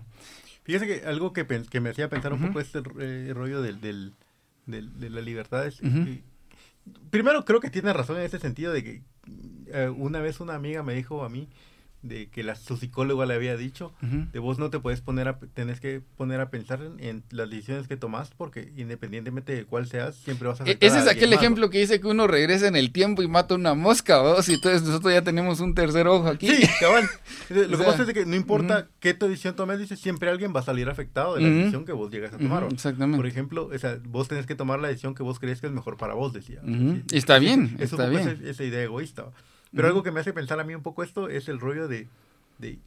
[0.72, 4.14] Fíjese que algo que, que me hacía pensar un poco este eh, rollo del, del,
[4.66, 5.82] de la libertad es...
[7.10, 9.02] primero creo que tiene razón en ese sentido de que
[9.68, 11.50] eh, una vez una amiga me dijo a mí,
[12.02, 15.38] de que la, su psicólogo le había dicho, de vos no te puedes poner a,
[15.54, 20.16] tenés que poner a pensar en, las decisiones que tomás porque independientemente de cuál seas,
[20.16, 22.92] siempre vas a e, Ese es aquel ejemplo que dice que uno regresa en el
[22.92, 26.48] tiempo y mata una mosca, vos, y entonces nosotros ya tenemos un tercer ojo aquí.
[26.48, 27.08] Sí, cabal.
[27.50, 30.62] Lo que pasa es que no importa qué tu decisión tomes, dice, siempre alguien va
[30.62, 32.68] a salir afectado de la decisión que vos llegas a tomar.
[32.72, 33.18] exactamente.
[33.18, 35.74] Por ejemplo, o sea, vos tenés que tomar la decisión que vos crees que es
[35.74, 36.62] mejor para vos, decía.
[37.12, 38.42] está bien, está bien.
[38.44, 39.26] esa idea egoísta.
[39.74, 42.08] Pero algo que me hace pensar a mí un poco esto es el rollo de,
[42.58, 42.80] de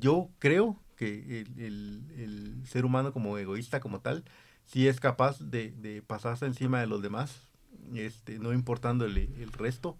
[0.00, 4.24] yo creo que el, el, ser humano como egoísta como tal,
[4.64, 7.48] sí es capaz de, de pasarse encima de los demás,
[7.94, 9.96] este, no importando el, el resto,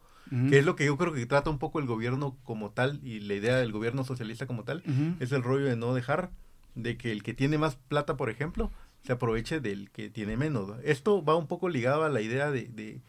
[0.49, 3.19] que es lo que yo creo que trata un poco el gobierno como tal y
[3.19, 4.85] la idea del gobierno socialista como tal,
[5.19, 6.31] es el rollo de no dejar
[6.77, 8.71] de que el que tiene más plata, por ejemplo,
[9.03, 10.71] se aproveche del que tiene menos.
[10.85, 13.01] Esto va un poco ligado a la idea de, de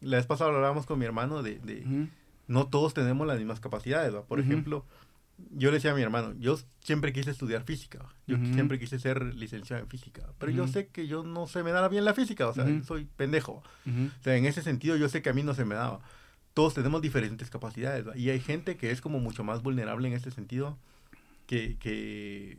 [0.00, 2.08] la vez pasada hablábamos con mi hermano de, de
[2.50, 4.12] no todos tenemos las mismas capacidades.
[4.26, 4.84] Por ejemplo,
[5.52, 9.34] yo le decía a mi hermano, yo siempre quise estudiar física, yo siempre quise ser
[9.36, 12.48] licenciado en física, pero yo sé que yo no se me da bien la física,
[12.48, 13.62] o sea, soy pendejo.
[13.86, 16.00] O sea, en ese sentido yo sé que a mí no se me daba.
[16.52, 20.32] Todos tenemos diferentes capacidades y hay gente que es como mucho más vulnerable en ese
[20.32, 20.76] sentido
[21.46, 22.58] que, que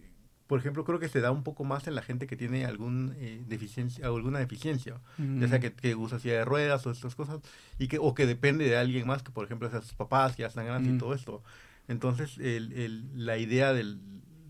[0.51, 3.15] por ejemplo, creo que se da un poco más en la gente que tiene algún
[3.19, 7.39] eh, deficiencia, alguna deficiencia, ya sea que, que, usa silla de ruedas o estas cosas,
[7.79, 10.41] y que, o que depende de alguien más, que por ejemplo, sea sus papás que
[10.41, 11.41] ya están grandes y todo esto.
[11.87, 14.01] Entonces, el, el, la idea del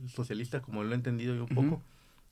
[0.08, 1.84] socialista, como lo he entendido yo un poco,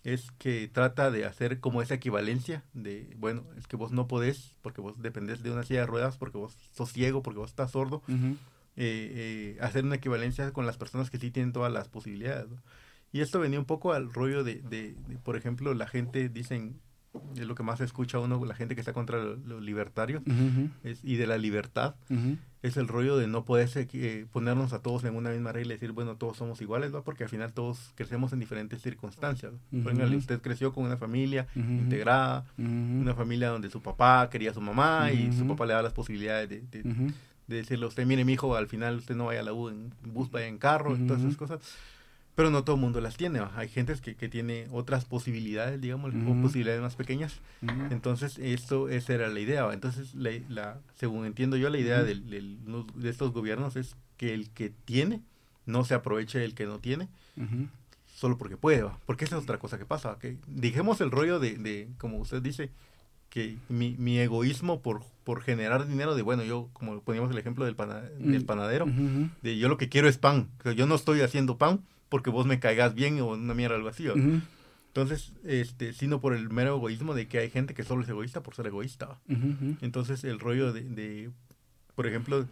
[0.04, 4.56] es que trata de hacer como esa equivalencia de, bueno, es que vos no podés,
[4.64, 7.70] porque vos dependés de una silla de ruedas, porque vos sos ciego, porque vos estás
[7.70, 8.26] sordo, eh,
[8.78, 12.48] eh, hacer una equivalencia con las personas que sí tienen todas las posibilidades.
[13.12, 16.80] Y esto venía un poco al rollo de, de, por ejemplo, la gente dicen,
[17.36, 20.22] es lo que más escucha uno, la gente que está contra los, libertarios
[21.04, 21.96] y de la libertad,
[22.62, 25.78] es el rollo de no poder eh, ponernos a todos en una misma regla y
[25.78, 27.04] decir, bueno, todos somos iguales, ¿no?
[27.04, 29.54] porque al final todos crecemos en diferentes circunstancias.
[29.72, 34.54] Por ejemplo, usted creció con una familia integrada, una familia donde su papá quería a
[34.54, 37.06] su mamá y su papá le daba las posibilidades de, de,
[37.48, 39.92] decirle a usted, mire, mi hijo, al final usted no vaya a la U en
[40.06, 41.60] bus, vaya en carro, todas esas cosas
[42.40, 43.42] pero no todo el mundo las tiene.
[43.58, 47.42] Hay gente que, que tiene otras posibilidades, digamos, posibilidades más pequeñas.
[47.90, 49.70] Entonces, esto, esa era la idea.
[49.74, 52.30] Entonces, la, según entiendo yo, la idea del,
[52.96, 55.22] de estos gobiernos es que el que tiene
[55.66, 57.10] no se aproveche del que no tiene,
[58.16, 58.86] solo porque puede.
[59.06, 60.18] Porque esa es otra cosa que pasa.
[60.18, 62.70] que Dijemos el rollo de, de, como usted dice,
[63.30, 67.66] que mi, mi egoísmo por, por generar dinero, de bueno, yo, como poníamos el ejemplo
[67.66, 67.76] del,
[68.18, 68.86] del panadero,
[69.42, 70.48] de yo lo que quiero es pan.
[70.74, 74.08] yo no estoy haciendo pan porque vos me caigas bien o una mierda algo así.
[74.88, 78.42] Entonces, este, sino por el mero egoísmo de que hay gente que solo es egoísta
[78.42, 79.20] por ser egoísta.
[79.82, 81.30] Entonces, el rollo de, de
[81.96, 82.48] por ejemplo,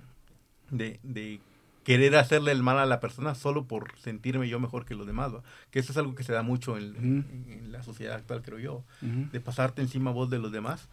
[0.69, 1.39] de, de,
[1.83, 5.31] querer hacerle el mal a la persona solo por sentirme yo mejor que los demás,
[5.71, 8.83] que eso es algo que se da mucho en, en, la sociedad actual, creo yo,
[9.01, 10.89] de pasarte encima vos de los demás,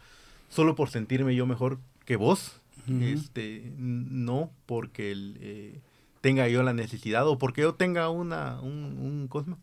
[0.47, 2.61] solo por sentirme yo mejor que vos,
[3.01, 5.37] este, no porque el...
[5.41, 5.79] Eh,
[6.25, 9.59] tenga yo la necesidad o porque yo tenga una, un, un cosmo,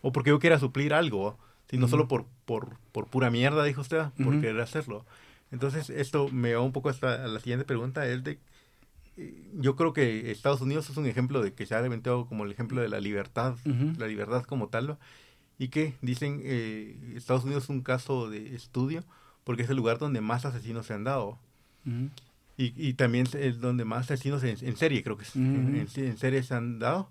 [0.00, 1.36] o porque yo quiera suplir algo,
[1.68, 5.04] sino solo por, por, por pura mierda, dijo usted, por querer hacerlo.
[5.52, 8.38] Entonces, esto me va un poco hasta a la siguiente pregunta, es de,
[9.18, 12.46] eh, yo creo que Estados Unidos es un ejemplo de que se ha inventado como
[12.46, 13.56] el ejemplo de la libertad,
[13.98, 14.96] la libertad como tal,
[15.58, 19.04] y que dicen, eh, Estados Unidos es un caso de estudio,
[19.44, 21.38] porque es el lugar donde más asesinos se han dado.
[22.56, 26.54] Y, y también es donde más asesinos en, serie, creo que es, en, serie se
[26.54, 27.10] han dado.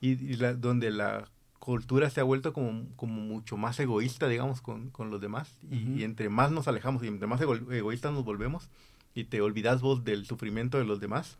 [0.00, 1.28] y, donde la
[1.58, 5.50] cultura se ha vuelto como, como mucho más egoísta, digamos, con, con los demás.
[5.70, 8.70] y, entre más nos alejamos y entre más egoístas nos volvemos
[9.16, 11.38] y te olvidas vos del sufrimiento de los demás,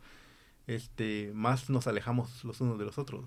[0.65, 3.25] este, más nos alejamos los unos de los otros.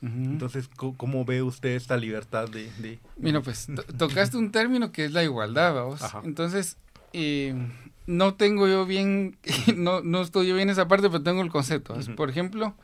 [0.00, 2.98] Entonces, ¿cómo, ve usted esta libertad de...?
[3.16, 6.02] Mira, pues, tocaste un término que es la igualdad, vamos.
[6.24, 6.76] Entonces,
[7.12, 7.54] eh,
[8.06, 9.36] no tengo yo bien,
[9.76, 11.96] no, no estoy yo bien esa parte, pero tengo el concepto.
[12.16, 12.74] Por ejemplo,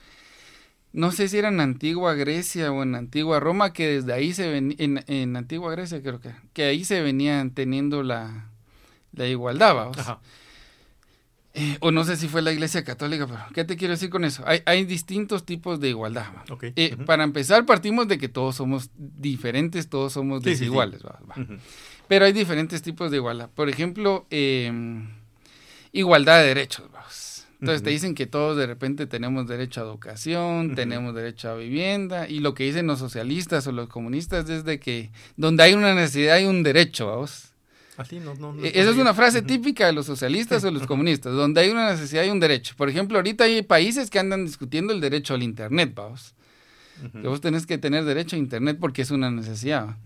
[0.92, 4.50] no sé si era en Antigua Grecia o en Antigua Roma, que desde ahí se
[4.50, 8.50] venía, en, en, Antigua Grecia creo que, que ahí se venían teniendo la,
[9.12, 9.98] la igualdad, vamos.
[11.54, 14.24] Eh, o no sé si fue la Iglesia Católica, pero ¿qué te quiero decir con
[14.24, 14.44] eso?
[14.46, 16.26] Hay, hay distintos tipos de igualdad.
[16.76, 21.02] Eh, para empezar, partimos de que todos somos diferentes, todos somos desiguales.
[22.08, 23.50] Pero hay diferentes tipos de igualdad.
[23.54, 25.08] Por ejemplo, em,
[25.92, 26.86] igualdad de derechos.
[27.60, 32.28] Entonces te dicen que todos de repente tenemos derecho a educación, tenemos derecho a vivienda,
[32.28, 35.92] y lo que dicen los socialistas o los comunistas es de que donde hay una
[35.92, 37.48] necesidad hay un derecho, vamos.
[38.62, 41.90] Eh, esa es una frase típica de los socialistas o los comunistas, donde hay una
[41.90, 42.74] necesidad y un derecho.
[42.76, 46.36] Por ejemplo, ahorita hay países que andan discutiendo el derecho al Internet, vamos.
[47.12, 49.96] Que vos tenés que tener derecho a Internet porque es una necesidad.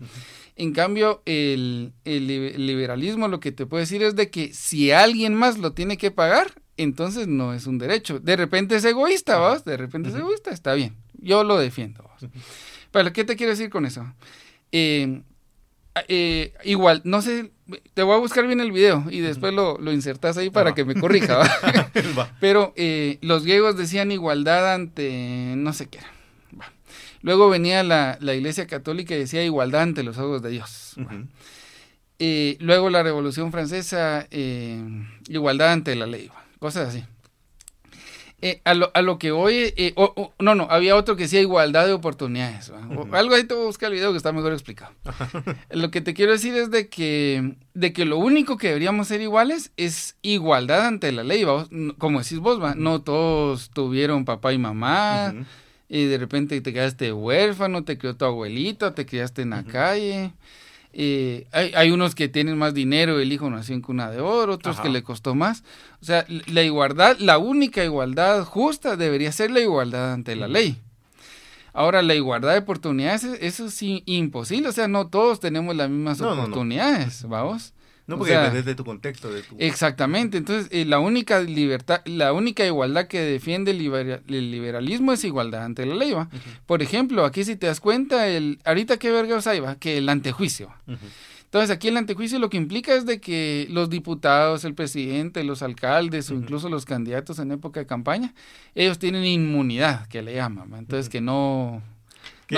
[0.55, 5.57] En cambio, el, liberalismo lo que te puede decir es de que si alguien más
[5.57, 8.19] lo tiene que pagar, entonces no es un derecho.
[8.19, 10.95] De repente es egoísta, vos, de repente es egoísta, está bien.
[11.13, 12.03] Yo lo defiendo.
[12.03, 12.29] Vos.
[12.91, 14.05] Pero, ¿qué te quiero decir con eso?
[14.71, 15.21] Eh,
[16.07, 17.51] eh, igual, no sé,
[17.93, 20.85] te voy a buscar bien el video y después lo, lo insertas ahí para que
[20.85, 21.43] me corrija.
[22.39, 25.99] Pero eh, los griegos decían igualdad ante no sé qué.
[27.23, 30.95] Luego venía la, la, iglesia católica y decía igualdad ante los ojos de Dios.
[32.19, 34.27] Eh, luego la revolución francesa,
[35.27, 36.29] igualdad ante la ley.
[36.59, 37.03] Cosas así.
[38.45, 39.95] Eh, a, lo, a, lo, que hoy, eh,
[40.37, 42.73] no, no, había otro que decía igualdad de oportunidades.
[43.13, 44.91] algo ahí te voy a buscar el video que está mejor explicado.
[45.71, 49.21] lo que te quiero decir es de que, de que lo único que deberíamos ser
[49.21, 51.45] iguales es igualdad ante la ley.
[51.97, 52.75] Como decís vos, ¿va?
[52.75, 55.33] no todos tuvieron papá y mamá.
[55.93, 60.33] Y de repente te quedaste huérfano, te crió tu abuelito, te criaste en la calle.
[60.91, 64.53] Eh, hay, hay, unos que tienen más dinero, el hijo nació en cuna de oro,
[64.53, 65.63] otros que le costó más.
[66.01, 70.81] O sea, la igualdad, la única igualdad justa debería ser la igualdad ante la ley.
[71.73, 74.69] Ahora, la igualdad de oportunidades, eso sí, imposible.
[74.69, 77.72] O sea, no todos tenemos las mismas oportunidades, vamos.
[78.05, 79.31] No, porque depende de tu contexto.
[79.31, 79.55] De tu...
[79.59, 80.37] Exactamente.
[80.37, 83.77] Entonces, eh, la única libertad, la única igualdad que defiende el,
[84.51, 86.29] liberalismo es igualdad ante la ley, ¿va?
[86.65, 89.75] Por ejemplo, aquí si te das cuenta, el ahorita qué vergas hay, ¿va?
[89.75, 90.69] Que el antejuicio.
[91.53, 95.61] Entonces, aquí el antejuicio lo que implica es de que los diputados, el presidente, los
[95.61, 98.33] alcaldes o incluso los candidatos en época de campaña,
[98.75, 101.83] ellos tienen inmunidad, que le llaman, Entonces, que no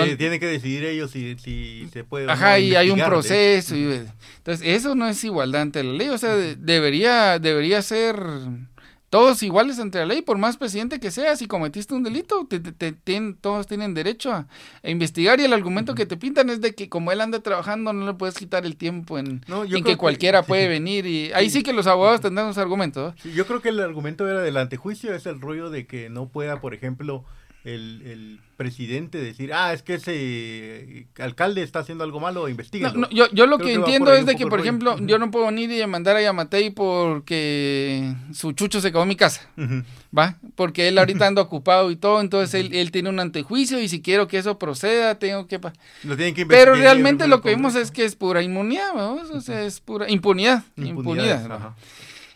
[0.04, 2.30] que tienen que decidir ellos si, si se puede.
[2.30, 3.74] Ajá, y hay un proceso.
[3.74, 6.08] entonces, eso no es igualdad ante la ley.
[6.08, 8.16] O sea, debería, debería ser
[9.10, 12.60] todos iguales ante la ley, por más presidente que seas, si cometiste un delito, te,
[13.40, 14.46] todos tienen derecho a,
[14.82, 18.04] investigar y el argumento que te pintan es de que como él anda trabajando no
[18.04, 21.72] le puedes quitar el tiempo en, en que cualquiera puede venir y ahí sí que
[21.72, 23.14] los abogados tendrán los argumentos.
[23.24, 26.60] yo creo que el argumento era del antejuicio, es el rollo de que no pueda,
[26.60, 27.24] por ejemplo,
[27.66, 32.90] el, el, presidente decir, ah, es que ese alcalde está haciendo algo malo, investiga.
[32.94, 35.70] No, yo, yo lo que, entiendo es de que, por ejemplo, yo no puedo venir
[35.70, 39.50] y mandar a Yamatei porque su chucho se quedó en mi casa,
[40.16, 40.38] ¿va?
[40.54, 44.00] Porque él ahorita anda ocupado y todo, entonces él, él, tiene un antejuicio y si
[44.00, 45.60] quiero que eso proceda, tengo que...
[46.04, 48.94] Lo tienen que Pero realmente lo que vemos es que es pura inmunidad.
[48.96, 51.74] O sea, es pura impunidad, impunidad.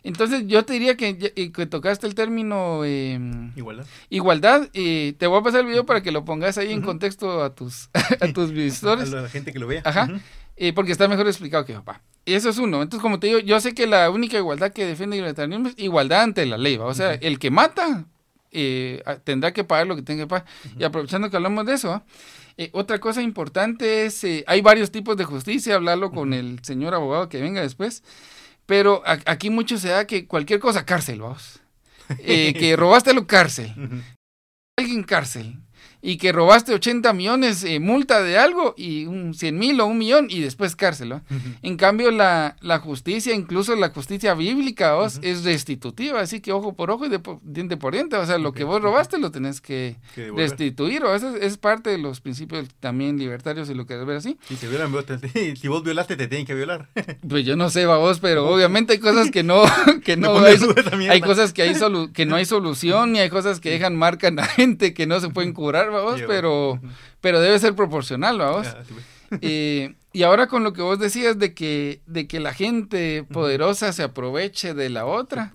[0.02, 3.86] Entonces yo te diría que, eh, que tocaste el término em, igualdad.
[4.08, 4.68] Igualdad.
[4.72, 7.54] y te voy a pasar el video para que lo pongas ahí en contexto a
[7.54, 7.90] tus,
[8.20, 9.12] a tus visitores.
[9.20, 9.82] A la gente que lo vea.
[9.84, 10.08] Ajá.
[10.56, 12.02] Eh, porque está mejor explicado que papá.
[12.24, 12.82] Y eso es uno.
[12.82, 15.74] Entonces, como te digo, yo sé que la única igualdad que defiende el libertarianismo es
[15.78, 16.76] igualdad ante la ley.
[16.76, 18.04] O sea, el que mata
[18.52, 20.46] eh, tendrá que pagar lo que tenga que pagar.
[20.78, 22.02] Y aprovechando que hablamos de eso,
[22.72, 27.40] otra cosa importante es, hay varios tipos de justicia, hablarlo con el señor abogado que
[27.40, 28.02] venga después.
[28.70, 31.58] Pero aquí mucho se da que cualquier cosa, cárcel, vamos.
[32.20, 33.74] Eh, que robaste lo cárcel.
[34.78, 35.58] Alguien cárcel
[36.02, 39.98] y que robaste 80 millones eh, multa de algo y un 100 mil o un
[39.98, 41.20] millón y después cárcel.
[41.62, 46.90] En cambio, la, la, justicia, incluso la justicia bíblica, es restitutiva, así que ojo por
[46.90, 48.16] ojo y de, diente por diente.
[48.16, 49.96] O sea, lo que vos robaste lo tenés que,
[50.36, 51.04] restituir.
[51.04, 54.38] O eso es, parte de los principios también libertarios y lo que debe ver así.
[54.58, 54.92] Si, violan,
[55.56, 56.88] si vos violaste, te tienen que violar.
[57.28, 59.62] pues yo no sé, vos, pero obviamente hay cosas que no,
[60.04, 60.56] que no hay,
[61.08, 61.74] hay cosas que, hay
[62.12, 65.20] que no hay solución y hay cosas que dejan marca en la gente que no
[65.20, 66.80] se pueden curar vamos, pero,
[67.20, 68.68] pero debe ser proporcional, vamos.
[69.40, 73.92] Eh, y ahora con lo que vos decías de que, de que la gente poderosa
[73.92, 75.52] se aproveche de la otra.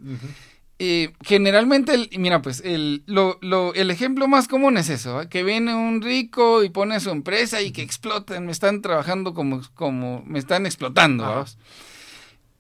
[0.78, 5.74] Eh, generalmente, mira, pues el, lo, lo, el ejemplo más común es eso, que viene
[5.74, 10.38] un rico y pone su empresa y que explotan, me están trabajando como, como me
[10.38, 11.46] están explotando.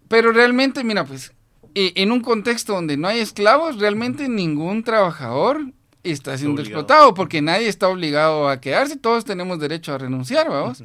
[0.07, 1.33] Pero realmente, mira, pues
[1.73, 5.73] eh, en un contexto donde no hay esclavos, realmente ningún trabajador
[6.11, 10.83] está siendo explotado porque nadie está obligado a quedarse, todos tenemos derecho a renunciar, vamos.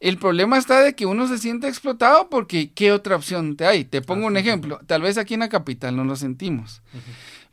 [0.00, 3.84] El problema está de que uno se siente explotado porque ¿qué otra opción te hay?
[3.84, 4.80] Te pongo un ejemplo.
[4.86, 6.80] Tal vez aquí en la capital no lo sentimos.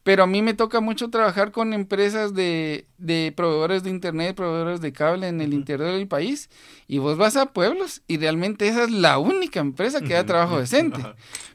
[0.03, 4.79] Pero a mí me toca mucho trabajar con empresas de, de proveedores de internet, proveedores
[4.79, 6.49] de cable en el interior del país.
[6.87, 10.57] Y vos vas a pueblos y realmente esa es la única empresa que da trabajo
[10.59, 11.01] decente.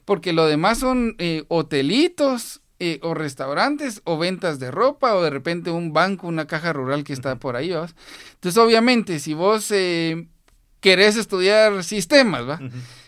[0.04, 5.30] Porque lo demás son eh, hotelitos, eh, o restaurantes o ventas de ropa o de
[5.30, 7.94] repente un banco, una caja rural que está por ahí, ¿vas?
[8.34, 10.26] Entonces, obviamente, si vos eh,
[10.80, 12.58] querés estudiar sistemas, ¿va?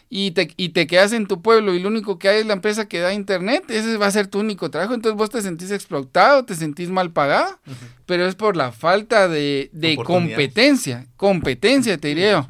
[0.08, 2.52] y, te, y te quedas en tu pueblo y lo único que hay es la
[2.52, 5.72] empresa que da internet, ese va a ser tu único trabajo, entonces vos te sentís
[5.72, 7.58] explotado, te sentís mal pagado,
[8.06, 12.46] pero es por la falta de, de competencia, competencia te diría yo.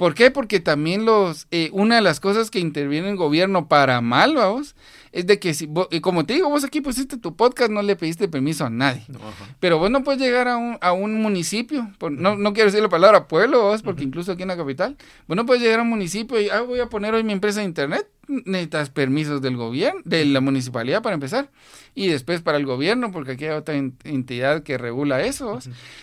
[0.00, 0.30] ¿Por qué?
[0.30, 4.74] Porque también los, eh, una de las cosas que interviene el gobierno para mal, vamos,
[5.12, 5.68] es de que si,
[6.00, 9.04] como te digo, vos aquí pusiste tu podcast, no le pediste permiso a nadie.
[9.58, 12.88] Pero vos no puedes llegar a un, a un municipio, no, no quiero decir la
[12.88, 14.96] palabra pueblo, vos, porque incluso aquí en la capital,
[15.28, 17.60] vos no puedes llegar a un municipio y, ah, voy a poner hoy mi empresa
[17.60, 21.50] de internet, necesitas permisos del gobierno, de la municipalidad para empezar,
[21.94, 25.58] y después para el gobierno, porque aquí hay otra entidad que regula eso.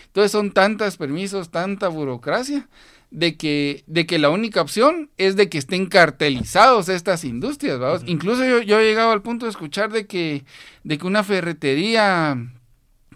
[0.06, 2.68] Entonces son tantos permisos, tanta burocracia
[3.10, 8.02] de que, de que la única opción es de que estén cartelizados estas industrias, ¿vamos?
[8.06, 10.44] Incluso yo, yo, he llegado al punto de escuchar de que,
[10.84, 12.36] de que una ferretería,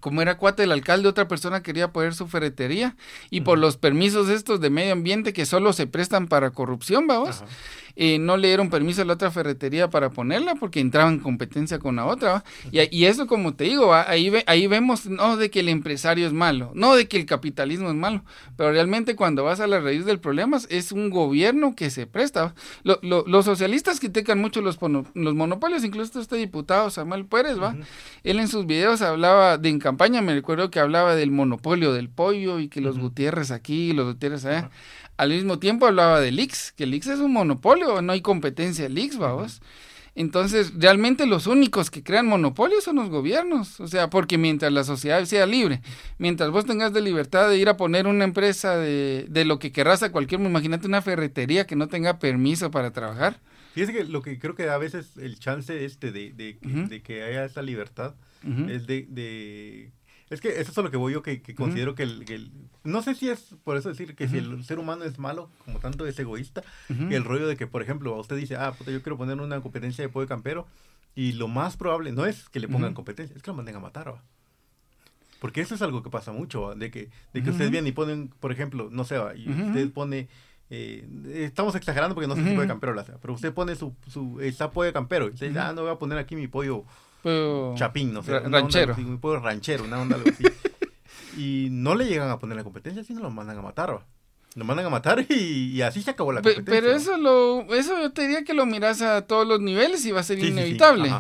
[0.00, 2.96] como era cuate del alcalde, otra persona quería poner su ferretería
[3.30, 7.44] y por los permisos estos de medio ambiente que solo se prestan para corrupción, vamos,
[7.96, 11.78] eh, no le dieron permiso a la otra ferretería para ponerla porque entraba en competencia
[11.78, 12.44] con la otra.
[12.70, 16.32] Y, y, eso, como te digo, ahí, ahí vemos no de que el empresario es
[16.32, 18.24] malo, no de que el capitalismo es malo,
[18.56, 22.54] pero realmente cuando vas a la raíz del problema es un gobierno que se presta.
[22.82, 24.78] los socialistas critican mucho los,
[25.14, 27.76] los monopolios, incluso este diputado Samuel Pérez, ¿va?
[28.24, 32.08] Él en sus videos hablaba, de en campaña me recuerdo que hablaba del monopolio del
[32.08, 34.70] pollo y que los Gutiérrez aquí, los Gutiérrez allá.
[35.22, 38.86] Al mismo tiempo hablaba del Ix, que el Ix es un monopolio, no hay competencia
[38.86, 39.62] el Ix, vamos.
[40.16, 43.78] Entonces, realmente los únicos que crean monopolios son los gobiernos.
[43.78, 45.80] O sea, porque mientras la sociedad sea libre,
[46.18, 49.70] mientras vos tengas de libertad de ir a poner una empresa de, de lo que
[49.70, 53.38] querrás a cualquier, imagínate una ferretería que no tenga permiso para trabajar.
[53.74, 57.44] Fíjese que lo que creo que a veces el chance este de, de, que haya
[57.44, 58.16] esa libertad
[58.68, 59.92] es de
[60.32, 62.50] es que eso es a lo que voy yo, que, considero que, el,
[62.84, 65.78] No sé si es por eso decir que si el ser humano es malo, como
[65.78, 69.16] tanto es egoísta, el rollo de que, por ejemplo, usted dice, ah, puta, yo quiero
[69.16, 70.66] poner una competencia de pollo campero,
[71.14, 73.80] y lo más probable no es que le pongan competencia, es que lo manden a
[73.80, 74.22] matar, ¿va?
[75.40, 78.28] Porque eso es algo que pasa mucho, de que, de que ustedes vienen y ponen,
[78.40, 80.28] por ejemplo, no sé, y usted pone...
[80.74, 83.94] Eh, estamos exagerando porque no sé si pollo campero la sea, pero usted pone su,
[84.08, 86.86] su está pollo campero y dice, ah, no voy a poner aquí mi pollo
[87.76, 88.38] Chapín, no sé.
[88.40, 88.94] ranchero.
[88.96, 90.44] un pueblo ranchero, una onda así.
[91.36, 94.04] Y no le llegan a poner la competencia, sino lo mandan a matar,
[94.54, 96.72] Lo mandan a matar y, así se acabó la competencia.
[96.72, 100.12] Pero eso lo, eso yo te diría que lo miras a todos los niveles y
[100.12, 101.12] va a ser inevitable.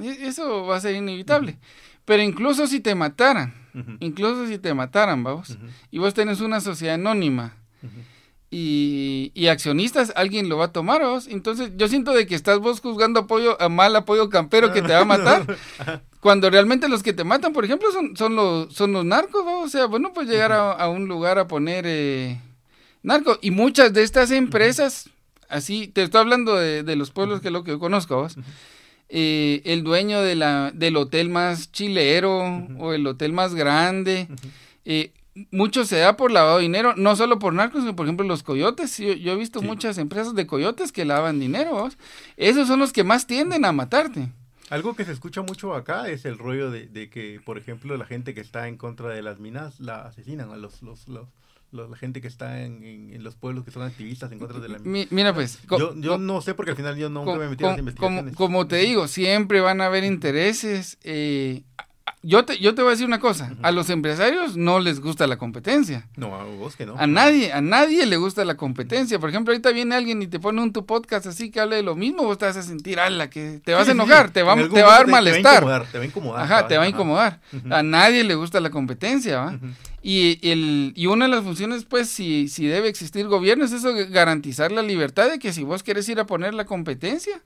[0.00, 1.58] E, eso va a ser inevitable.
[2.04, 3.52] Pero incluso si te mataran,
[4.00, 5.58] incluso si te mataran, vamos,
[5.90, 7.56] y vos tenés una sociedad anónima,
[8.50, 11.26] y, y, accionistas, alguien lo va a tomar, vos.
[11.28, 14.92] Entonces, yo siento de que estás vos juzgando apoyo a mal apoyo campero que te
[14.92, 15.44] va a matar.
[16.20, 19.60] cuando realmente los que te matan, por ejemplo, son, son, los, son los narcos, ¿no?
[19.60, 22.40] O sea, bueno, pues llegar a, un lugar a poner eh,
[23.02, 23.38] narco.
[23.40, 25.10] Y muchas de estas empresas,
[25.48, 28.36] así, te estoy hablando de, de los pueblos que es lo que yo conozco, vos.
[29.10, 34.28] Eh, el dueño de la, del hotel más chilero o el hotel más grande.
[34.84, 35.12] Eh,
[35.50, 38.42] mucho se da por lavado de dinero, no solo por narcos, sino por ejemplo los
[38.42, 38.98] coyotes.
[38.98, 41.88] Yo, he visto muchas empresas de coyotes que lavan dinero.
[42.36, 44.30] Esos son los que más tienden a matarte.
[44.70, 48.34] Algo que se escucha mucho acá es el rollo de, que, por ejemplo, la gente
[48.34, 51.06] que está en contra de las minas la asesinan, a los, los,
[51.70, 55.06] la gente que está en, los pueblos que son activistas en contra de la mina.
[55.10, 55.58] Mira, pues.
[55.96, 58.36] Yo, no sé porque al final yo nunca me metí en las investigaciones.
[58.36, 60.98] Como, como, te digo, siempre van a haber intereses.
[61.02, 61.62] Eh,
[62.22, 65.26] yo te, yo te voy a decir una cosa, a los empresarios no les gusta
[65.26, 66.08] la competencia.
[66.16, 66.96] No, a vos que no.
[66.98, 69.18] A nadie, a nadie le gusta la competencia.
[69.18, 71.82] Por ejemplo, ahorita viene alguien y te pone un tu podcast así que hable de
[71.82, 74.56] lo mismo, vos te vas a sentir, ala, que te vas a enojar, te va,
[74.56, 75.60] te va a dar malestar.
[75.90, 76.42] Te va a incomodar.
[76.42, 77.40] Ajá, te va a incomodar.
[77.70, 79.58] A nadie le gusta la competencia, ¿va?
[80.02, 83.90] Y, el, y una de las funciones, pues, si, si debe existir gobierno, es eso,
[84.10, 87.42] garantizar la libertad de que si vos querés ir a poner la competencia,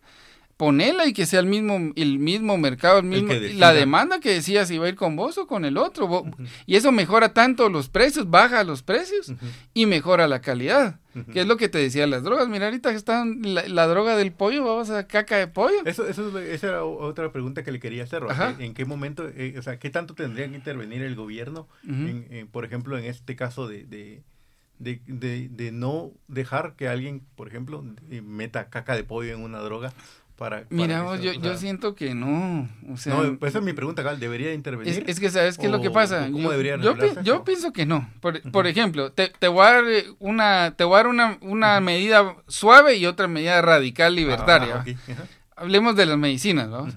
[0.62, 4.64] ponela y que sea el mismo, el mismo mercado, el mismo, la demanda que decía
[4.64, 6.24] si va a ir con vos o con el otro.
[6.66, 9.34] Y eso mejora tanto los precios, baja los precios
[9.74, 11.00] y mejora la calidad.
[11.32, 12.48] Que es lo que te decía las drogas.
[12.48, 15.84] Mira, ahorita están la, droga del pollo, vamos a caca de pollo.
[15.84, 18.22] Eso, eso, esa era otra pregunta que le quería hacer.
[18.60, 21.66] ¿En qué momento, eh, o sea, qué tanto tendría que intervenir el gobierno,
[22.52, 24.22] por ejemplo, en este caso de, de
[24.82, 29.40] de, de, de, no dejar que alguien, por ejemplo, eh, meta caca de pollo en
[29.40, 29.92] una droga
[30.70, 32.68] Mira, yo, yo siento que no.
[32.90, 34.18] O sea, no, esa es mi pregunta, Gal.
[34.18, 35.04] ¿Debería intervenir?
[35.06, 36.28] Es, que, ¿sabes qué es lo que pasa?
[36.32, 38.10] ¿Cómo yo, debería yo, yo pienso que no.
[38.20, 39.84] Por, por ejemplo, te, te, voy a dar
[40.18, 44.84] una, te voy a dar una, una medida suave y otra medida radical libertaria.
[44.84, 45.14] Ah,
[45.56, 46.94] Hablemos de las medicinas, ¿vamos?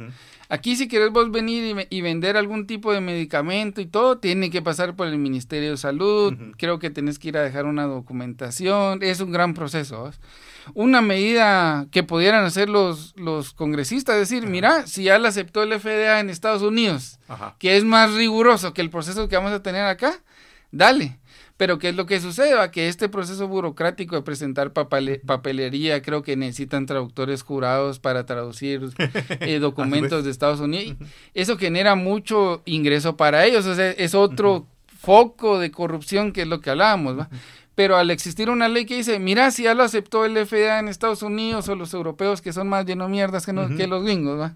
[0.50, 4.62] Aquí si quieres vos venir y, vender algún tipo de medicamento y todo, tiene que
[4.62, 9.02] pasar por el Ministerio de Salud, creo que tenés que ir a dejar una documentación,
[9.02, 10.12] es un gran proceso.
[10.74, 15.80] Una medida que pudieran hacer los, los congresistas, decir, mira, si ya la aceptó el
[15.80, 17.20] FDA en Estados Unidos,
[17.60, 20.22] que es más riguroso que el proceso que vamos a tener acá,
[20.72, 21.20] dale.
[21.58, 22.56] Pero ¿qué es lo que sucede?
[22.72, 28.90] Que este proceso burocrático de presentar papelería, creo que necesitan traductores jurados para traducir
[29.40, 30.98] eh, documentos de Estados Unidos.
[31.34, 33.66] Eso genera mucho ingreso para ellos.
[33.66, 34.68] O sea, es otro
[35.00, 37.20] foco de corrupción que es lo que hablábamos.
[37.20, 37.30] ¿va?
[37.76, 40.88] Pero al existir una ley que dice, mira, si ya lo aceptó el FDA en
[40.88, 44.56] Estados Unidos o los europeos que son más llenos mierdas que, que los gringos, ¿va?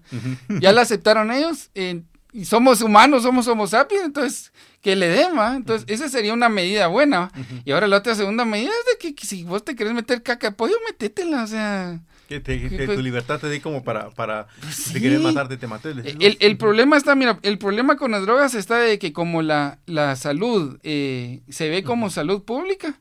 [0.60, 5.36] ya la aceptaron ellos, eh, y somos humanos, somos homo sapiens, entonces que le den,
[5.36, 5.56] ¿va?
[5.56, 7.30] Entonces, esa sería una medida buena.
[7.64, 10.50] Y ahora la otra segunda medida es de que, si vos te querés meter caca
[10.50, 12.00] de pollo, metétela, o sea.
[12.28, 15.96] Que, tu libertad te dé como para, para pues si querés matarte, te mates.
[16.20, 19.80] El, el, problema está, mira, el problema con las drogas está de que como la,
[19.86, 23.00] la salud eh, se ve como salud pública,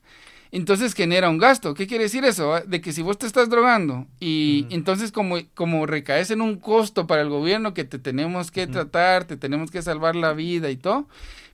[0.52, 1.74] entonces genera un gasto.
[1.74, 2.54] ¿Qué quiere decir eso?
[2.54, 6.58] Ah, de que si vos te estás drogando y entonces como, como recaes en un
[6.58, 10.70] costo para el gobierno que te tenemos que tratar, te tenemos que salvar la vida
[10.72, 11.08] y todo,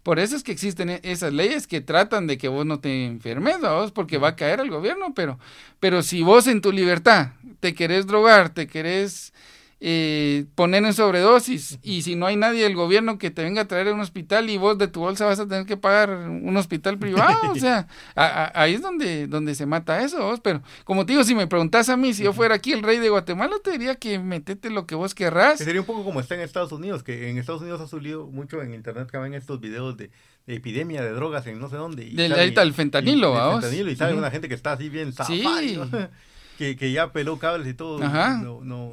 [0.04, 3.06] por eso es que existen e, esas leyes que tratan de que vos no te
[3.06, 5.40] enfermes, vos, porque va a caer el gobierno, pero,
[5.80, 9.34] pero si vos en tu libertad te querés drogar, te querés
[9.88, 13.68] eh, poner en sobredosis y si no hay nadie del gobierno que te venga a
[13.68, 16.58] traer a un hospital y vos de tu bolsa vas a tener que pagar un
[16.58, 20.40] hospital privado, o sea, ahí es donde, donde se mata eso, vos.
[20.40, 22.98] pero como te digo, si me preguntas a mí si yo fuera aquí el rey
[22.98, 25.60] de Guatemala, te diría que metete lo que vos querrás.
[25.60, 28.64] sería un poco como está en Estados Unidos, que en Estados Unidos ha salido mucho
[28.64, 30.10] en internet que ven estos videos de,
[30.48, 32.08] epidemia de drogas en no sé dónde.
[32.08, 35.44] Y ahorita el fentanilo, y, fentanilo, y sabe una gente que está así bien sí.
[36.58, 38.04] que, que, ya peló cables y todo.
[38.04, 38.44] Ajá.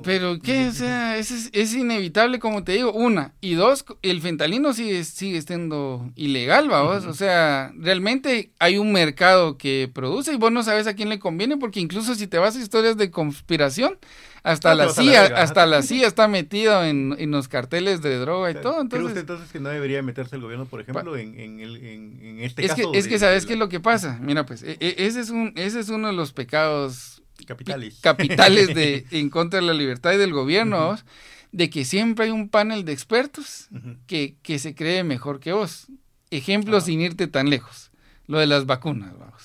[0.03, 3.35] Pero qué, o sea, es, es, inevitable, como te digo, una.
[3.41, 7.05] Y dos, el fentalino sigue, sigue siendo ilegal, vamos.
[7.07, 11.19] O sea, realmente hay un mercado que produce y vos no sabes a quién le
[11.19, 13.99] conviene, porque incluso si te vas a historias de conspiración,
[14.43, 18.55] hasta la CIA, hasta la CIA está metido en, en, los carteles de droga y
[18.55, 18.81] todo.
[18.81, 21.77] Entonces, ¿Cree usted entonces que no debería meterse el gobierno, por ejemplo, en, en, el,
[21.77, 22.91] en, este es caso?
[22.91, 24.19] Que, es que, ¿sabes qué es lo que pasa?
[24.21, 28.75] Mira, pues, e, e, ese es, un, ese es uno de los pecados capitales, capitales
[28.75, 30.97] de, en contra de la libertad y del gobierno,
[31.53, 33.69] de que siempre hay un panel de expertos
[34.07, 35.87] que, que, se cree mejor que vos.
[36.31, 37.91] Ejemplo sin irte tan lejos.
[38.27, 39.43] Lo de las vacunas, vamos.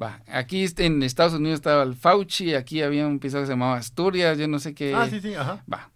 [0.00, 3.76] Va, aquí en Estados Unidos estaba el Fauci, aquí había un piso que se llamaba
[3.76, 4.94] Asturias, yo no sé qué.
[4.94, 5.62] Ah, sí, sí, ajá.
[5.70, 5.90] Va.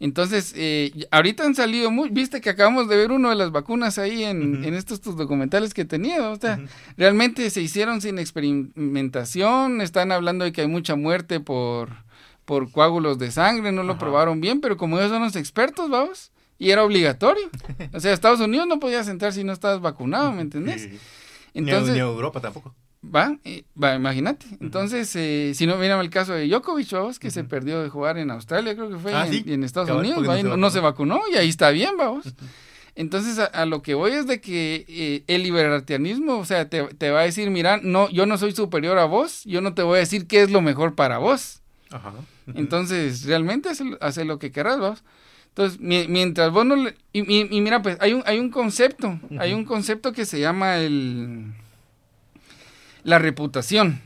[0.00, 3.98] Entonces, eh, ahorita han salido muy, viste que acabamos de ver uno de las vacunas
[3.98, 6.58] ahí en, en estos documentales que tenía, o sea,
[6.96, 11.90] realmente se hicieron sin experimentación, están hablando de que hay mucha muerte por,
[12.46, 16.32] por coágulos de sangre, no lo probaron bien, pero como ellos son los expertos, vamos,
[16.58, 17.50] y era obligatorio.
[17.92, 20.88] O sea, Estados Unidos no podías entrar si no estabas vacunado, ¿me entendés?
[21.52, 22.74] Entonces, ni, Europa tampoco.
[23.02, 23.38] Va,
[23.82, 24.46] va imagínate.
[24.60, 28.18] Entonces, eh, si no, mira el caso de Djokovic, vamos, que se perdió de jugar
[28.18, 30.22] en Australia, creo que fue, ah, y, en, Estados Unidos,
[30.58, 32.26] no, se vacunó y ahí está bien, vamos.
[32.94, 37.10] Entonces, a, lo que voy es de que eh, el libertarianismo, o sea, te, te,
[37.10, 39.96] va a decir, mira, no, yo no soy superior a vos, yo no te voy
[39.96, 41.62] a decir qué es lo mejor para vos.
[41.90, 42.12] Ajá.
[42.54, 43.70] Entonces, realmente
[44.00, 45.04] hace, lo que querrás, vos.
[45.48, 46.96] Entonces, mientras vos no le...
[47.12, 47.20] Y,
[47.56, 51.54] y, mira, pues, hay un, hay un concepto, hay un concepto que se llama el
[53.02, 54.00] la reputación.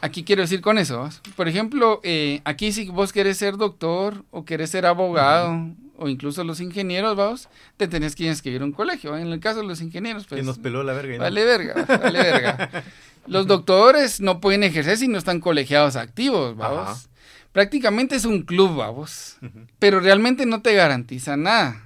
[0.00, 4.44] Aquí quiero decir con eso, por ejemplo, eh, aquí si vos querés ser doctor o
[4.44, 7.48] querés ser abogado o incluso los ingenieros, vamos,
[7.78, 9.16] te tenés que inscribir a un colegio.
[9.16, 10.40] En el caso de los ingenieros, pues...
[10.40, 11.18] Que nos peló la verga.
[11.18, 12.84] Vale verga, vale verga.
[13.26, 17.08] Los doctores no pueden ejercer si no están colegiados activos, vamos.
[17.52, 19.38] Prácticamente es un club, vamos.
[19.78, 21.84] Pero realmente no te garantiza nada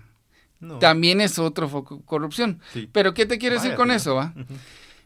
[0.80, 2.60] también es otro foco de corrupción.
[2.92, 4.16] Pero ¿qué te quiero decir con eso?
[4.16, 4.34] Va?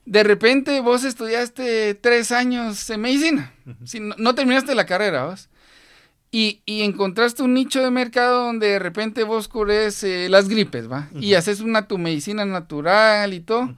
[0.04, 3.52] De repente vos estudiaste tres años en medicina,
[3.84, 5.48] si no, terminaste la carrera, ¿vas?
[6.34, 10.90] Y, y, encontraste un nicho de mercado donde de repente vos cures eh, las gripes,
[10.90, 11.10] ¿va?
[11.14, 13.74] Y haces una tu medicina natural y todo.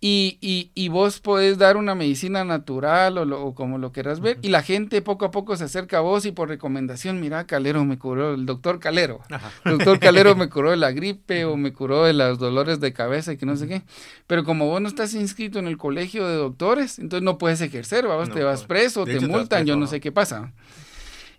[0.00, 4.48] Y, y, y, vos podés dar una medicina natural o, como lo quieras ver, y
[4.48, 7.98] la gente poco a poco se acerca a vos y por recomendación, mira, Calero me
[7.98, 9.22] curó, el doctor Calero,
[9.64, 12.92] el doctor Calero me curó de la gripe o me curó de los dolores de
[12.92, 13.82] cabeza y que no sé qué,
[14.28, 18.06] pero como vos no estás inscrito en el colegio de doctores, entonces no puedes ejercer,
[18.06, 20.52] vos te vas preso, te multan, yo no sé qué pasa.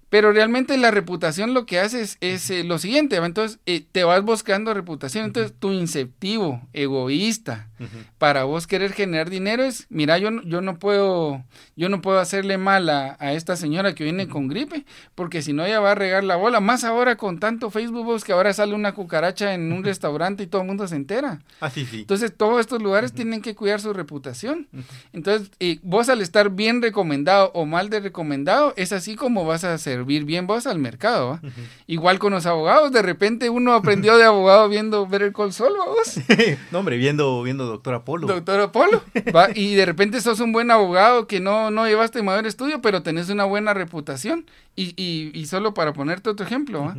[0.09, 4.23] Pero realmente la reputación lo que hace es, eh, lo siguiente, entonces eh, te vas
[4.23, 7.67] buscando reputación, entonces tu inceptivo, egoísta,
[8.17, 11.43] para vos querer generar dinero es, mira, yo, yo no puedo,
[11.75, 15.65] yo no puedo hacerle mal a, esta señora que viene con gripe, porque si no
[15.65, 18.73] ella va a regar la bola, más ahora con tanto Facebook vos que ahora sale
[18.73, 21.41] una cucaracha en un restaurante y todo el mundo se entera.
[21.61, 21.87] Ah, sí.
[21.93, 24.67] Entonces todos estos lugares tienen que cuidar su reputación.
[25.13, 29.63] Entonces, eh, vos al estar bien recomendado o mal de recomendado, es así como vas
[29.63, 31.39] a servir bien vos al mercado.
[31.87, 36.19] Igual con los abogados, de repente uno aprendió de abogado viendo ver el Sol, vos.
[36.71, 38.27] no, hombre, viendo, viendo doctor Apolo.
[38.27, 39.03] Doctor Apolo.
[39.55, 43.29] y de repente sos un buen abogado que no, no llevaste mayor estudio, pero tenés
[43.29, 44.45] una buena reputación.
[44.75, 46.93] Y, y, y solo para ponerte otro ejemplo,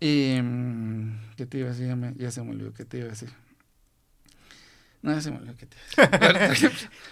[0.00, 1.94] em, ¿qué te iba a decir?
[2.16, 3.28] Ya, se me olvidó, ¿qué te iba a decir?
[5.02, 5.76] No, se me olvidó qué te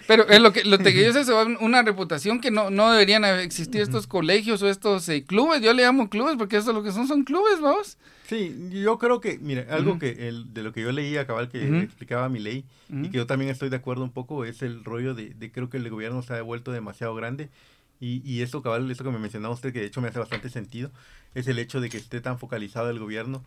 [0.07, 3.81] Pero es lo que, lo que yo sé, una reputación que no, no deberían existir
[3.81, 5.61] estos colegios o estos eh, clubes.
[5.61, 7.99] Yo le llamo clubes porque eso lo que son son clubes, vamos.
[8.29, 11.81] Sí, yo creo que, mire, algo que el, de lo que yo leía, cabal, que
[11.81, 15.15] explicaba mi ley, y que yo también estoy de acuerdo un poco, es el rollo
[15.15, 17.51] de, de creo que el gobierno se ha vuelto demasiado grande.
[17.99, 20.49] Y, y eso, cabal, eso que me mencionaba usted, que de hecho me hace bastante
[20.49, 20.93] sentido,
[21.35, 23.45] es el hecho de que esté tan focalizado el gobierno.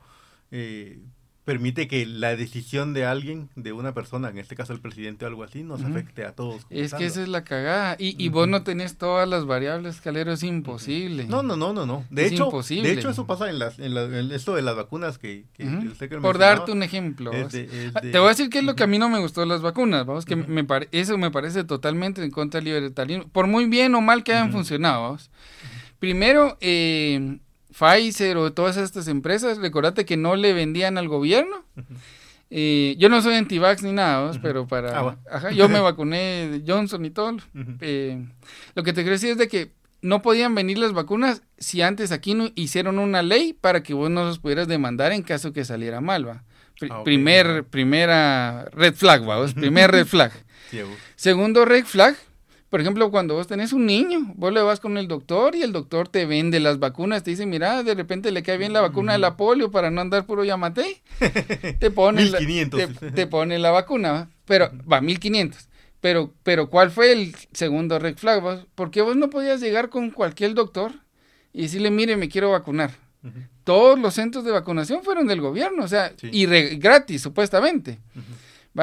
[0.52, 1.00] Eh,
[1.46, 5.28] permite que la decisión de alguien, de una persona, en este caso el presidente o
[5.28, 6.66] algo así, nos afecte a todos.
[6.70, 7.96] Es que esa es la cagada.
[8.00, 11.26] Y, y vos no tenés todas las variables, Calero, es imposible.
[11.26, 12.06] No, no, no, no, no.
[12.10, 15.46] De hecho, de hecho eso pasa en, las, en, esto de las vacunas que,
[16.22, 17.32] Por darte un ejemplo.
[17.34, 19.48] Ah, te voy a decir qué es lo que a mí no me gustó de
[19.48, 23.66] las vacunas, vamos, que me eso me parece totalmente en contra del libertarismo, por muy
[23.66, 25.02] bien o mal que hayan funcionado.
[25.04, 25.30] ¿vamos?
[26.00, 27.40] Primero, eh,
[27.78, 31.66] Pfizer o todas estas empresas, recordate que no le vendían al gobierno.
[32.50, 35.00] Eh, yo no soy anti-vax ni nada, pero para...
[35.00, 37.38] Ah, ajá, yo me vacuné de Johnson y todo.
[37.82, 38.26] Eh,
[38.76, 39.72] lo que te quiero decir es de que
[40.02, 44.10] no podían venir las vacunas si antes aquí no hicieron una ley para que vos
[44.12, 46.44] no los pudieras demandar en caso que saliera mal, va.
[46.90, 50.32] Ah, primer, primera red flag, va, primer red flag.
[51.16, 52.16] Segundo red flag,
[52.74, 55.72] por ejemplo, cuando vos tenés un niño, vos le vas con el doctor y el
[55.72, 59.14] doctor te vende las vacunas, te dice, mira, de repente le cae bien la vacuna
[59.14, 61.04] de la polio para no andar puro yamate.
[61.80, 62.40] Te pone, la,
[63.14, 65.70] te, pone la vacuna, pero va, 1500.
[66.02, 68.66] Pero, pero ¿cuál fue el segundo red flag?
[68.74, 70.94] ¿Por qué vos no podías llegar con cualquier doctor
[71.54, 72.90] y decirle, mire, me quiero vacunar?
[73.64, 78.00] Todos los centros de vacunación fueron del gobierno, o sea, y gratis, supuestamente.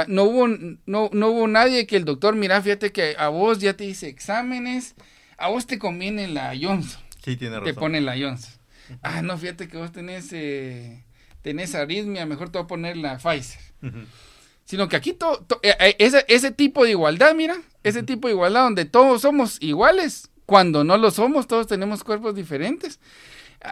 [0.09, 0.47] No hubo,
[0.87, 4.09] no, no hubo nadie que el doctor, mira, fíjate que a vos ya te dice
[4.09, 4.95] exámenes,
[5.37, 7.01] a vos te conviene la Johnson.
[7.25, 7.75] Sí, tiene razón.
[7.75, 8.53] Te pone la Johnson.
[9.03, 11.05] Ah, no, fíjate que vos tenés, eh,
[11.43, 13.61] tenés arritmia, mejor te voy a poner la Pfizer.
[14.65, 18.35] Sino que aquí todo, eh, eh, ese, ese tipo de igualdad, mira, ese tipo de
[18.35, 23.01] igualdad donde todos somos iguales, cuando no lo somos, todos tenemos cuerpos diferentes.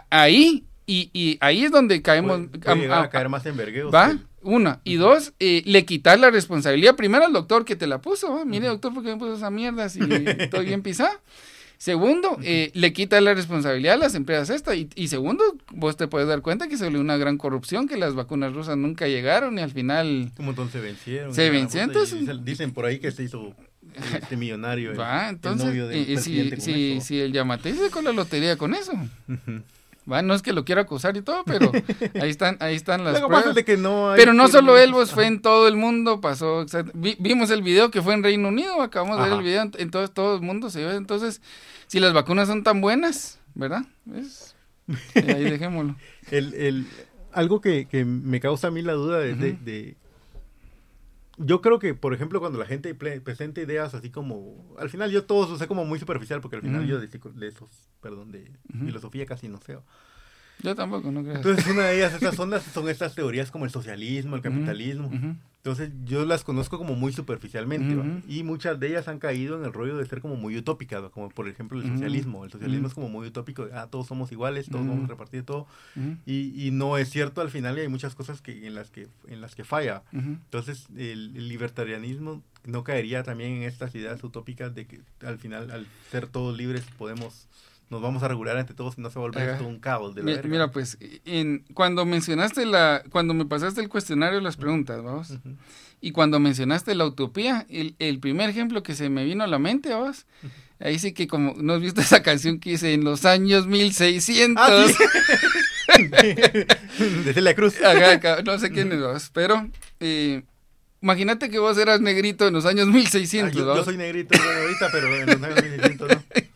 [0.09, 2.41] Ahí, y, y ahí es donde caemos.
[2.65, 3.57] a, caer más en.
[3.57, 4.17] ¿Va?
[4.41, 4.79] Una.
[4.83, 8.45] Y dos, eh, le quitar la responsabilidad primero al doctor que te la puso.
[8.45, 9.99] Mire, doctor, ¿por qué me puso esa mierda si
[10.39, 11.17] estoy bien pisado?
[11.77, 14.75] Segundo, eh, le quita la responsabilidad a las empresas esta.
[14.75, 18.53] Y, segundo, vos te puedes dar cuenta que se una gran corrupción, que las vacunas
[18.53, 20.29] rusas nunca llegaron y al final...
[20.37, 21.33] Un montón se vencieron.
[21.33, 21.93] Se vencieron.
[22.43, 23.55] dicen por ahí que se hizo
[24.13, 24.93] este millonario.
[24.99, 28.91] Va, entonces, y, si, si, el Yamate se con la lotería con eso.
[30.23, 31.71] No es que lo quiera acusar y todo, pero
[32.21, 33.55] ahí están, ahí están las pruebas.
[33.63, 37.61] que no pero no solo él, vos fue en todo el mundo, pasó, vimos el
[37.61, 40.69] video que fue en Reino Unido, acabamos de ver el video, en todo, el mundo
[40.69, 41.41] se ve, entonces,
[41.87, 43.83] si las vacunas son tan buenas, ¿verdad?
[45.15, 45.95] ahí dejémoslo.
[46.31, 46.87] el, el,
[47.31, 49.95] algo que, que, me causa a mí la duda de, de
[51.39, 55.23] yo creo que, por ejemplo, cuando la gente presenta ideas así como, al final yo
[55.23, 57.69] todo sé como muy superficial, porque al final yo de, de, esos,
[58.01, 58.51] perdón, de
[58.85, 59.77] filosofía casi no sé.
[60.61, 61.37] Yo tampoco, no creo.
[61.37, 65.09] Entonces, una de ellas, esas ondas son estas teorías como el socialismo, el capitalismo.
[65.61, 69.73] Entonces yo las conozco como muy superficialmente y muchas de ellas han caído en el
[69.73, 72.45] rollo de ser como muy utópicas, como por ejemplo el socialismo.
[72.45, 75.67] El socialismo es como muy utópico, ah, todos somos iguales, todos vamos a repartir todo
[76.25, 79.09] y, y, no es cierto al final y hay muchas cosas que, en, las que,
[79.27, 80.03] en las que falla.
[80.13, 85.87] Entonces el, libertarianismo no caería también en estas ideas utópicas de que al final al
[86.09, 87.49] ser todos libres podemos
[87.89, 90.41] nos vamos a regular entre todos y no se vuelve todo un caos de la
[90.43, 95.33] mira, pues en, cuando mencionaste la cuando me pasaste el cuestionario las preguntas vamos
[96.01, 99.59] y cuando mencionaste la utopía el, el, primer ejemplo que se me vino a la
[99.59, 100.25] mente vamos
[100.79, 104.63] ahí sí que como no has visto esa canción que hice en los años 1600
[104.63, 104.85] ah,
[107.25, 107.75] desde la cruz.
[108.45, 109.67] No sé quién es pero
[109.99, 110.43] eh,
[111.01, 113.55] Imagínate que vos eras negrito en los años 1600.
[113.55, 116.23] yo, yo, soy negrito ahorita, pero en los años 1600 no.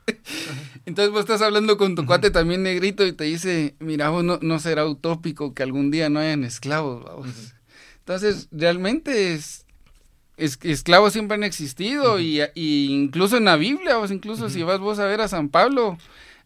[0.86, 4.40] Entonces vos estás hablando con tu cuate también negrito y te dice, mira, vos no,
[4.42, 7.06] no será utópico que algún día no hayan esclavos.
[8.00, 9.66] Entonces, realmente es,
[10.38, 15.06] esclavos siempre han existido y, incluso en la Biblia, vos incluso si vas vos a
[15.06, 15.98] ver a San Pablo,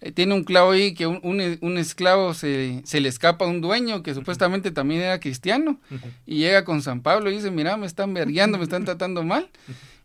[0.02, 3.62] eh, tiene un clavo ahí que un, un, esclavo se, se, le escapa a un
[3.62, 5.80] dueño que supuestamente también era cristiano
[6.28, 9.50] y llega con San Pablo y dice, mira, me están vergueando, me están tratando mal.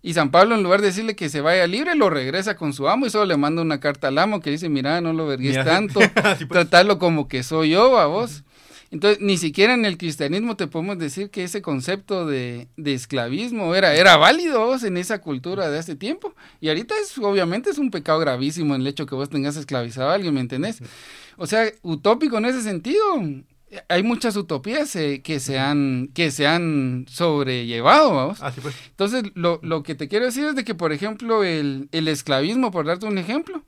[0.02, 2.88] Y San Pablo, en lugar de decirle que se vaya libre, lo regresa con su
[2.88, 5.64] amo y solo le manda una carta al amo que dice, mira, no lo vergues
[5.64, 6.48] tanto, pues.
[6.48, 8.42] tratarlo como que soy yo a vos.
[8.90, 13.74] Entonces, ni siquiera en el cristianismo te podemos decir que ese concepto de, de esclavismo
[13.74, 16.34] era, era válido en esa cultura de hace tiempo.
[16.60, 20.14] Y ahorita es, obviamente, es un pecado gravísimo el hecho que vos tengas esclavizado a
[20.14, 20.80] alguien, ¿me entendés?
[21.38, 23.02] O sea, utópico en ese sentido
[23.88, 28.38] hay muchas utopías eh, que, se han, que se han sobrellevado, vamos.
[28.42, 28.74] Ah, pues.
[28.90, 32.70] Entonces, lo, lo, que te quiero decir es de que, por ejemplo, el, el esclavismo,
[32.70, 33.64] por darte un ejemplo,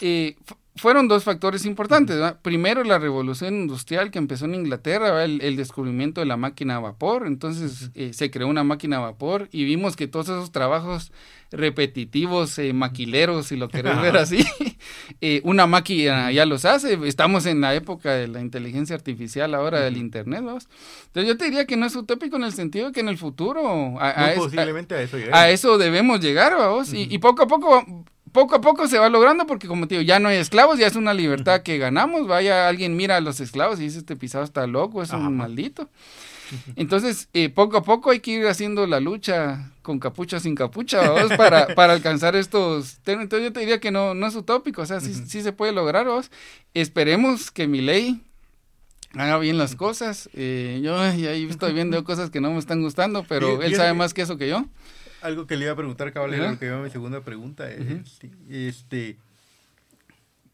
[0.00, 0.36] eh,
[0.76, 2.18] fueron dos factores importantes.
[2.40, 6.80] Primero, la revolución industrial que empezó en Inglaterra, el, el, descubrimiento de la máquina a
[6.80, 7.26] vapor.
[7.26, 11.12] Entonces, eh, se creó una máquina a vapor y vimos que todos esos trabajos
[11.50, 14.46] repetitivos, eh, maquileros, si lo querés ver así,
[15.20, 16.98] eh, una máquina ya los hace.
[17.06, 20.40] Estamos en la época de la inteligencia artificial ahora, del Internet.
[20.40, 23.18] Entonces, yo te diría que no es utópico en el sentido de que en el
[23.18, 24.00] futuro...
[24.00, 26.94] A, posiblemente a, eso A eso debemos llegar, vamos.
[26.94, 30.02] y, y poco a poco poco a poco se va logrando porque como te digo,
[30.02, 32.26] ya no hay esclavos, ya es una libertad que ganamos.
[32.26, 35.88] Vaya, alguien mira a los esclavos y dice, este pisado está loco, es un maldito.
[36.76, 41.10] Entonces, eh, poco a poco hay que ir haciendo la lucha con capucha sin capucha,
[41.10, 41.32] ¿vos?
[41.36, 42.98] Para, para alcanzar estos...
[43.06, 45.72] Entonces yo te diría que no, no es utópico, o sea, sí, sí se puede
[45.72, 46.30] lograr, ¿vos?
[46.74, 48.20] Esperemos que mi ley
[49.14, 50.28] haga bien las cosas.
[50.34, 54.14] Eh, yo ahí estoy viendo cosas que no me están gustando, pero él sabe más
[54.14, 54.64] que eso que yo.
[55.22, 57.70] Algo que le iba a preguntar, caballero, que iba a mi segunda pregunta.
[57.70, 59.18] este, este,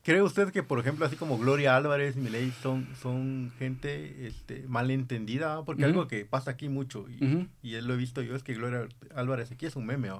[0.02, 4.64] ¿Cree usted que, por ejemplo, así como Gloria Álvarez y Miley son, son gente este,
[4.66, 5.62] malentendida?
[5.64, 8.54] Porque algo que pasa aquí mucho, y, y, él lo he visto yo, es que
[8.54, 10.10] Gloria Álvarez aquí es un meme,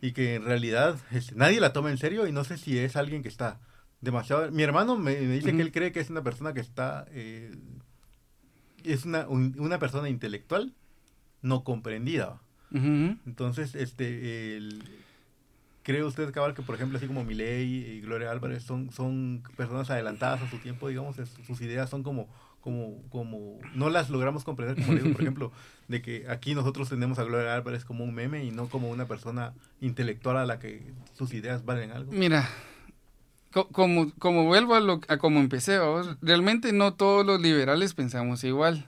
[0.00, 2.96] y que en realidad este, nadie la toma en serio y no sé si es
[2.96, 3.60] alguien que está
[4.00, 4.50] demasiado...
[4.52, 7.06] Mi hermano me, dice que él cree que es una persona que está...
[7.10, 7.54] Eh,
[8.84, 10.72] es una, una persona intelectual
[11.42, 12.40] no comprendida.
[12.70, 14.82] Entonces, este, el,
[15.82, 19.88] ¿cree usted, cabal, que por ejemplo, así como Milei y Gloria Álvarez son, son personas
[19.90, 21.16] adelantadas a su tiempo, digamos,
[21.46, 22.28] sus ideas son como,
[22.60, 25.52] como, como, no las logramos comprender, como digo, por ejemplo,
[25.88, 29.06] de que aquí nosotros tenemos a Gloria Álvarez como un meme y no como una
[29.06, 32.12] persona intelectual a la que sus ideas valen algo?
[32.12, 32.48] Mira,
[33.50, 35.78] como, como vuelvo a, lo, a como empecé,
[36.20, 38.86] realmente no todos los liberales pensamos igual.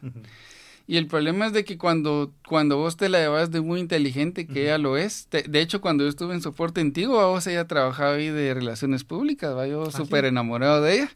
[0.90, 4.48] Y el problema es de que cuando, cuando vos te la llevas de muy inteligente,
[4.48, 8.14] que ella lo es, de hecho cuando yo estuve en soporte antiguo, vos ella trabajaba
[8.14, 9.68] ahí de relaciones públicas, ¿va?
[9.68, 11.10] yo ah, súper enamorado de ella,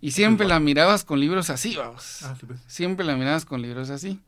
[0.00, 2.60] y siempre la mirabas con libros así, vamos, ah, pues.
[2.68, 4.20] siempre la mirabas con libros así.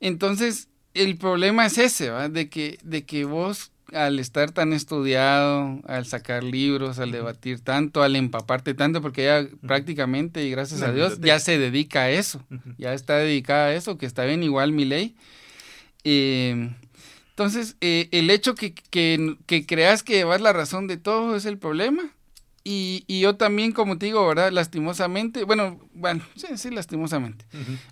[0.00, 2.28] Entonces, el problema es ese, ¿va?
[2.28, 8.02] De que, de que vos al estar tan estudiado, al sacar libros, al debatir tanto,
[8.02, 12.42] al empaparte tanto, porque ella prácticamente, y gracias a Dios, ya se dedica a eso,
[12.78, 15.14] ya está dedicada a eso, que está bien igual mi ley.
[16.04, 16.70] Eh,
[17.30, 21.44] entonces, eh, el hecho que, que, que, creas que llevas la razón de todo es
[21.46, 22.10] el problema.
[22.66, 24.50] Y, y, yo también, como te digo, ¿verdad?
[24.50, 27.44] Lastimosamente, bueno, bueno, sí, sí, lastimosamente.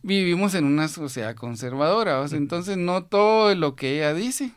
[0.03, 4.53] Vivimos en una sociedad conservadora, entonces no todo lo que ella dice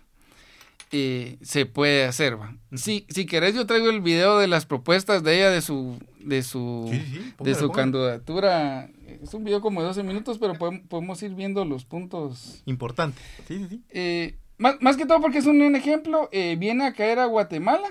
[0.91, 2.39] eh, se puede hacer.
[2.39, 2.55] ¿va?
[2.73, 6.43] Si, si querés, yo traigo el video de las propuestas de ella, de su, de
[6.43, 6.91] su,
[7.39, 8.89] de su candidatura.
[9.21, 12.61] Es un video como de 12 minutos, pero podemos, ir viendo los puntos.
[12.65, 13.23] Importantes.
[13.47, 17.25] Sí, eh, más, más, que todo porque es un, ejemplo, eh, viene a caer a
[17.25, 17.89] Guatemala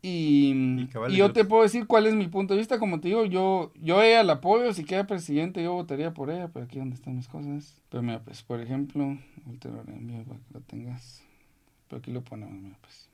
[0.00, 2.78] Y, yo te puedo decir cuál es mi punto de vista.
[2.78, 4.72] Como te digo, yo, yo ella la apoyo.
[4.72, 6.48] Si queda presidente, yo votaría por ella.
[6.52, 7.82] Pero aquí donde están mis cosas.
[7.90, 9.18] Pero mira, pues, por ejemplo,
[9.60, 11.23] te lo envío para que lo tengas.
[11.94, 13.08] Pero aquí lo ponemos, mira, pues.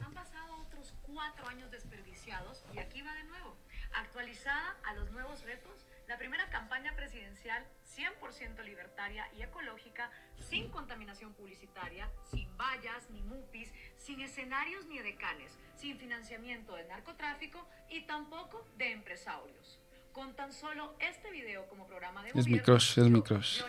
[0.00, 3.56] Han pasado otros cuatro años desperdiciados y aquí va de nuevo.
[3.94, 7.64] Actualizada a los nuevos retos, la primera campaña presidencial
[7.96, 15.56] 100% libertaria y ecológica, sin contaminación publicitaria, sin vallas ni mupis, sin escenarios ni edecanes,
[15.76, 19.80] sin financiamiento del narcotráfico y tampoco de empresarios.
[20.12, 23.62] Con tan solo este video como programa de es mi crush, es mi crush.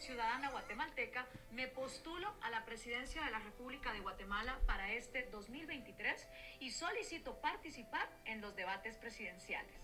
[0.00, 6.26] Ciudadana guatemalteca, me postulo a la presidencia de la República de Guatemala para este 2023
[6.58, 9.78] y solicito participar en los debates presidenciales.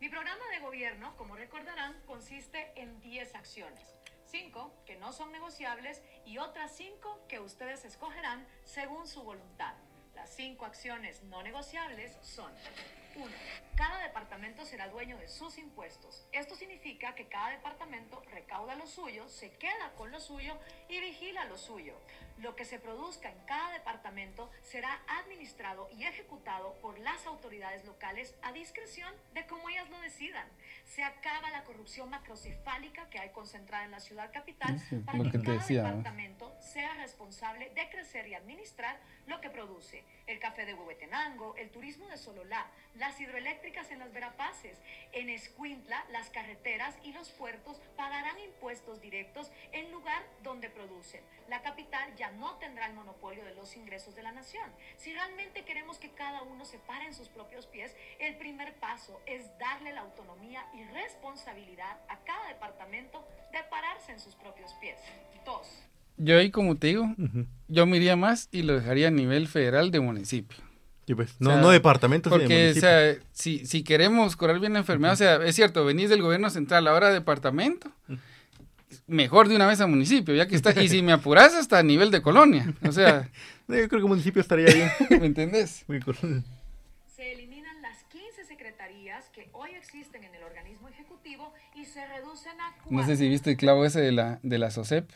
[0.00, 3.94] Mi programa de gobierno, como recordarán, consiste en 10 acciones.
[4.26, 9.74] 5 que no son negociables y otras 5 que ustedes escogerán según su voluntad.
[10.14, 12.52] Las 5 acciones no negociables son
[13.16, 13.26] 1.
[13.76, 16.26] Cada departamento será dueño de sus impuestos.
[16.32, 20.58] Esto significa que cada departamento recauda lo suyo, se queda con lo suyo
[20.88, 21.94] y vigila lo suyo.
[22.38, 28.34] Lo que se produzca en cada departamento será administrado y ejecutado por las autoridades locales
[28.42, 30.46] a discreción de cómo ellas lo decidan.
[30.84, 35.66] Se acaba la corrupción macrocefálica que hay concentrada en la ciudad capital para que, cada
[35.66, 40.04] departamento sea responsable de crecer y administrar lo que produce.
[40.26, 42.66] El café de Huehuetenango, el turismo de Sololá,
[42.96, 44.78] las hidroeléctricas en las Verapaces,
[45.12, 51.22] en Escuintla, las carreteras y los puertos pagarán impuestos directos en lugar donde producen.
[51.48, 54.70] La capital ya no tendrá el monopolio de los ingresos de la nación.
[54.96, 59.20] Si realmente queremos que cada uno se pare en sus propios pies, el primer paso
[59.26, 64.98] es darle la autonomía y responsabilidad a cada departamento de pararse en sus propios pies.
[65.44, 65.66] Dos.
[66.16, 67.06] Yo ahí, como te digo,
[67.68, 70.58] yo me iría más y lo dejaría a nivel federal de municipio.
[71.14, 72.30] Pues, no, no departamentos.
[72.30, 76.08] Porque, o sea, si, si queremos curar bien la enfermedad, o sea, es cierto, venís
[76.08, 77.90] del gobierno central, ahora departamento,
[79.06, 81.82] mejor de una vez a municipio, ya que está, y si me apuras hasta a
[81.82, 83.28] nivel de colonia, o sea.
[83.68, 84.90] yo creo que municipio estaría bien.
[85.20, 85.84] ¿Me entendés?
[87.16, 92.60] Se eliminan las 15 secretarías que hoy existen en el organismo ejecutivo y se reducen
[92.60, 95.08] a No sé si viste el clavo ese de la, de la SOCEP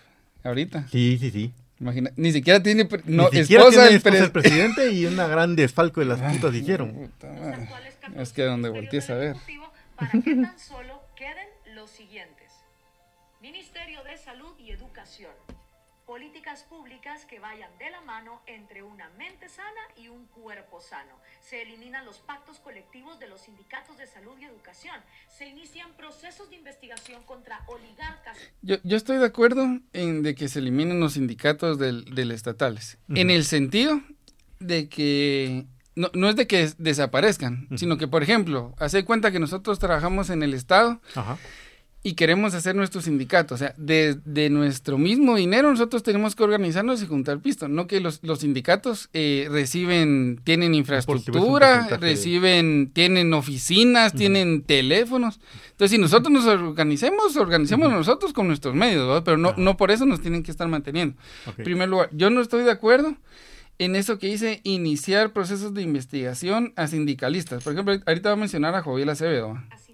[0.45, 0.89] ahorita.
[0.89, 1.53] Sí, sí, sí.
[1.81, 6.01] Imagina, ni siquiera tiene no, ni siquiera esposa, tiene el presidente y una gran desfalco
[6.01, 7.13] de las putas hicieron.
[8.17, 9.37] Es que donde voltees a ver.
[9.95, 10.98] Para que tan solo
[14.29, 15.33] Salud y Educación
[16.05, 21.15] políticas públicas que vayan de la mano entre una mente sana y un cuerpo sano.
[21.41, 24.97] Se eliminan los pactos colectivos de los sindicatos de salud y educación.
[25.35, 28.37] Se inician procesos de investigación contra oligarcas.
[28.61, 32.99] Yo, yo estoy de acuerdo en de que se eliminen los sindicatos del, del estatales,
[33.09, 34.03] en el sentido
[34.61, 39.41] de que no, no, es de que desaparezcan, sino que, por ejemplo, hace cuenta que
[39.41, 41.39] nosotros trabajamos en el Estado Ajá
[42.03, 43.55] y queremos hacer nuestro sindicato.
[43.55, 47.69] O sea, de, nuestro mismo dinero nosotros tenemos que organizarnos y juntar pisto.
[47.69, 55.41] No que los, los sindicatos eh, reciben, tienen infraestructura, reciben, tienen oficinas, tienen teléfonos.
[55.71, 60.07] Entonces, si nosotros nos organicemos, organicemos nosotros con nuestros medios, pero no, no por eso
[60.07, 61.17] nos tienen que estar manteniendo.
[61.57, 63.17] En primer lugar, yo no estoy de acuerdo
[63.79, 67.63] en eso que dice iniciar procesos de investigación a sindicalistas.
[67.63, 69.57] Por ejemplo, ahorita va a mencionar a Joviel Acevedo.
[69.57, 69.88] E,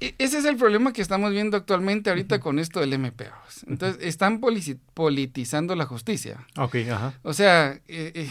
[0.00, 3.34] ese es el problema que estamos viendo actualmente ahorita con esto del MPO.
[3.66, 6.46] Entonces, están politizando la justicia.
[6.56, 7.14] Ok, ajá.
[7.22, 8.30] O sea, eh, eh,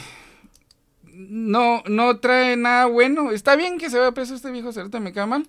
[1.12, 3.32] no, no trae nada bueno.
[3.32, 5.48] Está bien que se vaya preso este viejo cerote, me queda mal.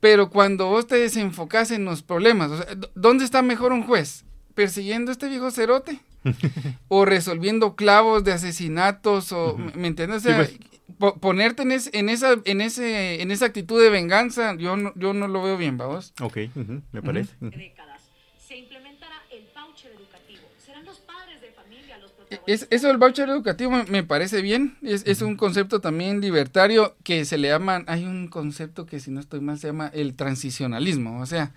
[0.00, 4.24] Pero cuando vos te desenfocas en los problemas, o sea, ¿dónde está mejor un juez?
[4.54, 6.00] ¿Persiguiendo a este viejo cerote?
[6.88, 10.18] o resolviendo clavos de asesinatos, o, ¿me entiendes?
[10.18, 10.58] O sea, pues,
[10.98, 15.28] ponerte en, en, esa, en, ese, en esa actitud de venganza, yo no, yo no
[15.28, 16.12] lo veo bien, vamos.
[16.20, 16.38] Ok,
[16.92, 17.34] me parece.
[18.46, 20.42] Se implementará el voucher educativo.
[20.58, 22.12] Serán los padres de familia los
[22.46, 24.76] Es, eso del voucher educativo me, parece bien.
[24.82, 29.10] Es, es, un concepto también libertario que se le llama, hay un concepto que si
[29.10, 31.20] no estoy mal se llama el transicionalismo.
[31.20, 31.52] O sea,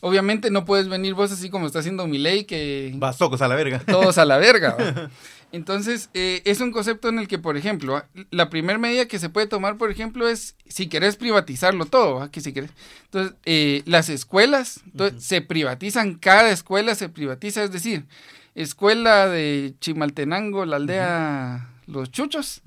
[0.00, 2.92] obviamente no puedes venir vos así como está haciendo mi ley que...
[2.96, 3.80] Vas tocos a la verga.
[3.86, 5.10] Todos a la verga.
[5.52, 9.28] Entonces, eh, es un concepto en el que, por ejemplo, la primera medida que se
[9.28, 12.70] puede tomar, por ejemplo, es si querés privatizarlo todo, que si querés.
[13.04, 14.80] Entonces, eh, las escuelas
[15.18, 18.06] se privatizan, cada escuela se privatiza, es decir,
[18.54, 22.62] escuela de Chimaltenango, la aldea Los Chuchos,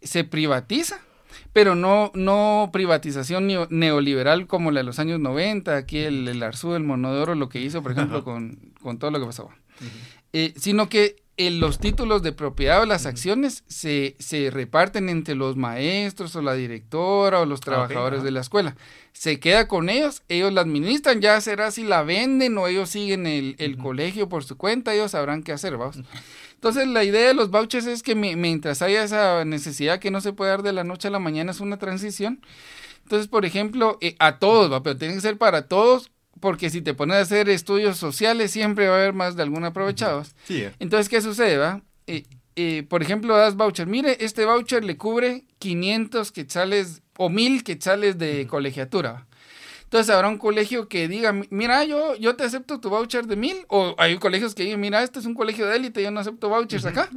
[0.00, 1.00] se privatiza
[1.52, 6.74] pero no, no privatización neoliberal como la de los años 90, aquí el, el Arzú,
[6.74, 9.48] el Monodoro, lo que hizo, por ejemplo, con, con, todo lo que pasó.
[10.34, 15.56] Eh, sino que los títulos de propiedad o las acciones se, se, reparten entre los
[15.56, 18.74] maestros o la directora o los trabajadores de la escuela.
[19.12, 23.26] Se queda con ellos, ellos la administran, ya será si la venden o ellos siguen
[23.26, 25.98] el, el colegio por su cuenta, ellos sabrán qué hacer, vamos.
[26.54, 30.32] Entonces la idea de los vouchers es que mientras haya esa necesidad que no se
[30.32, 32.40] puede dar de la noche a la mañana es una transición.
[33.02, 34.82] Entonces, por ejemplo, eh, a todos, ¿va?
[34.82, 36.10] pero tiene que ser para todos
[36.40, 39.64] porque si te pones a hacer estudios sociales siempre va a haber más de algún
[39.64, 40.34] aprovechados.
[40.44, 40.72] Sí, eh.
[40.78, 41.56] Entonces, ¿qué sucede?
[41.56, 41.82] Va?
[42.06, 42.24] Eh,
[42.56, 43.86] eh, por ejemplo, das voucher.
[43.86, 49.26] Mire, este voucher le cubre 500 quetzales o 1000 quetzales de colegiatura.
[49.84, 53.66] Entonces habrá un colegio que diga, mira, yo, yo te acepto tu voucher de 1000.
[53.68, 56.48] O hay colegios que digan, mira, este es un colegio de élite, yo no acepto
[56.48, 57.08] vouchers acá.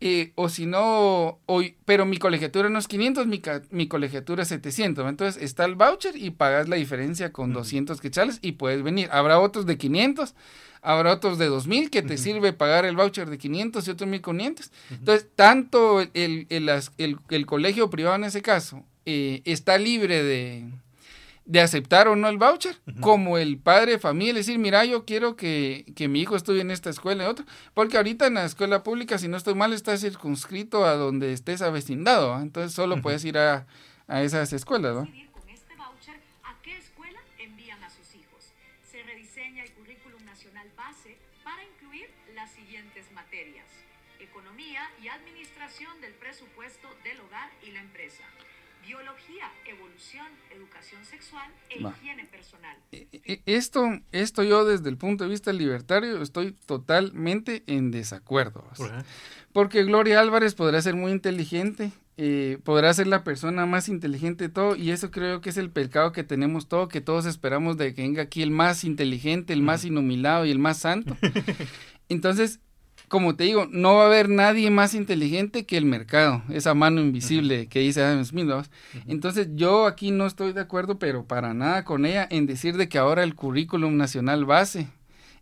[0.00, 4.48] Eh, o si no, hoy, pero mi colegiatura no es 500, mi, mi colegiatura es
[4.48, 5.08] 700.
[5.08, 9.08] Entonces está el voucher y pagas la diferencia con 200 quetzales y puedes venir.
[9.10, 10.34] Habrá otros de 500,
[10.82, 14.70] habrá otros de 2000 que te sirve pagar el voucher de 500 y otros 1500.
[14.90, 16.70] Entonces, tanto el, el,
[17.28, 20.64] el, colegio privado en ese caso eh, está libre de,
[21.48, 25.34] de aceptar o no el voucher, como el padre de familia, decir, mira, yo quiero
[25.34, 29.16] que, mi hijo estudie en esta escuela y otra, porque ahorita en la escuela pública,
[29.16, 33.66] si no estoy mal, está circunscrito a donde estés avecindado, entonces solo puedes ir a,
[34.08, 35.08] a esas escuelas, ¿no?
[51.28, 52.76] Sexual e higiene personal.
[52.92, 58.64] E, e, esto, esto yo desde el punto de vista libertario estoy totalmente en desacuerdo.
[59.52, 64.50] Porque Gloria Álvarez podrá ser muy inteligente, eh, podrá ser la persona más inteligente de
[64.50, 67.94] todo y eso creo que es el pecado que tenemos todo, que todos esperamos de
[67.94, 71.16] que venga aquí el más inteligente, el más inhumilado y el más santo.
[72.08, 72.60] Entonces,
[73.08, 77.00] como te digo, no va a haber nadie más inteligente que el mercado, esa mano
[77.00, 78.48] invisible que dice Adam Smith.
[79.06, 82.88] Entonces yo aquí no estoy de acuerdo, pero para nada con ella en decir de
[82.88, 84.88] que ahora el currículum nacional base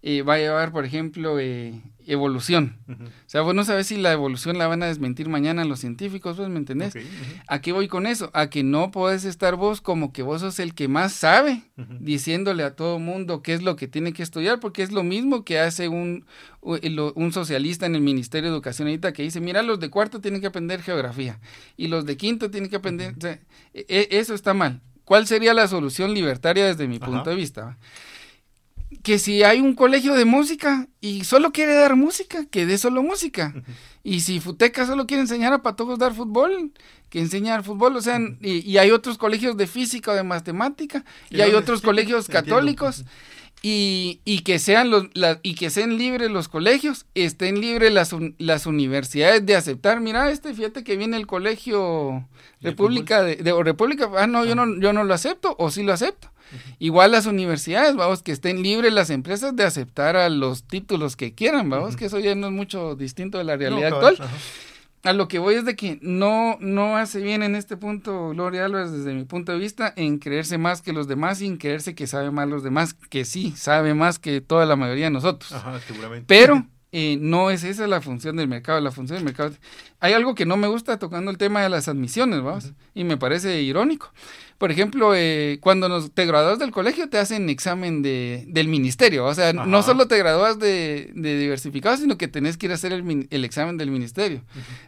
[0.09, 2.79] eh, va a llevar, por ejemplo, eh, evolución.
[2.89, 6.37] O sea, vos no sabes si la evolución la van a desmentir mañana los científicos,
[6.37, 6.95] pues, ¿me entendés?
[7.49, 8.31] ¿A qué voy con eso?
[8.33, 11.65] A que no podés estar vos como que vos sos el que más sabe,
[11.99, 15.45] diciéndole a todo mundo qué es lo que tiene que estudiar, porque es lo mismo
[15.45, 16.25] que hace un,
[16.61, 20.41] un socialista en el Ministerio de Educación ahorita que dice, mira, los de cuarto tienen
[20.41, 21.41] que aprender geografía
[21.77, 23.17] y los de quinto tienen que aprender...
[23.75, 24.83] E, e, eso está mal.
[25.05, 27.77] ¿Cuál sería la solución libertaria desde mi punto de vista?
[29.07, 33.05] Que si hay un colegio de música y solo quiere dar música, que dé solo
[33.05, 33.55] música.
[34.03, 36.73] Y si Futeca solo quiere enseñar a patojos dar fútbol,
[37.09, 41.41] que enseñar fútbol, o sea, y, hay otros colegios de física o de matemática, y
[41.41, 43.05] hay otros colegios católicos.
[43.69, 45.09] Y, y, que sean los
[45.43, 50.55] y que sean libres los colegios, estén libres las, las universidades de aceptar, mira, este
[50.55, 52.29] fíjate que viene el colegio
[52.61, 55.93] República de, de, República, ah no, yo no yo no lo acepto o sí lo
[55.93, 56.31] acepto.
[56.79, 61.35] Igual las universidades, vamos, que estén libres las empresas de aceptar a los títulos que
[61.35, 64.17] quieran, vamos, que eso ya no es mucho distinto de la realidad actual.
[65.07, 68.65] A lo que voy es de que no, no hace bien en este punto Gloria
[68.65, 71.95] Álvarez, desde mi punto de vista, en creerse más que los demás y en creerse
[71.95, 75.53] que sabe más los demás, que sí, sabe más que toda la mayoría de nosotros.
[75.53, 76.27] Ajá, seguramente.
[76.27, 78.81] Pero eh, no es esa la función del mercado.
[78.81, 79.53] La función del mercado.
[80.01, 83.17] Hay algo que no me gusta tocando el tema de las admisiones, vamos, y me
[83.17, 84.13] parece irónico.
[84.59, 89.27] Por ejemplo, eh, cuando nos, te gradúas del colegio te hacen examen de, del ministerio.
[89.27, 92.77] O sea, no solo te gradúas de, de, diversificado, sino que tenés que ir a
[92.77, 94.43] hacer el, el examen del ministerio.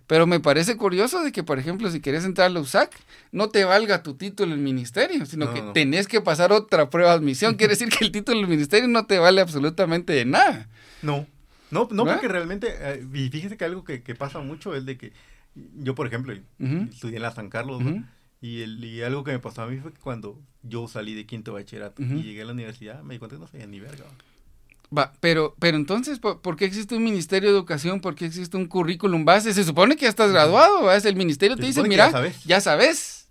[0.07, 2.91] Pero me parece curioso de que, por ejemplo, si quieres entrar a la USAC,
[3.31, 7.19] no te valga tu título el ministerio, sino que tenés que pasar otra prueba de
[7.19, 7.57] admisión.
[7.57, 10.69] Quiere decir que el título del ministerio no te vale absolutamente de nada.
[11.03, 11.27] No.
[11.71, 15.13] No, no porque realmente, eh, y fíjese que algo que, pasa mucho es de que
[15.55, 17.83] yo, por ejemplo, estudié en la San Carlos,
[18.41, 21.27] y, el, y algo que me pasó a mí fue que cuando yo salí de
[21.27, 24.05] quinto bachillerato y llegué a la universidad, me di cuenta que no sabía ni verga.
[24.97, 28.01] Va, pero, pero entonces, ¿por, qué existe un Ministerio de Educación?
[28.01, 29.53] ¿Por qué existe un currículum base?
[29.53, 32.11] Se supone que ya estás graduado, es el ministerio te dice, mira,
[32.47, 33.29] ya sabes.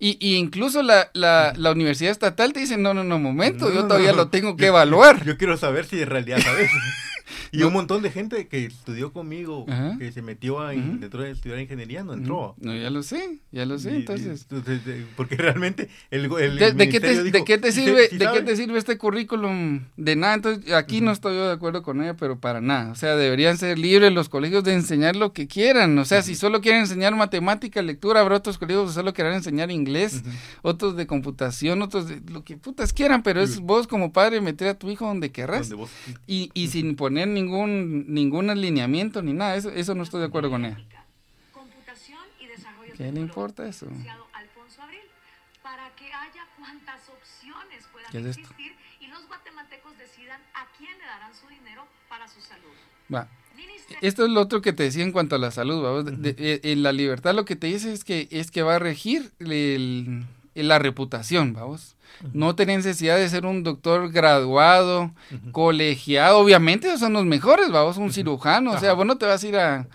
[0.00, 3.86] Y, y, incluso la, la, la, universidad estatal te dice, no, no, no, momento, yo
[3.86, 5.24] todavía lo tengo que evaluar.
[5.24, 6.70] Yo quiero saber si en realidad sabes.
[7.52, 9.66] y un montón de gente que estudió conmigo,
[9.98, 12.54] que se metió a, dentro de estudiar ingeniería, no entró.
[12.58, 14.46] No, ya lo sé, ya lo sé, entonces.
[15.16, 18.98] porque realmente el, ¿De, qué te, ¿De, qué te, sirve, ¿de qué te sirve este
[18.98, 19.84] currículum?
[19.96, 22.90] De nada, entonces aquí no estoy yo de acuerdo con ella, pero para nada.
[22.92, 25.98] O sea, deberían ser libres los colegios de enseñar lo que quieran.
[25.98, 29.70] O sea, si solo quieren enseñar matemática, lectura, habrá otros colegios que solo quieran enseñar
[29.70, 30.22] inglés,
[30.62, 34.68] otros de computación, otros de lo que putas quieran, pero es vos como padre meter
[34.68, 35.70] a tu hijo donde querrás.
[36.26, 40.50] Y, y sin poner ningún, ningún alineamiento ni nada, eso, eso no estoy de acuerdo
[40.50, 40.78] con ella.
[42.96, 43.86] ¿Qué le importa eso?
[45.62, 51.34] para que haya cuantas opciones puedan existir y los guatemaltecos decidan a quién le darán
[51.34, 52.72] su dinero para su salud.
[53.14, 53.28] Va.
[54.00, 56.12] Esto es lo otro que te decía en cuanto a la salud, ¿vamos?
[56.24, 59.30] Eh, en la libertad lo que te dice es que es que va a regir
[60.54, 61.96] la reputación, vamos.
[62.32, 65.12] No tener necesidad de ser un doctor graduado,
[65.52, 69.42] colegiado, obviamente esos son los mejores, vamos, un cirujano, o sea, vos no te vas
[69.42, 69.86] a ir a,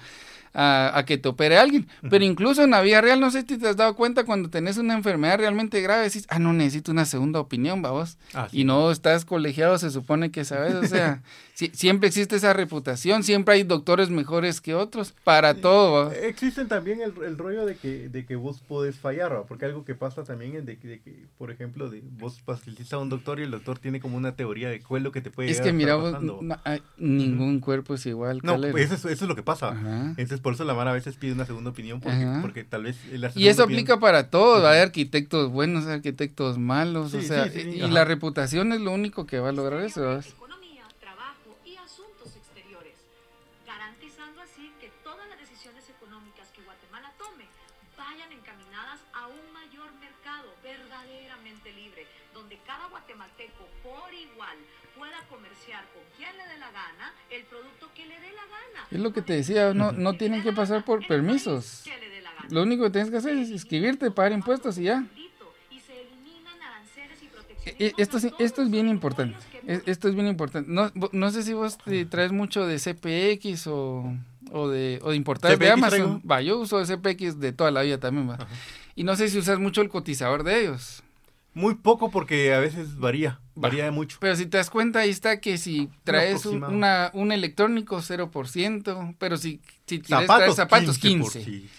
[0.53, 1.87] a, que te opere alguien.
[2.09, 4.77] Pero incluso en la vida real, no sé si te has dado cuenta cuando tenés
[4.77, 8.17] una enfermedad realmente grave, decís, ah, no necesito una segunda opinión, vamos.
[8.33, 11.21] Ah, y no estás colegiado, se supone que sabes, o sea,
[11.53, 16.11] siempre existe esa reputación, siempre hay doctores mejores que otros, para todo.
[16.11, 20.23] Existen también el, rollo de que, de que vos podés fallar, porque algo que pasa
[20.23, 23.79] también es de, que, por ejemplo, de, vos facilitas a un doctor y el doctor
[23.79, 26.15] tiene como una teoría de cuál es lo que te puede Es que mira, vos,
[26.97, 28.39] ningún cuerpo es igual.
[28.43, 29.75] No, pues eso, eso, es lo que pasa.
[30.17, 32.97] Entonces, por eso la Mara a veces pide una segunda opinión, porque, porque tal vez...
[33.35, 38.73] y eso aplica para todo, hay arquitectos buenos, arquitectos malos, o sea, y la reputación
[38.73, 40.21] es lo único que va a lograr eso.
[58.93, 61.83] Es lo que te decía, no, no tienen que pasar por permisos.
[62.49, 65.03] Lo único que tienes que hacer es inscribirte, pagar impuestos y ya.
[67.65, 69.37] E, e, esto, esto es bien importante.
[69.65, 70.69] E, esto es bien importante.
[70.69, 74.13] No, no sé si vos te traes mucho de CPX o,
[74.51, 76.21] o de, o de importar de Amazon.
[76.29, 78.29] Va, yo uso de CPX de toda la vida también.
[78.29, 78.37] Va.
[78.95, 81.01] Y no sé si usas mucho el cotizador de ellos.
[81.53, 84.17] Muy poco porque a veces varía, varía mucho.
[84.19, 89.37] Pero si te das cuenta, ahí está que si traes una, un electrónico 0%, pero
[89.37, 91.69] si, si zapatos, traes zapatos 15.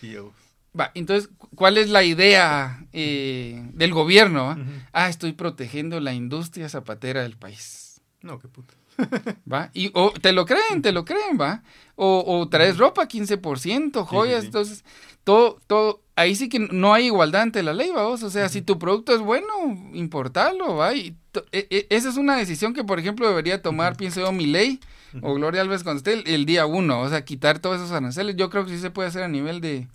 [0.79, 4.57] Va, entonces, ¿cuál es la idea eh, del gobierno?
[4.93, 8.01] Ah, estoy protegiendo la industria zapatera del país.
[8.23, 8.75] No, qué puta.
[9.53, 9.71] ¿Va?
[9.73, 11.63] Y o, te lo creen, te lo creen, ¿va?
[11.97, 14.85] O, o traes ropa 15%, joyas, entonces,
[15.25, 18.23] todo, todo, ahí sí que no hay igualdad ante la ley, vamos.
[18.23, 19.47] O sea, si tu producto es bueno,
[19.93, 20.95] importarlo, va.
[20.95, 21.17] Y
[21.53, 24.81] e, e, esa es una decisión que, por ejemplo, debería tomar, pienso yo, mi ley
[25.23, 27.01] o Gloria Alves esté el, día uno.
[27.01, 28.37] O sea, quitar todos esos aranceles.
[28.37, 29.89] Yo creo que sí se puede hacer a nivel de,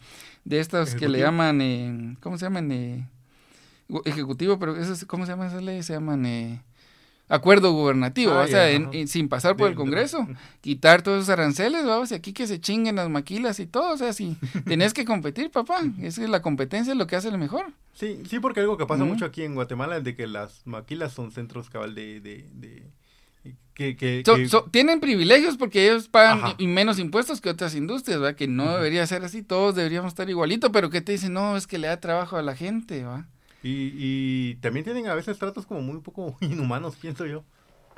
[0.46, 2.72] de estos que le llaman, eh, ¿cómo se llaman?
[2.72, 3.08] Eh,
[4.06, 5.86] ejecutivo, pero eso, ¿cómo se llaman esas leyes?
[5.86, 6.26] Se llaman...
[6.26, 6.62] Eh,
[7.30, 8.68] acuerdo gubernativo, ah, o sea,
[9.06, 10.28] sin pasar por el Congreso,
[10.62, 13.98] quitar todos esos aranceles, vamos, y aquí que se chinguen las maquilas y todo, o
[13.98, 14.36] sea, si
[14.66, 17.68] tenés que competir, papá, es que la competencia es lo que hace lo mejor.
[17.94, 21.14] Sí, sí, porque algo que pasa mucho aquí en Guatemala es de que las maquilas
[21.14, 22.20] son centros cabal de...
[22.20, 22.84] de,
[23.74, 24.24] que, que,
[24.72, 28.34] tienen privilegios porque ellos pagan menos impuestos que otras industrias, ¿va?
[28.34, 31.66] Que no debería ser así, todos deberíamos estar igualito, pero que te dicen, no, es
[31.66, 33.28] que le da trabajo a la gente, ¿va?
[33.62, 37.44] Y, y también tienen a veces tratos como muy poco inhumanos, pienso yo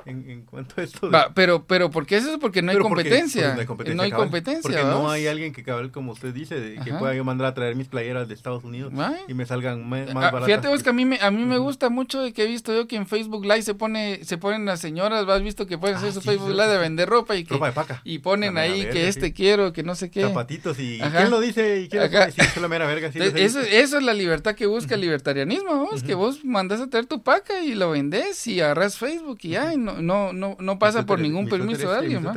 [0.06, 1.10] en, en cuanto a esto.
[1.34, 2.38] pero, pero, ¿por qué eso?
[2.38, 3.54] Porque no hay competencia.
[3.54, 4.62] no hay competencia.
[4.62, 7.76] Porque no hay alguien que, cabal, como usted dice, que pueda yo mandar a traer
[7.76, 8.92] mis playeras de Estados Unidos
[9.28, 10.44] y me salgan más, ah, baratas.
[10.46, 12.72] Fíjate vos que a mí me, a mí me gusta mucho de que he visto
[12.72, 15.96] yo que en Facebook Live se pone se ponen las señoras, has visto que pueden
[15.96, 18.00] hacer ah, su Facebook Live de vender ropa y que ropa de paca.
[18.04, 20.22] y ponen ahí que este quiero, que no sé qué.
[20.22, 21.80] Zapatitos y ¿quién lo dice?
[21.80, 23.08] ¿Y quién es la mera verga?
[23.14, 27.06] eso, eso, es la libertad que busca el libertarianismo, vos, que vos mandas a traer
[27.06, 31.04] tu paca y lo vendes y agarras Facebook y ya, no, no, no, no pasa
[31.04, 32.34] por ningún permiso de alguien, ¿no?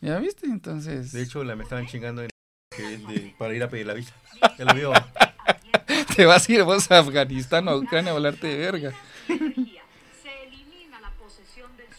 [0.00, 0.46] ¿Ya viste?
[0.46, 1.12] Entonces...
[1.12, 2.30] De hecho, la me estaban chingando en...
[3.38, 4.14] para ir a pedir la visa.
[4.58, 4.92] Ya lo vio.
[6.16, 8.92] Te vas a ir vos a Afganistán o a Ucrania a volarte de verga.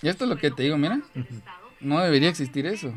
[0.02, 1.02] Y esto es lo que te digo, mira.
[1.80, 2.94] No debería existir eso.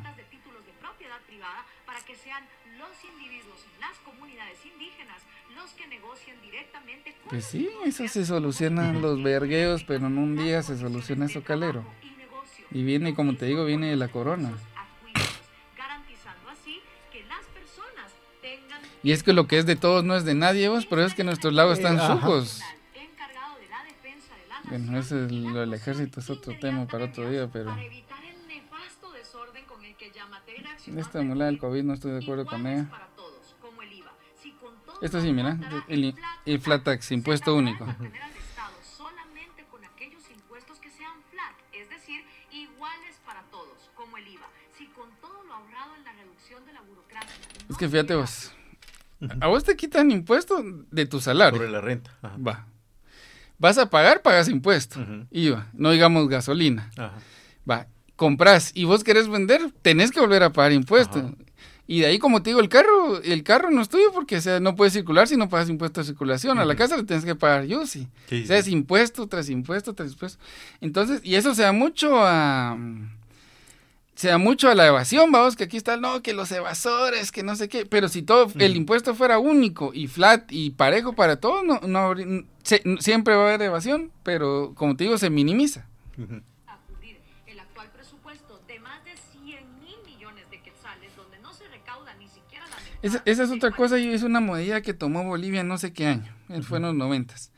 [7.33, 11.83] Pues sí, eso se soluciona los vergueos, pero en un día se soluciona eso calero.
[12.71, 14.53] Y viene, como te digo, viene de la corona.
[19.03, 21.15] Y es que lo que es de todos no es de nadie, vos, pero es
[21.15, 22.61] que nuestros lagos están sucos.
[24.65, 27.75] Bueno, ese es lo del ejército, es otro tema para otro día, pero...
[30.97, 32.91] Esta mula del COVID no estoy de acuerdo con ella.
[35.03, 35.59] Esto sí, mira,
[35.89, 36.15] el,
[36.47, 37.85] el flat tax, impuesto único.
[47.69, 48.53] Es que fíjate vos,
[49.41, 51.59] a vos te quitan impuesto de tu salario.
[51.59, 52.13] Sobre la renta.
[52.47, 52.67] Va.
[53.59, 55.05] Vas a pagar, pagas impuesto.
[55.31, 56.91] IVA, no digamos gasolina.
[57.69, 57.89] Va.
[58.15, 61.35] Compras y vos querés vender, tenés que volver a pagar impuesto.
[61.93, 64.61] Y de ahí, como te digo, el carro, el carro no es tuyo porque sea,
[64.61, 66.59] no puede circular si no pagas impuesto de circulación.
[66.59, 68.09] A la casa le tienes que pagar yo, sí.
[68.29, 70.43] o sea, es impuesto tras impuesto tras impuesto.
[70.81, 72.79] Entonces, y eso se da mucho a
[74.15, 77.43] se da mucho a la evasión, vamos, que aquí está, no, que los evasores, que
[77.43, 81.37] no sé qué, pero si todo el impuesto fuera único y flat y parejo para
[81.37, 82.15] todos, no, no
[83.01, 85.89] siempre va a haber evasión, pero como te digo, se minimiza.
[86.17, 86.41] El
[93.03, 93.23] mitad.
[93.25, 96.33] Esa, es otra cosa, y es una medida que tomó Bolivia no sé qué año,
[96.63, 97.53] fue en los noventas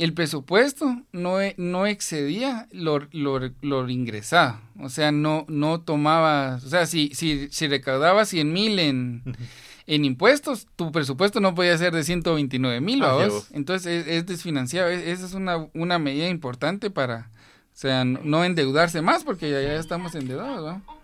[0.00, 4.58] el presupuesto no, e, no excedía lo, lo, ingresado.
[4.78, 9.22] O sea, no, no tomaba, o sea, si, si, si recaudaba 100 mil en,
[9.86, 13.02] en impuestos, tu presupuesto no podía ser de 129 mil,
[13.52, 14.88] Entonces es, desfinanciado.
[14.88, 17.30] Esa es una, una medida importante para,
[17.74, 20.99] o sea, no, endeudarse más porque ya, ya estamos endeudados, ¿no?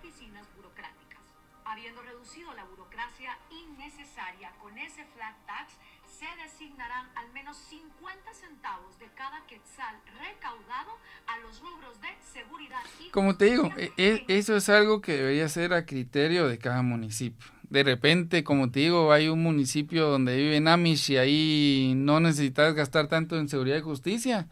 [13.16, 16.82] Como te digo, e, e, eso es algo que debería ser a criterio de cada
[16.82, 17.50] municipio.
[17.70, 22.74] De repente, como te digo, hay un municipio donde viven Amish y ahí no necesitas
[22.74, 24.48] gastar tanto en seguridad y justicia.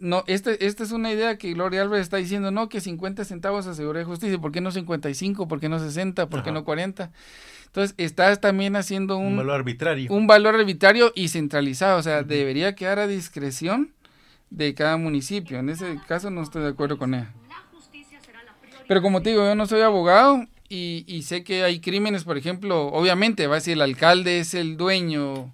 [0.00, 3.68] No, este, esta es una idea que Gloria Álvarez está diciendo, no, que 50 centavos
[3.68, 5.46] a seguridad y justicia, ¿por qué no 55?
[5.46, 6.28] ¿Por qué no 60?
[6.28, 7.12] ¿Por qué no 40?
[7.66, 10.12] Entonces, estás también haciendo un, un, valor arbitrario.
[10.12, 13.92] Un valor arbitrario y centralizado, o sea, debería quedar a discreción
[14.50, 15.60] de cada municipio.
[15.60, 17.32] En ese caso no estoy de acuerdo con ella.
[18.92, 22.36] Pero como te digo, yo no soy abogado y, y, sé que hay crímenes, por
[22.36, 25.50] ejemplo, obviamente, va a decir el alcalde es el dueño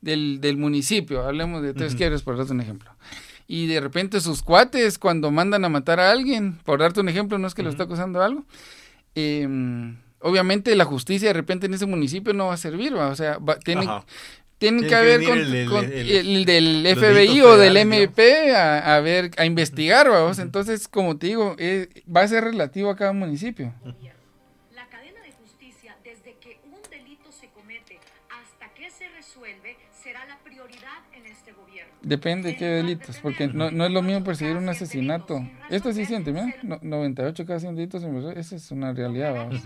[0.00, 2.90] del, del municipio, hablemos de tres uh por darte un ejemplo.
[3.46, 7.38] Y de repente sus cuates, cuando mandan a matar a alguien, por darte un ejemplo,
[7.38, 8.44] no es que lo está acusando algo,
[9.14, 9.46] eh,
[10.18, 13.56] obviamente la justicia de repente en ese municipio no va a servir, o sea, va,
[13.60, 13.86] tiene,
[14.60, 20.38] tienen que haber con, el, del FBI o del MP a, ver, a investigar, vamos.
[20.38, 23.72] Entonces, como te digo, eh, va a ser relativo a cada municipio.
[24.74, 30.26] La cadena de justicia, desde que un delito se comete hasta que se resuelve, será
[30.26, 31.94] la prioridad en este gobierno.
[32.02, 35.42] Depende de qué delitos, porque no, no es lo mismo perseguir un asesinato.
[35.70, 38.04] Esto sí siente, mira, 98 cada 100 delitos,
[38.36, 39.62] esa es una realidad, vamos.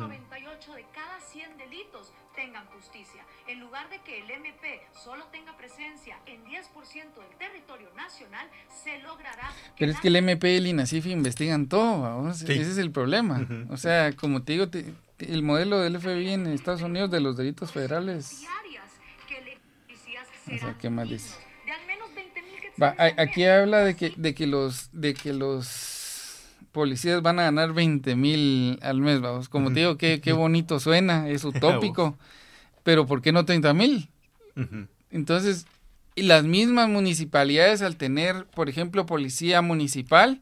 [8.85, 9.51] Se logrará.
[9.77, 13.47] Pero es que el MP y el INACIF investigan todo, ese es el problema.
[13.71, 14.67] O sea, como te digo,
[15.19, 18.45] el modelo del FBI en Estados Unidos de los delitos federales.
[20.47, 21.35] O sea, ¿qué más dice?
[23.19, 28.15] aquí habla de que, de que los, de que los policías van a ganar 20
[28.17, 29.49] mil al mes, vamos.
[29.49, 32.17] Como te digo, qué, qué bonito suena, es utópico.
[32.85, 34.09] Pero ¿por qué no 30 mil?
[35.11, 35.67] Entonces,
[36.15, 40.41] y las mismas municipalidades al tener, por ejemplo, policía municipal,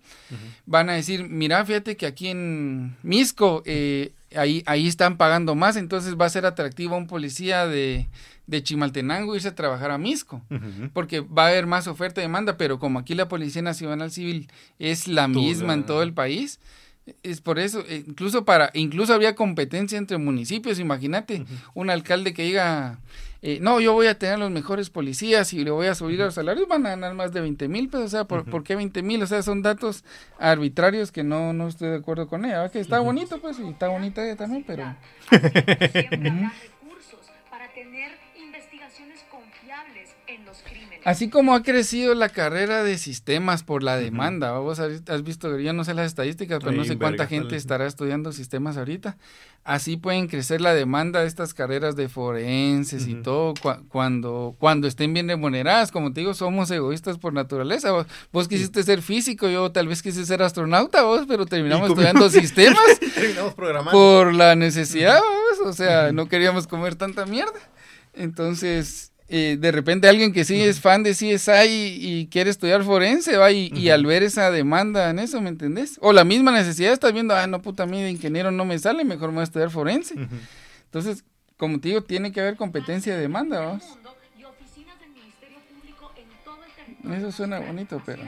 [0.67, 5.77] van a decir, mira, fíjate que aquí en Misco, eh, ahí, ahí están pagando más,
[5.77, 8.07] entonces va a ser atractivo a un policía de,
[8.47, 10.43] de Chimaltenango irse a trabajar a Misco,
[10.93, 14.51] porque va a haber más oferta y demanda, pero como aquí la Policía Nacional Civil
[14.79, 16.61] es la misma en todo el país,
[17.23, 22.45] es por eso, eh, incluso para, incluso habría competencia entre municipios, imagínate, un alcalde que
[22.45, 23.01] diga,
[23.43, 26.35] eh, no, yo voy a tener los mejores policías y le voy a subir los
[26.35, 29.21] salarios, van a ganar más de 20 mil pesos, o sea, ¿por, qué 20 mil?
[29.23, 30.05] O sea, son datos
[30.39, 33.89] arbitrarios que no, no estoy de acuerdo con ella, que está bonito, pues, y está
[33.89, 34.95] bonita ella también, pero...
[41.05, 45.73] Así como ha crecido la carrera de sistemas por la demanda, vos has visto, yo
[45.73, 49.17] no sé las estadísticas, pero no sé cuánta gente estará estudiando sistemas ahorita.
[49.65, 53.55] Así pueden crecer la demanda de estas carreras de forenses y todo
[53.89, 55.93] cuando, cuando estén bien remuneradas.
[55.93, 57.93] Como te digo, somos egoístas por naturaleza.
[58.33, 63.01] Vos, quisiste ser físico, yo tal vez quise ser astronauta, vos, pero terminamos estudiando sistemas
[63.15, 63.93] terminamos programando.
[63.93, 65.21] por la necesidad,
[65.65, 67.59] o sea, no queríamos comer tanta mierda.
[68.15, 72.85] Entonces, eh, de repente alguien que sí es fan de CSI y, y quiere estudiar
[72.85, 75.99] forense, va, y, al ver esa demanda en eso, ¿me entendés?
[76.03, 78.79] O la misma necesidad, estás viendo, ah, no, puta, a mí de ingeniero no me
[78.79, 80.17] sale, mejor me voy a estudiar forense.
[80.85, 81.25] Entonces,
[81.57, 83.85] como te digo, tiene que haber competencia de demanda, ¿vamos?
[87.11, 88.23] Eso suena bonito, pero...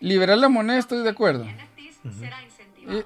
[0.00, 1.44] Liberar la moneda, estoy de acuerdo.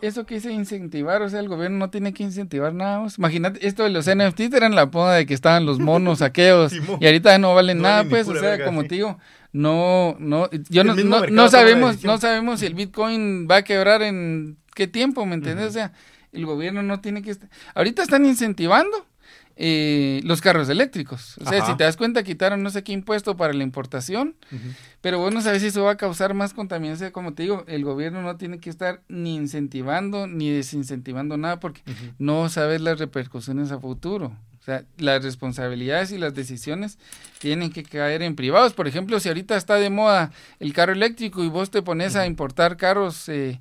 [0.03, 3.01] Eso que dice incentivar, o sea, el gobierno no tiene que incentivar nada.
[3.01, 3.19] Más.
[3.19, 7.07] Imagínate, esto de los NFTs eran la poda de que estaban los monos saqueos y
[7.07, 9.19] ahorita no valen nada, pues, o sea, como te digo,
[9.53, 14.57] no, no, yo no, no, sabemos, no sabemos si el Bitcoin va a quebrar en
[14.75, 15.69] qué tiempo, ¿me entiendes?
[15.69, 15.93] O sea,
[16.33, 19.07] el gobierno no tiene que estar, ahorita están incentivando
[19.57, 21.37] eh, los carros eléctricos.
[21.39, 24.35] O sea, si te das cuenta, quitaron no sé qué impuesto para la importación,
[25.01, 27.13] pero bueno, sabes si eso va a causar más contaminación.
[27.13, 31.83] Como te digo, el gobierno no tiene que estar ni incentivando ni desincentivando nada porque
[32.19, 34.37] no sabes las repercusiones a futuro.
[34.61, 36.99] O sea, las responsabilidades y las decisiones
[37.39, 38.73] tienen que caer en privados.
[38.73, 42.27] Por ejemplo, si ahorita está de moda el carro eléctrico y vos te pones a
[42.27, 43.61] importar carros eh,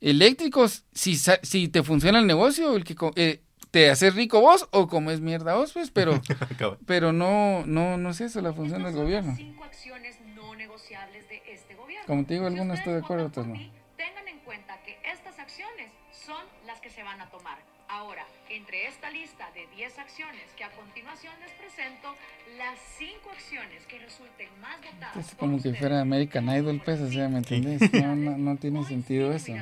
[0.00, 3.40] eléctricos, si, si te funciona el negocio, el que eh,
[3.72, 6.20] te haces rico vos o como es mierda vos, pues, pero,
[6.86, 9.34] pero no, no, no es eso la función del gobierno.
[9.34, 12.06] Cinco acciones no negociables de este gobierno.
[12.06, 13.54] Como te digo, algunas estoy de acuerdo, otras no.
[13.96, 17.58] Tengan en cuenta que estas acciones son las que se van a tomar.
[17.88, 22.14] Ahora, entre esta lista de 10 acciones que a continuación les presento,
[22.58, 25.16] las cinco acciones que resulten más votadas.
[25.16, 27.90] Es como que fuera American Idol, pues, o sea, ¿me entiendes?
[27.92, 29.54] No, no, no tiene sentido eso.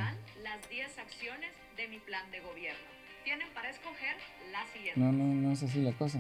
[0.43, 2.90] Las 10 acciones de mi plan de gobierno
[4.97, 6.19] No, no, no es así la cosa.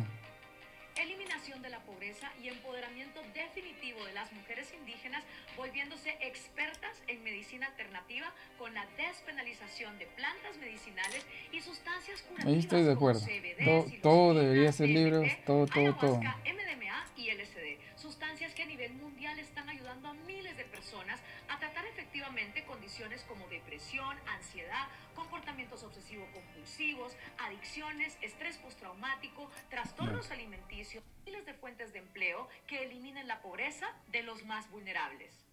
[0.96, 5.24] Eliminación de la pobreza y empoderamiento definitivo de las mujeres indígenas,
[5.56, 12.52] volviéndose expertas en medicina alternativa con la despenalización de plantas medicinales y sustancias curativas.
[12.52, 13.20] Ahí estoy de acuerdo.
[13.64, 16.16] todo, todo debería ser libre, todo, todo, todo.
[16.18, 17.79] MDMA y LSD,
[18.10, 23.22] sustancias que a nivel mundial están ayudando a miles de personas a tratar efectivamente condiciones
[23.22, 32.48] como depresión, ansiedad, comportamientos obsesivo-compulsivos, adicciones, estrés postraumático, trastornos alimenticios, miles de fuentes de empleo
[32.66, 35.49] que eliminen la pobreza de los más vulnerables.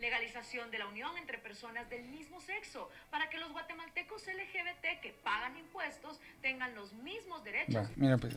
[0.00, 5.14] Legalización de la unión entre personas del mismo sexo para que los guatemaltecos LGBT que
[5.24, 7.88] pagan impuestos tengan los mismos derechos.
[7.96, 8.36] mira, pues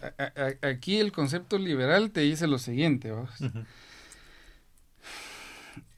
[0.62, 3.12] aquí el concepto liberal te dice lo siguiente,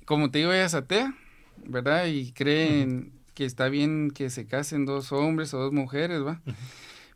[0.05, 1.13] Como te digo, ella es atea,
[1.57, 2.07] ¿verdad?
[2.07, 6.41] Y creen que está bien que se casen dos hombres o dos mujeres, ¿va?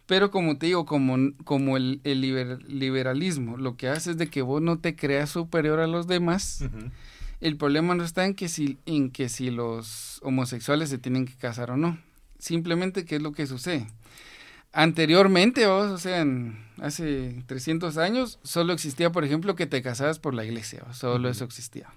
[0.07, 4.61] Pero como te digo, como, como el, liberalismo lo que hace es de que vos
[4.61, 6.63] no te creas superior a los demás,
[7.41, 11.35] el problema no está en que, si, en que si los homosexuales se tienen que
[11.35, 11.99] casar o no.
[12.39, 13.87] Simplemente, ¿qué es lo que sucede?
[14.73, 16.25] Anteriormente, vos, o sea,
[16.81, 21.45] hace 300 años, solo existía, por ejemplo, que te casabas por la iglesia, solo eso
[21.45, 21.87] existía.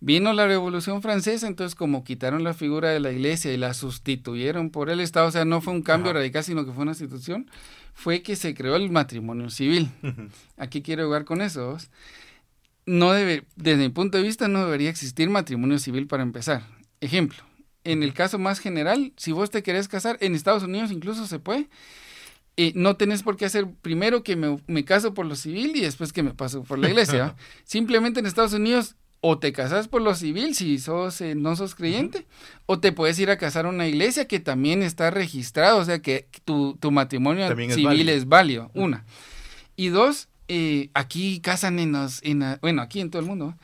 [0.00, 4.70] Vino la Revolución Francesa, entonces como quitaron la figura de la iglesia y la sustituyeron
[4.70, 7.48] por el Estado, o sea, no fue un cambio radical, sino que fue una institución,
[7.94, 9.92] fue que se creó el matrimonio civil.
[10.56, 11.78] Aquí quiero jugar con eso.
[12.84, 16.66] No debe, desde mi punto de vista, no debería existir matrimonio civil para empezar.
[17.00, 17.42] Ejemplo,
[17.84, 21.38] en el caso más general, si vos te querés casar, en Estados Unidos incluso se
[21.38, 21.68] puede,
[22.56, 25.80] eh, no tenés por qué hacer primero que me, me, caso por lo civil y
[25.80, 27.34] después que me paso por la iglesia.
[27.64, 31.76] Simplemente en Estados Unidos o te casas por lo civil si sos eh, no sos
[31.76, 32.26] creyente,
[32.66, 36.00] o te puedes ir a casar a una iglesia que también está registrada, o sea
[36.02, 39.06] que tu, matrimonio civil es válido, una.
[39.76, 43.56] Y dos, eh, aquí casan en los, en bueno, aquí en todo el mundo,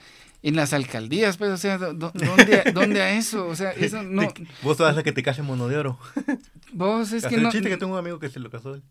[0.43, 3.47] en las alcaldías, pues, o sea, ¿dónde, ¿dónde a eso?
[3.47, 4.23] O sea, eso no...
[4.63, 5.99] Vos sos la que te case mono de oro.
[6.73, 7.51] Vos es que no...
[7.51, 8.83] chiste que tengo un amigo que se lo casó él.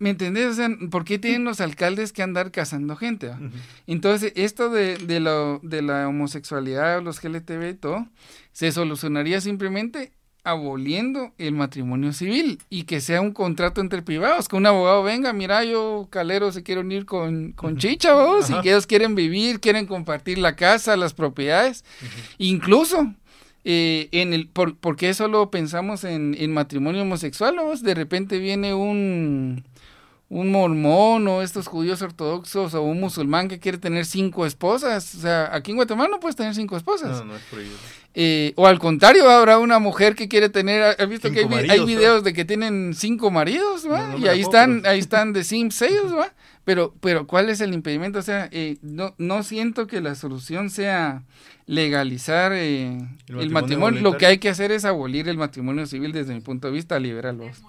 [0.00, 0.46] ¿Me entendés?
[0.46, 3.30] O sea, ¿por qué tienen los alcaldes que andar casando gente?
[3.86, 8.08] Entonces, esto de, de, lo, de la homosexualidad, los GLTV y todo,
[8.50, 10.12] se solucionaría simplemente
[10.50, 15.32] aboliendo el matrimonio civil y que sea un contrato entre privados, que un abogado venga,
[15.32, 19.60] mira, yo, Calero, se quiero unir con, con Chicha, vos, y que ellos quieren vivir,
[19.60, 21.84] quieren compartir la casa, las propiedades,
[22.38, 23.12] incluso
[23.64, 27.56] eh, en el, por, ¿por qué solo pensamos en, en matrimonio homosexual?
[27.82, 29.64] De repente viene un,
[30.30, 35.14] un mormón o estos judíos ortodoxos o un musulmán que quiere tener cinco esposas.
[35.14, 37.18] O sea, aquí en Guatemala no puedes tener cinco esposas.
[37.18, 37.76] No, no es prohibido.
[38.14, 42.24] Eh, o al contrario, habrá una mujer que quiere tener, ¿has visto que hay, videos
[42.24, 44.16] de que tienen cinco maridos, ¿va?
[44.18, 46.32] y ahí están, ahí están de Sims ellos, ¿va?
[46.64, 48.18] Pero, pero ¿cuál es el impedimento?
[48.18, 51.22] O sea, eh, no, no siento que la solución sea
[51.64, 52.98] legalizar eh,
[53.28, 54.00] el matrimonio.
[54.00, 56.98] Lo que hay que hacer es abolir el matrimonio civil desde mi punto de vista,
[56.98, 57.62] liberarlos.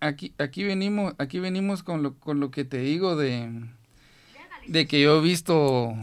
[0.00, 3.50] Aquí, aquí venimos, aquí venimos con lo, con lo que te digo de,
[4.66, 5.96] de que yo he visto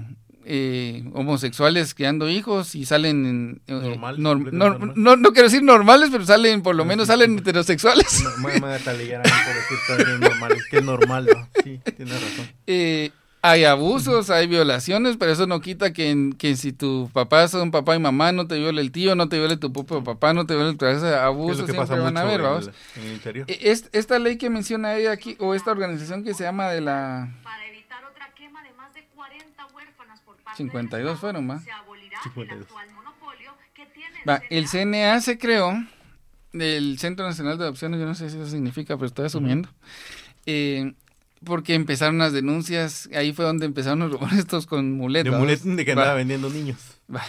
[0.46, 6.62] eh, homosexuales creando hijos y salen eh, normal, no, no, quiero decir normales pero salen
[6.62, 8.24] por lo menos salen heterosexuales.
[8.24, 8.30] No,
[10.20, 11.28] normal, que es normal
[11.64, 12.50] sí tienes razón.
[12.68, 13.12] Eh,
[13.44, 17.96] hay abusos, hay violaciones, pero eso no quita que, que si tu papá son papá
[17.96, 20.56] y mamá, no te viole el tío, no te viole tu propio papá, no te
[20.56, 22.70] viole tu abusos, siempre van a ver, vamos.
[23.48, 27.32] E, esta ley que menciona ella aquí, o esta organización que se llama de la
[30.62, 31.64] 52 fueron más.
[32.24, 32.68] 52.
[34.28, 35.74] Va, el CNA se creó,
[36.54, 39.70] el Centro Nacional de Adopciones, yo no sé si eso significa, pero estoy asumiendo.
[40.46, 40.94] Eh,
[41.44, 45.34] porque empezaron las denuncias, ahí fue donde empezaron los estos con muletas.
[45.34, 46.78] De muletas de que andaba vendiendo niños.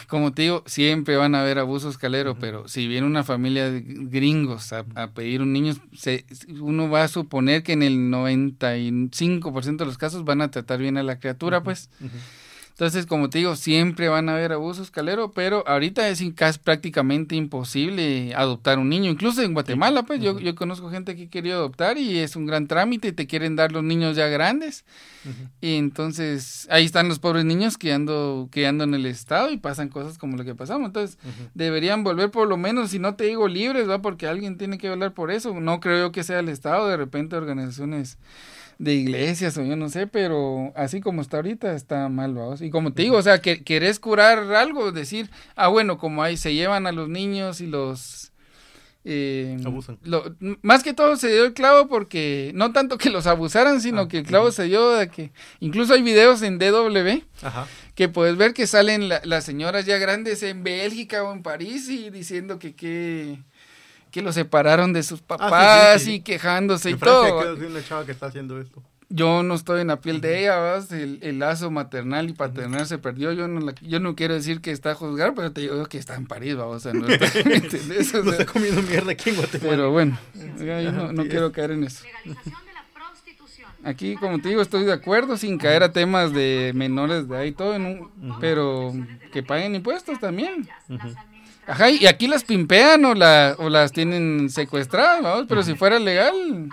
[0.07, 3.81] como te digo, siempre van a haber abusos calero, pero si viene una familia de
[3.81, 4.85] gringos a,
[5.15, 6.27] pedir un niño, se,
[6.61, 10.99] uno va a suponer que en el 95% de los casos van a tratar bien
[10.99, 11.89] a la criatura, pues.
[12.83, 16.21] Entonces, como te digo, siempre van a haber abusos, Calero, pero ahorita es
[16.59, 19.09] prácticamente imposible adoptar un niño.
[19.09, 22.67] Incluso en Guatemala, pues yo, yo conozco gente que quiere adoptar y es un gran
[22.67, 24.85] trámite y te quieren dar los niños ya grandes.
[25.61, 29.59] Y entonces ahí están los pobres niños que ando, que ando en el Estado y
[29.59, 30.89] pasan cosas como lo que pasamos.
[30.89, 31.19] Entonces,
[31.55, 34.89] deberían volver por lo menos, si no te digo libres, va, porque alguien tiene que
[34.89, 35.55] hablar por eso.
[35.61, 38.19] No creo yo que sea el Estado, de repente organizaciones
[38.79, 42.63] de iglesias o yo no sé, pero así como está ahorita está mal, vamos.
[42.63, 46.37] Y como te digo, o sea, que querés curar algo, decir, ah, bueno, como ahí
[46.37, 48.33] se llevan a los niños y los...
[49.05, 49.99] Eh, Abusan.
[50.63, 54.09] más que todo se dio el clavo porque no tanto que los abusaran, sino ah,
[54.09, 57.25] que el clavo se dio de que incluso hay videos en DW
[57.97, 62.11] que puedes ver que salen las señoras ya grandes en Bélgica o en París y
[62.11, 63.41] diciendo que qué
[64.13, 67.57] que lo separaron de sus ah, papás y quejándose y todo.
[68.07, 68.83] que está haciendo esto.
[69.09, 70.91] Yo no estoy en la piel de ella, ¿vas?
[70.91, 73.33] El, lazo maternal y paternal se perdió.
[73.33, 76.15] Yo no, yo no quiero decir que está a juzgar, pero te digo que está
[76.15, 76.67] en París, ¿va?
[76.67, 79.71] O sea, no está, está comiendo mierda aquí en Guatemala.
[79.71, 80.19] Pero bueno,
[80.59, 82.05] yo no, no quiero caer en eso.
[83.85, 87.53] Aquí, como te digo, estoy de acuerdo sin caer a temas de menores de ahí
[87.53, 87.77] todo,
[88.41, 88.95] pero
[89.33, 90.69] que paguen impuestos también.
[91.67, 95.99] Ajá, y aquí las pimpean o, la, o las tienen secuestradas, vamos, pero si fuera
[95.99, 96.69] legal.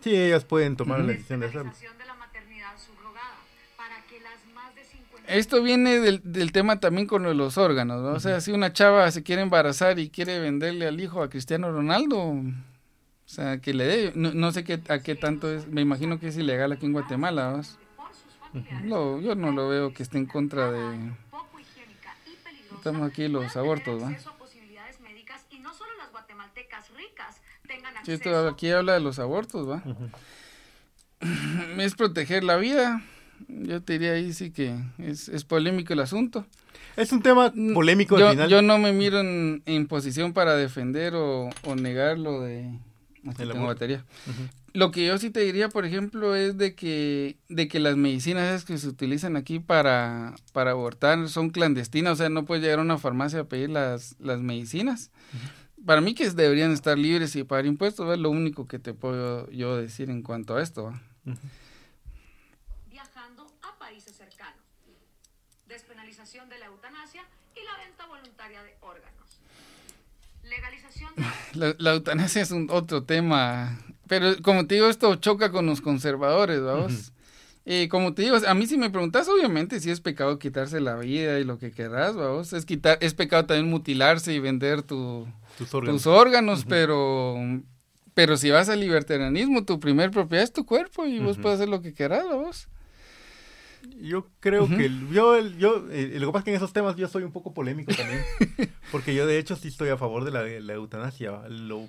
[0.00, 1.72] Sí, ellas pueden tomar la decisión de hacerlo.
[5.26, 8.10] Esto viene del, del, tema también con los órganos, ¿no?
[8.10, 11.72] O sea, si una chava se quiere embarazar y quiere venderle al hijo a Cristiano
[11.72, 12.42] Ronaldo, o
[13.24, 16.36] sea, que le dé, no, sé qué, a qué tanto es, me imagino que es
[16.36, 17.62] ilegal aquí en Guatemala,
[18.84, 19.20] ¿no?
[19.20, 21.10] yo no lo veo que esté en contra de
[22.84, 24.14] estamos aquí los abortos, ¿no?
[28.04, 29.82] Sí, esto aquí habla de los abortos, ¿va?
[31.78, 33.02] Es proteger la vida.
[33.48, 36.46] Yo te diría ahí sí que es, es polémico el asunto.
[36.96, 38.50] Es un tema polémico yo, al final.
[38.50, 42.78] Yo no me miro en, en posición para defender o, o negar lo de...
[43.38, 44.04] tengo batería.
[44.74, 48.64] Lo que yo sí te diría, por ejemplo, es de que, de que las medicinas
[48.64, 52.82] que se utilizan aquí para, para abortar son clandestinas, o sea, no puedes llegar a
[52.82, 55.12] una farmacia a pedir las, las medicinas.
[55.86, 59.48] Para mí que deberían estar libres y pagar impuestos, es lo único que te puedo
[59.52, 60.92] yo decir en cuanto a esto.
[62.90, 64.58] Viajando a países cercanos.
[65.68, 67.22] Despenalización de la eutanasia
[67.54, 69.38] y la venta voluntaria de órganos.
[70.42, 71.76] Legalización de...
[71.78, 76.62] La, eutanasia es un otro tema pero como te digo, esto choca con los conservadores,
[76.62, 77.12] vamos.
[77.66, 80.96] Y como te digo, a mí si me preguntas, obviamente sí es pecado quitarse la
[80.96, 82.52] vida y lo que querrás, vamos.
[82.52, 85.26] Es quitar, es pecado también mutilarse y vender tu,
[85.56, 87.36] tus órganos, pero
[88.12, 91.68] pero si vas al libertarianismo, tu primer propiedad es tu cuerpo y vos puedes hacer
[91.68, 92.68] lo que querás, vos.
[94.00, 97.06] Yo creo que yo, yo eh, lo que pasa es que en esos temas yo
[97.08, 98.22] soy un poco polémico también,
[98.92, 101.48] porque yo de hecho sí estoy a favor de la, la eutanasia.
[101.48, 101.88] Lo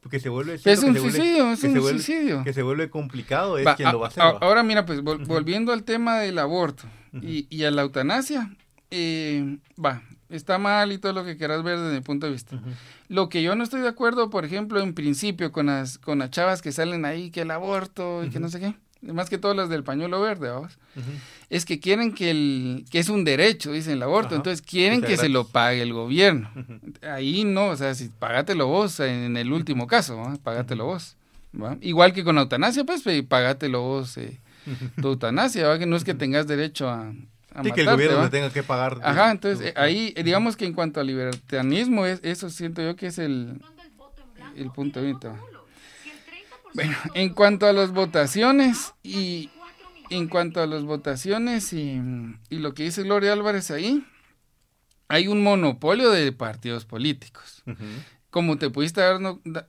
[0.00, 2.42] porque se vuelve es un suicidio, es un suicidio.
[2.42, 4.22] Que se vuelve complicado es quien lo va a hacer.
[4.22, 8.54] ahora mira, pues volviendo al tema del aborto y, y, a la eutanasia,
[8.90, 12.60] eh, va, está mal y todo lo que quieras ver desde mi punto de vista.
[13.08, 16.30] Lo que yo no estoy de acuerdo, por ejemplo, en principio con las, con las
[16.30, 19.56] chavas que salen ahí, que el aborto y que no sé qué, más que todas
[19.56, 20.78] las del pañuelo verde, vamos,
[21.48, 25.16] es que quieren que el, que es un derecho, dicen el aborto, entonces quieren que
[25.16, 26.50] se lo pague el gobierno.
[27.02, 30.36] Ahí no, o sea, si pagatelo vos en el último caso, ¿no?
[30.38, 31.16] pagatelo vos.
[31.80, 34.38] Igual que con eutanasia, pues pagátelo vos, eh,
[35.00, 35.78] tu eutanasia, ¿va?
[35.78, 37.12] que no es que tengas derecho a,
[37.54, 38.98] a que el gobierno le tenga que pagar.
[39.02, 43.06] Ajá, entonces eh, ahí, digamos que en cuanto al libertarianismo, es, eso siento yo que
[43.06, 43.60] es el,
[44.56, 45.34] el punto de vista.
[46.74, 49.50] Bueno, en cuanto a las votaciones y
[50.10, 52.00] en cuanto a las votaciones y,
[52.48, 54.04] y lo que dice Gloria Álvarez ahí,
[55.08, 57.64] hay un monopolio de partidos políticos.
[58.30, 59.18] Como te pudiste dar,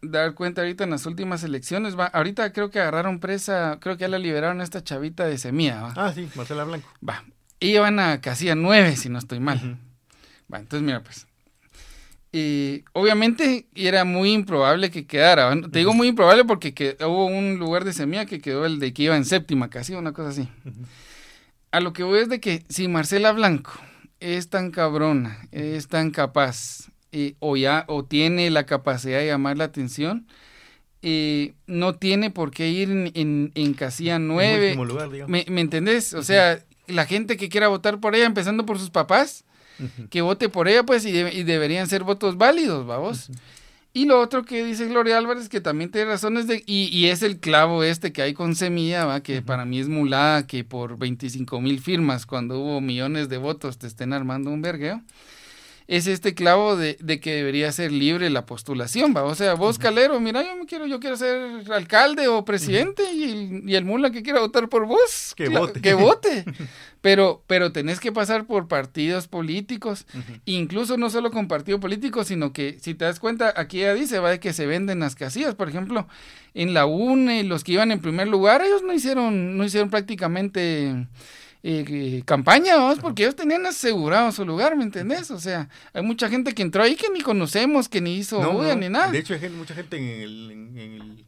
[0.04, 4.02] dar cuenta ahorita en las últimas elecciones, va, ahorita creo que agarraron presa, creo que
[4.02, 5.82] ya la liberaron a esta chavita de Semilla.
[5.82, 5.94] ¿va?
[5.96, 6.88] Ah, sí, Marcela Blanco.
[7.08, 7.24] Va,
[7.60, 9.80] iban a casilla nueve, si no estoy mal.
[10.54, 11.26] Va, entonces mira, pues,
[12.34, 15.54] y obviamente era muy improbable que quedara.
[15.70, 19.04] Te digo muy improbable porque hubo un lugar de semilla que quedó el de que
[19.04, 20.48] iba en séptima, casi una cosa así.
[21.72, 23.74] A lo que voy es de que si Marcela Blanco
[24.22, 26.90] es tan cabrona, es tan capaz,
[27.40, 30.26] o ya, o tiene la capacidad de llamar la atención,
[31.68, 34.78] no tiene por qué ir en, en, casilla nueve.
[35.28, 36.14] ¿Me, ¿Me, entendés?
[36.14, 39.44] O sea, la gente que quiera votar por ella, empezando por sus papás,
[40.10, 43.30] que vote por ella, pues, y, deberían ser votos válidos, vamos.
[43.94, 47.40] Y lo otro que dice Gloria Álvarez, que también tiene razones de, y, es el
[47.40, 49.22] clavo este que hay con Semilla, ¿va?
[49.22, 53.78] que para mí es mulada que por 25 mil firmas, cuando hubo millones de votos,
[53.78, 55.02] te estén armando un vergueo
[55.92, 59.24] es este clavo de, que debería ser libre la postulación, ¿va?
[59.24, 63.24] O sea, vos, Calero, mira, yo me quiero, yo quiero ser alcalde o presidente y,
[63.26, 65.82] el, y, el, mula que quiera votar por vos, que vote.
[65.82, 66.46] Que vote.
[67.02, 70.06] pero, pero tenés que pasar por partidos políticos,
[70.46, 74.20] incluso no solo con partidos políticos, sino que, si te das cuenta, aquí ya dice,
[74.20, 76.08] va, de que se venden las casillas, por ejemplo,
[76.54, 81.06] en la UNE, los que iban en primer lugar, ellos no hicieron, no hicieron prácticamente
[81.64, 85.30] eh, campaña, vamos, porque ellos tenían asegurado su lugar, ¿me entendés?
[85.30, 88.42] O sea, hay mucha gente que entró ahí que ni conocemos, que ni hizo
[88.76, 89.12] ni nada.
[89.12, 91.26] De hecho, hay mucha gente en el,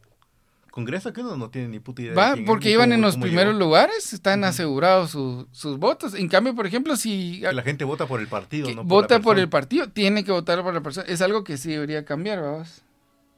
[0.72, 2.16] Congreso que no, no tiene ni puta idea.
[2.16, 6.16] Va, porque iban en los primeros lugares, están asegurados sus votos.
[6.16, 7.42] En cambio, por ejemplo, si...
[7.42, 10.74] la gente vota por el partido, no Vota por el partido, tiene que votar por
[10.74, 11.06] la persona.
[11.08, 12.82] Es algo que sí debería cambiar, vamos.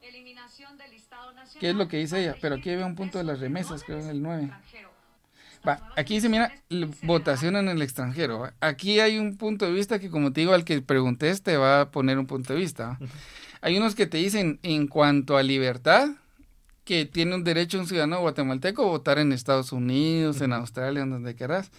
[0.00, 0.92] Eliminación del
[1.60, 2.36] ¿Qué es lo que dice ella?
[2.40, 4.50] Pero aquí había un punto de las remesas, creo en el 9
[5.96, 6.52] aquí dice, mira,
[7.02, 8.50] votación en el extranjero.
[8.60, 11.82] Aquí hay un punto de vista que, como te digo, al que pregunté, te va
[11.82, 12.98] a poner un punto de vista.
[13.60, 16.10] Hay unos que te dicen, en cuanto a libertad,
[16.84, 21.10] que tiene un derecho un ciudadano guatemalteco a votar en Estados Unidos, en Australia, en
[21.10, 21.72] donde quieras.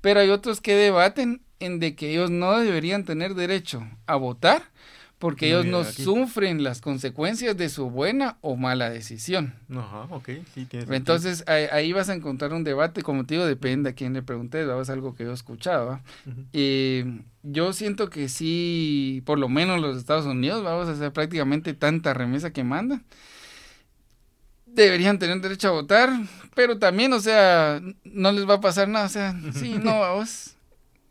[0.00, 4.70] Pero hay otros que debaten en de que ellos no deberían tener derecho a votar
[5.18, 9.54] porque ellos no sufren las consecuencias de su buena o mala decisión.
[9.70, 13.92] Ajá, ok, sí, Entonces ahí, vas a encontrar un debate, como te digo, depende a
[13.94, 16.02] quién le pregunté, es algo que yo escuchaba.
[16.52, 21.72] Eh, yo siento que sí, por lo menos los Estados Unidos, vamos a hacer prácticamente
[21.72, 23.04] tanta remesa que mandan.
[24.66, 26.10] Deberían tener derecho a votar,
[26.54, 30.55] pero también, o sea, no les va a pasar nada, o sea, sí, no, vamos.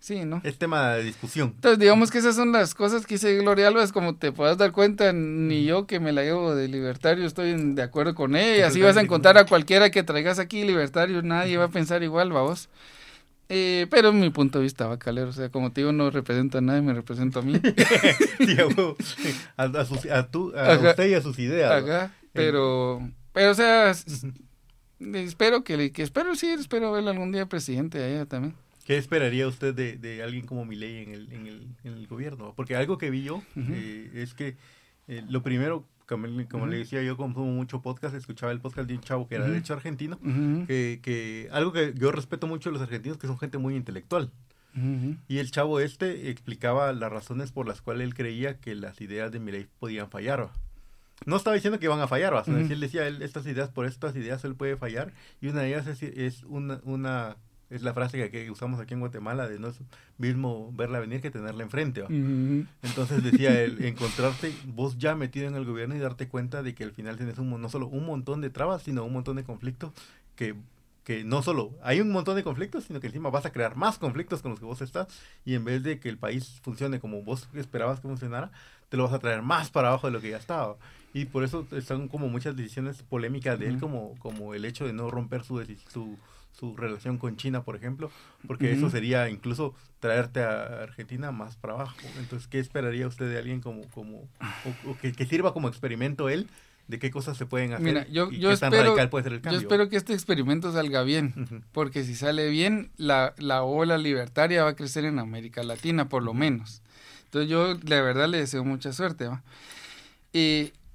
[0.06, 0.40] Sí, ¿no?
[0.44, 1.53] Es tema de discusión.
[1.56, 4.72] Entonces, digamos que esas son las cosas que dice Gloria Álvarez, como te puedas dar
[4.72, 8.68] cuenta, ni yo que me la llevo de libertario estoy de acuerdo con ella.
[8.68, 12.32] Así vas a encontrar a cualquiera que traigas aquí libertario, nadie va a pensar igual,
[12.32, 12.69] vamos.
[13.49, 16.60] Eh, pero mi punto de vista, va calero, o sea, como te digo, no representa
[16.60, 17.56] a nadie, me represento a mí.
[19.57, 22.11] a, a, usted y a sus ideas.
[22.32, 23.02] pero,
[23.34, 23.91] pero, o sea,
[24.99, 28.53] espero que, que, espero, sí, espero verlo algún día presidente allá también.
[28.86, 32.53] ¿Qué esperaría usted de, de alguien como Milei en el, en, el, en el gobierno?
[32.56, 34.57] Porque algo que vi yo eh, es que
[35.07, 39.02] eh, lo primero, como, le decía yo, como mucho podcast, escuchaba el podcast de un
[39.02, 40.20] chavo que era de hecho argentino,
[40.68, 44.32] que, que, algo que yo respeto mucho de los argentinos, que son gente muy intelectual.
[45.28, 49.32] Y el chavo este explicaba las razones por las cuales él creía que las ideas
[49.32, 50.52] de Milei podían fallar.
[51.26, 54.44] No estaba diciendo que iban a fallar, él decía, él, estas ideas, por estas ideas
[54.44, 57.38] él puede fallar, y una de ellas es, es una, una
[57.69, 59.79] es la frase que, usamos aquí en Guatemala de no es
[60.17, 62.03] mismo verla venir que tenerla enfrente.
[62.83, 66.83] Entonces decía el encontrarte vos ya metido en el gobierno y darte cuenta de que
[66.83, 69.91] al final tienes un, no solo un montón de trabas, sino un montón de conflictos
[70.35, 70.55] que,
[71.03, 73.97] que no solo hay un montón de conflictos, sino que encima vas a crear más
[73.97, 75.07] conflictos con los que vos estás
[75.43, 78.51] y en vez de que el país funcione como vos esperabas que funcionara,
[78.89, 80.77] te lo vas a traer más para abajo de lo que ya estaba.
[81.13, 84.93] Y por eso están como muchas decisiones polémicas de él, como, como el hecho de
[84.93, 86.17] no romper su, su
[86.57, 88.11] su relación con China, por ejemplo,
[88.48, 91.98] porque eso sería incluso traerte a Argentina más para abajo.
[92.18, 94.27] Entonces, ¿qué esperaría usted de alguien como, como
[94.88, 96.48] o, que, sirva como experimento él?
[96.88, 100.72] de qué cosas se pueden hacer Mira, yo, yo espero, Yo espero que este experimento
[100.72, 105.64] salga bien, porque si sale bien, la, la ola libertaria va a crecer en América
[105.64, 106.84] Latina, por lo menos.
[107.23, 109.26] Entonces yo, la verdad, le deseo mucha suerte.
[109.27, 109.41] ¿va?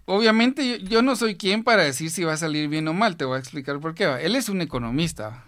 [0.05, 3.25] obviamente yo, no soy quien para decir si va a salir bien o mal, te
[3.25, 4.05] voy a explicar por qué.
[4.23, 5.45] Él es un economista.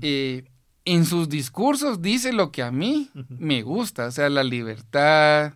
[0.00, 0.44] Eh,
[0.84, 5.54] en sus discursos dice lo que a mí me gusta, o sea, la libertad,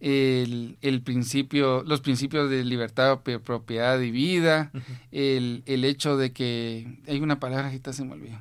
[0.00, 4.72] el, el, principio, los principios de libertad, propiedad y vida,
[5.12, 8.40] el, el, hecho de que, hay una palabra que se me olvidó,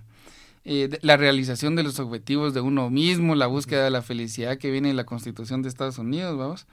[0.65, 4.71] eh, la realización de los objetivos de uno mismo, la búsqueda de la felicidad que
[4.71, 6.67] viene en la Constitución de Estados Unidos, vamos.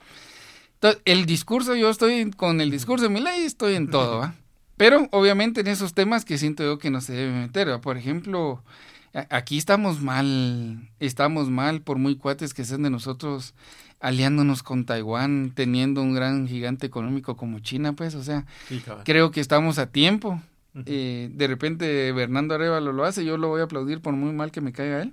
[0.75, 4.35] Entonces, el discurso, yo estoy con el discurso de mi ley, estoy en todo, ¿va?
[4.81, 8.65] Pero obviamente en esos temas que siento yo que no se debe meter, por ejemplo,
[9.29, 13.53] aquí estamos mal, estamos mal por muy cuates que sean de nosotros
[14.01, 18.47] aliándonos con Taiwán, teniendo un gran gigante económico como China, pues, o sea,
[19.05, 20.41] creo que estamos a tiempo.
[20.87, 24.51] Eh, de repente Bernardo Arevalo lo hace, yo lo voy a aplaudir por muy mal
[24.51, 25.13] que me caiga él.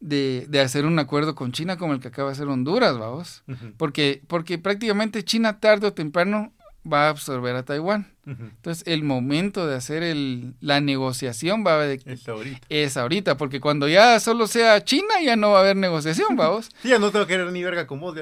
[0.00, 3.44] De, de, hacer un acuerdo con China como el que acaba de hacer Honduras, vamos.
[3.76, 6.52] porque, porque prácticamente China tarde o temprano
[6.90, 8.06] va a absorber a Taiwán.
[8.26, 12.00] Entonces, el momento de hacer el, la negociación va a haber...
[12.04, 12.60] Es ahorita.
[12.68, 16.66] Es ahorita, porque cuando ya solo sea China, ya no va a haber negociación, vamos.
[16.82, 18.16] sí, ya no tengo que querer ni verga con vos.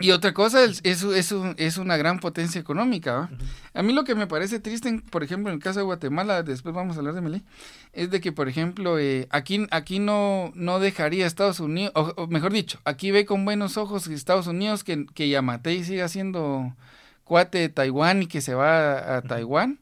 [0.00, 3.12] Y otra cosa, es, es, es, es una gran potencia económica.
[3.12, 3.30] ¿va?
[3.74, 6.74] A mí lo que me parece triste, por ejemplo, en el caso de Guatemala, después
[6.74, 7.42] vamos a hablar de Melé,
[7.92, 12.52] es de que, por ejemplo, eh, aquí, aquí no, no dejaría Estados Unidos, o, mejor
[12.52, 16.74] dicho, aquí ve con buenos ojos Estados Unidos que, que Yamatei siga siendo
[17.24, 19.80] cuate de Taiwán y que se va a, Taiwán,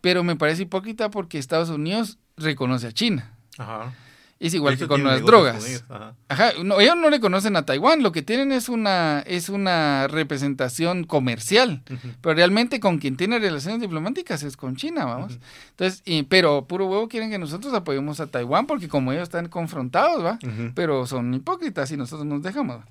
[0.00, 3.32] pero me parece hipócrita porque Estados Unidos reconoce a China.
[3.58, 3.94] Ajá.
[4.40, 5.84] Es igual que con las drogas.
[6.28, 6.52] Ajá.
[6.62, 11.02] No, ellos no le conocen a Taiwán, lo que tienen es una, es una representación
[11.02, 11.82] comercial,
[12.20, 15.38] pero realmente con quien tiene relaciones diplomáticas es con China, vamos.
[15.70, 20.24] Entonces, pero puro huevo quieren que nosotros apoyemos a Taiwán porque como ellos están confrontados,
[20.24, 20.38] ¿va?
[20.74, 22.84] Pero son hipócritas y nosotros nos dejamos.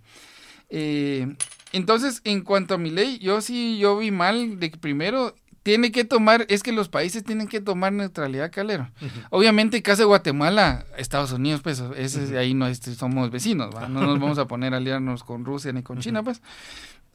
[0.69, 1.33] Eh,
[1.77, 5.91] entonces, en cuanto a mi ley, yo sí, yo vi mal de que primero tiene
[5.91, 8.89] que tomar, es que los países tienen que tomar neutralidad, Calero.
[9.29, 14.19] Obviamente, caso de Guatemala, Estados Unidos, pues, ese, ahí no este, somos vecinos, no nos
[14.19, 16.41] vamos a poner a aliarnos con Rusia ni con China, pues.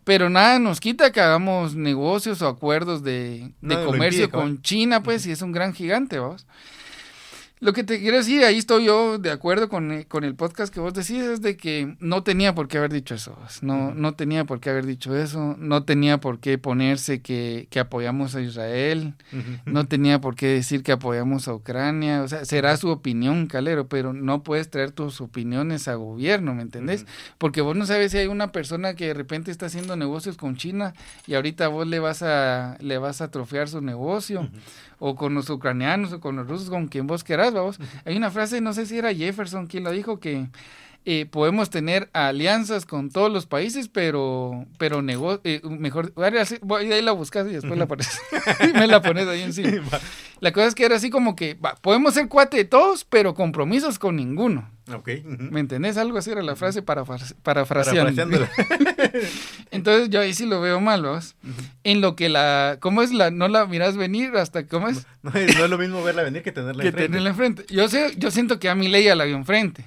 [0.05, 3.53] Pero nada nos quita que hagamos negocios o acuerdos de,
[3.85, 6.47] comercio con China, pues, y es un gran gigante, vamos.
[7.63, 10.75] Lo que te quiero decir, ahí estoy yo de acuerdo con, eh, con, el podcast
[10.75, 13.39] que vos decís, es de que no tenía por qué haber dicho eso.
[13.61, 15.55] No, no tenía por qué haber dicho eso.
[15.61, 19.15] No tenía por qué ponerse que, que apoyamos a Israel.
[19.65, 22.23] No tenía por qué decir que apoyamos a Ucrania.
[22.23, 26.63] O sea, será su opinión, Calero, pero no puedes traer tus opiniones a gobierno, ¿me
[26.63, 27.07] entendés?
[27.39, 30.57] Porque vos no sabes si hay una persona que de repente está haciendo negocios con
[30.57, 30.95] China
[31.29, 34.51] y ahorita vos le vas a, le vas a atrofiar su negocio
[35.05, 37.52] o con los ucranianos o con los rusos, con quien vos querás,
[38.05, 40.49] Hay una frase, no sé si era Jefferson quien lo dijo, que
[41.05, 46.13] eh, podemos tener alianzas con todos los países, pero pero nego eh, mejor,
[46.63, 48.21] voy, ahí la buscas y después la pones,
[48.75, 49.83] me la pones ahí encima.
[50.41, 53.99] la cosa es que era así como que podemos ser cuate de todos, pero compromisos
[53.99, 54.71] con ninguno.
[54.93, 55.23] Okay.
[55.25, 55.97] ¿Me entendés?
[55.97, 57.05] Algo así era la frase para,
[57.43, 58.49] parafraseando.
[59.71, 61.37] Entonces yo ahí sí lo veo mal, ¿vos?
[61.85, 62.79] En lo que la...
[62.81, 63.31] ¿Cómo es la...
[63.31, 64.67] No la miras venir hasta...
[64.67, 65.07] ¿Cómo es?
[65.23, 66.97] No, es lo mismo verla venir que tenerla enfrente.
[66.97, 67.65] Que tenerla enfrente.
[67.73, 69.85] Yo, sé, yo siento que a mi ley ya la vio enfrente.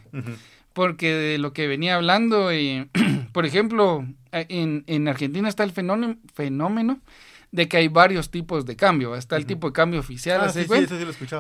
[0.75, 2.89] Porque de lo que venía hablando, y,
[3.31, 6.99] por ejemplo, en, en Argentina está el fenómeno, fenómeno
[7.55, 9.15] de que hay varios tipos de cambio.
[9.15, 10.65] Está el tipo de cambio oficial, ah, sí,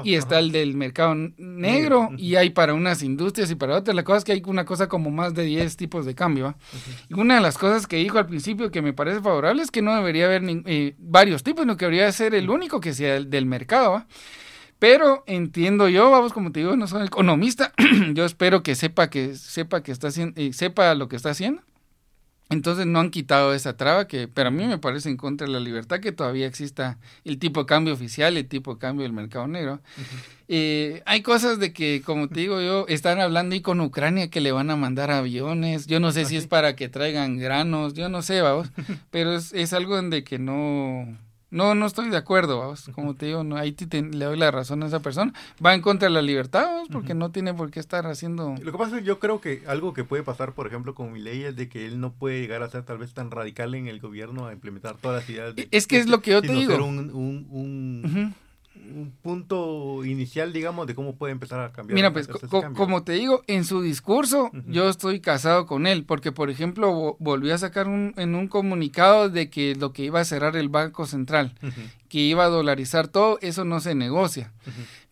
[0.05, 3.93] y está el del mercado negro, y hay para unas industrias y para otras.
[3.93, 6.55] La cosa es que hay una cosa como más de 10 tipos de cambio.
[7.09, 9.81] Y una de las cosas que dijo al principio que me parece favorable es que
[9.81, 13.29] no debería haber eh, varios tipos, sino que debería ser el único que sea el
[13.29, 14.05] del mercado.
[14.79, 17.73] Pero entiendo yo, vamos, como te digo, no soy economista,
[18.13, 21.61] yo espero que sepa que sepa que está haciendo, eh, sepa lo que está haciendo.
[22.49, 25.53] Entonces no han quitado esa traba que, pero a mí me parece en contra de
[25.53, 29.13] la libertad que todavía exista el tipo de cambio oficial, el tipo de cambio del
[29.13, 29.81] mercado negro.
[30.47, 34.41] Eh, hay cosas de que, como te digo yo, están hablando ahí con Ucrania que
[34.41, 35.87] le van a mandar aviones.
[35.87, 38.69] Yo no sé si es para que traigan granos, yo no sé, vamos,
[39.09, 41.17] pero es, es algo en de que no,
[41.55, 42.89] no, no estoy de acuerdo, vamos.
[42.93, 45.33] Como te digo, no, ahí le doy la razón a esa persona.
[45.65, 48.55] Va en contra de la libertad, vamos, porque no tiene por qué estar haciendo...
[48.61, 51.13] Lo que pasa es que yo creo que algo que puede pasar, por ejemplo, con
[51.13, 53.73] mi ley es de que él no puede llegar a ser tal vez tan radical
[53.73, 55.55] en el gobierno a implementar todas las ideas.
[55.55, 56.75] De, es que es lo que yo te digo.
[56.83, 58.35] un, un, un
[58.93, 61.95] un punto inicial, digamos, de cómo puede empezar a cambiar.
[61.95, 66.49] Mira, pues, como te digo, en su discurso yo estoy casado con él, porque, por
[66.49, 70.55] ejemplo, volvió a sacar un, en un comunicado de que lo que iba a cerrar
[70.55, 71.53] el Banco Central,
[72.09, 74.53] que iba a dolarizar todo, eso no se negocia.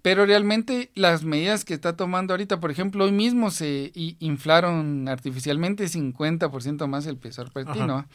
[0.01, 5.85] pero realmente las medidas que está tomando ahorita, por ejemplo, hoy mismo se inflaron artificialmente
[5.85, 8.05] 50% más el peso argentino.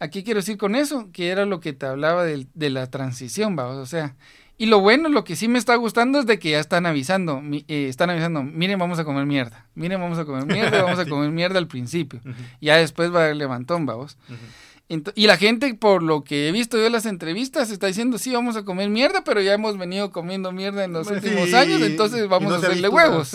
[0.00, 3.56] Aquí quiero decir con eso, que era lo que te hablaba de, de la transición,
[3.58, 3.66] ¿va?
[3.66, 4.16] o sea,
[4.58, 7.40] y lo bueno, lo que sí me está gustando es de que ya están avisando,
[7.68, 11.06] eh, están avisando, miren, vamos a comer mierda, miren, vamos a comer mierda, vamos a
[11.06, 12.20] comer mierda al principio,
[12.60, 14.18] ya después va a levantón, vamos
[14.88, 18.32] y la gente, por lo que he visto yo en las entrevistas, está diciendo, sí,
[18.32, 22.26] vamos a comer mierda, pero ya hemos venido comiendo mierda en los últimos años, entonces
[22.26, 23.34] vamos a hacerle huevos.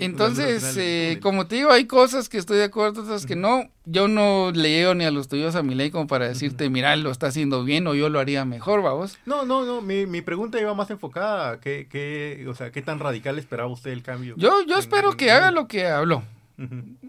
[0.00, 3.68] entonces, eh, como te digo, hay cosas que estoy de acuerdo, otras que no.
[3.90, 7.10] Yo no leo ni a los tuyos a mi ley como para decirte, mira, lo
[7.10, 9.18] está haciendo bien o yo lo haría mejor, vamos.
[9.24, 12.82] No, no, no, mi, mi pregunta iba más enfocada a qué, qué, o sea, qué
[12.82, 14.34] tan radical esperaba usted el cambio.
[14.36, 16.22] Yo, yo espero que haga lo que habló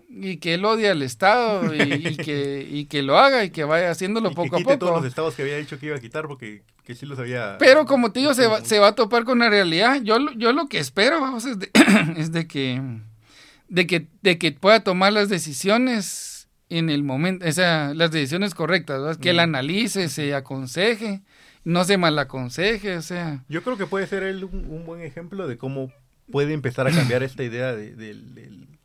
[0.10, 3.90] y que él odia al Estado y, que, y que lo haga y que vaya
[3.90, 4.78] haciéndolo poco a poco.
[4.78, 7.58] todos los estados que había dicho que iba a quitar porque que sí los había...
[7.60, 10.02] Pero como te digo, se va, se va a topar con la realidad.
[10.02, 11.70] Yo, yo lo que espero vamos, es, de,
[12.18, 12.82] es de, que,
[13.68, 18.56] de, que, de que pueda tomar las decisiones en el momento, o sea, las decisiones
[18.56, 21.22] correctas, que él analice, se aconseje,
[21.64, 23.44] no se malaconseje, o sea...
[23.50, 25.92] Yo creo que puede ser él un, buen ejemplo de cómo
[26.32, 27.94] puede empezar a cambiar esta idea de,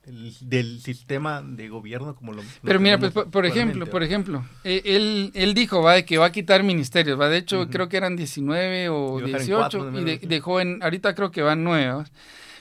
[0.07, 4.83] del del sistema de gobierno como lo, pero mira pues por, ejemplo por ejemplo eh,
[4.85, 7.97] él él dijo va de que va a quitar ministerios va de hecho creo que
[7.97, 12.05] eran 19 o 18 y dejó en ahorita creo que van nueve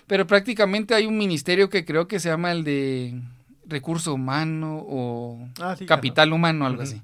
[0.07, 3.22] pero prácticamente hay un ministerio que creo que se llama el de
[3.65, 7.01] recurso humano o ah, capital humano algo así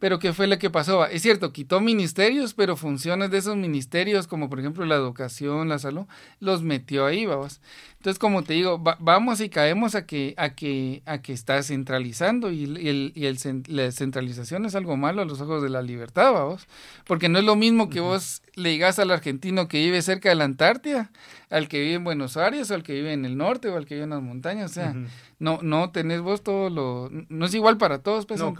[0.00, 1.06] pero ¿qué fue lo que pasó?
[1.06, 5.78] Es cierto, quitó ministerios, pero funciones de esos ministerios, como por ejemplo la educación, la
[5.78, 6.06] salud,
[6.40, 7.60] los metió ahí, vamos.
[7.98, 12.50] Entonces, como te digo, vamos y caemos a que, a que, a que está centralizando
[12.50, 16.32] y, el, y el, la centralización es algo malo a los ojos de la libertad,
[16.32, 16.66] vamos.
[17.06, 20.34] Porque no es lo mismo que vos le digas al argentino que vive cerca de
[20.34, 21.10] la Antártida,
[21.50, 23.84] al que vive en Buenos Aires, o al que vive en el norte, o al
[23.84, 24.70] que vive en las montañas.
[24.70, 24.94] O sea,
[25.38, 27.10] no, no tenés vos todo lo...
[27.28, 28.40] No es igual para todos, pues.
[28.40, 28.54] No,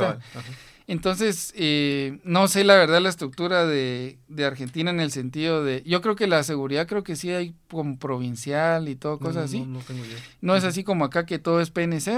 [0.91, 5.85] entonces, eh, no sé la verdad la estructura de, de, Argentina en el sentido de,
[5.87, 9.61] yo creo que la seguridad creo que sí hay como provincial y todo, cosas así.
[9.61, 10.19] No, tengo idea.
[10.41, 12.11] no es así como acá que todo es PNC.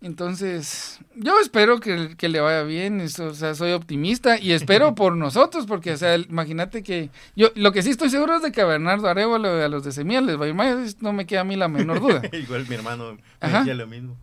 [0.00, 4.94] Entonces, yo espero que, que, le vaya bien, eso, o sea, soy optimista y espero
[4.96, 8.52] por nosotros, porque, o sea, imagínate que, yo lo que sí estoy seguro es de
[8.52, 11.26] que a Bernardo Arevalo a los de Semilla les va a ir mal, no me
[11.26, 12.22] queda a mí la menor duda.
[12.32, 14.16] Igual mi hermano me decía lo mismo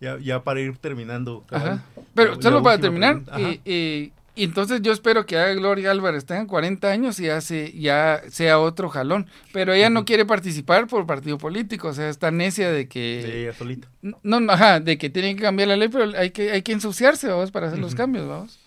[0.00, 1.44] ya, ya para ir terminando.
[2.14, 3.22] Pero solo para terminar,
[3.64, 4.12] y,
[4.44, 9.26] entonces yo espero que Gloria Álvarez tenga 40 años y ya, ya sea otro jalón.
[9.52, 13.22] Pero ella no quiere participar por partido político, o sea, está necia de que...
[13.22, 13.88] De ella solita.
[14.02, 17.28] No, ajá, de que tienen que cambiar la ley, pero hay que, hay que ensuciarse,
[17.28, 18.58] vamos, para hacer los cambios, vamos.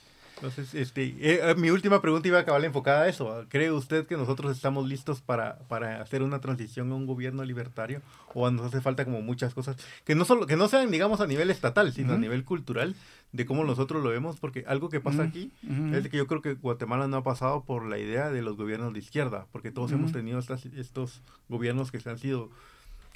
[0.42, 3.46] Entonces, este, eh, eh, mi última pregunta iba a acabar enfocada a eso.
[3.50, 8.02] ¿Cree usted que nosotros estamos listos para, para hacer una transición a un gobierno libertario?
[8.34, 9.76] ¿O nos hace falta como muchas cosas?
[10.06, 12.96] Que no, solo, que no sean, digamos, a nivel estatal, sino a nivel cultural,
[13.34, 14.40] de cómo nosotros lo vemos.
[14.40, 15.52] Porque algo que pasa aquí
[15.94, 18.94] es que yo creo que Guatemala no ha pasado por la idea de los gobiernos
[18.94, 22.50] de izquierda, porque todos hemos tenido estos gobiernos que se han sido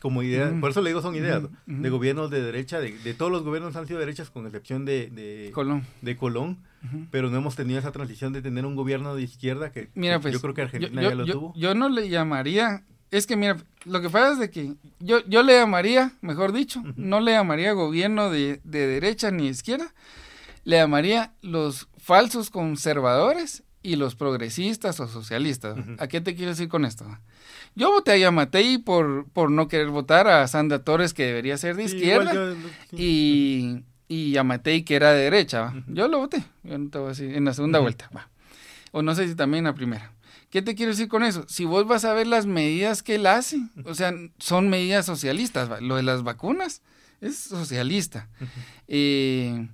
[0.01, 3.31] como idea, por eso le digo son ideas, de gobiernos de derecha, de, de, todos
[3.31, 6.57] los gobiernos han sido derechas con excepción de, de Colón, de Colón
[7.11, 10.33] pero no hemos tenido esa transición de tener un gobierno de izquierda que, mira, pues,
[10.33, 11.53] yo creo que Argentina yo, ya lo tuvo.
[11.55, 15.43] Yo no le llamaría, es que mira, lo que pasa es de que yo, yo
[15.43, 19.93] le llamaría, mejor dicho, no le llamaría gobierno de, de derecha ni izquierda,
[20.63, 25.77] le llamaría los falsos conservadores y los progresistas o socialistas.
[25.99, 27.05] ¿A qué te quiero decir con esto?
[27.75, 31.75] Yo voté a Yamatei por, por no querer votar a Sandra Torres, que debería ser
[31.75, 32.55] de izquierda,
[32.93, 33.83] y,
[34.13, 35.73] y Yamatei, que era de derecha.
[35.87, 38.09] Yo lo voté, yo no te voy a decir, en la segunda vuelta.
[38.91, 40.13] O no sé si también en la primera.
[40.49, 41.45] ¿Qué te quiero decir con eso?
[41.47, 45.81] Si vos vas a ver las medidas que él hace, o sea, son medidas socialistas.
[45.81, 46.83] Lo de las vacunas
[47.21, 48.29] es socialista.
[48.87, 49.67] Eh,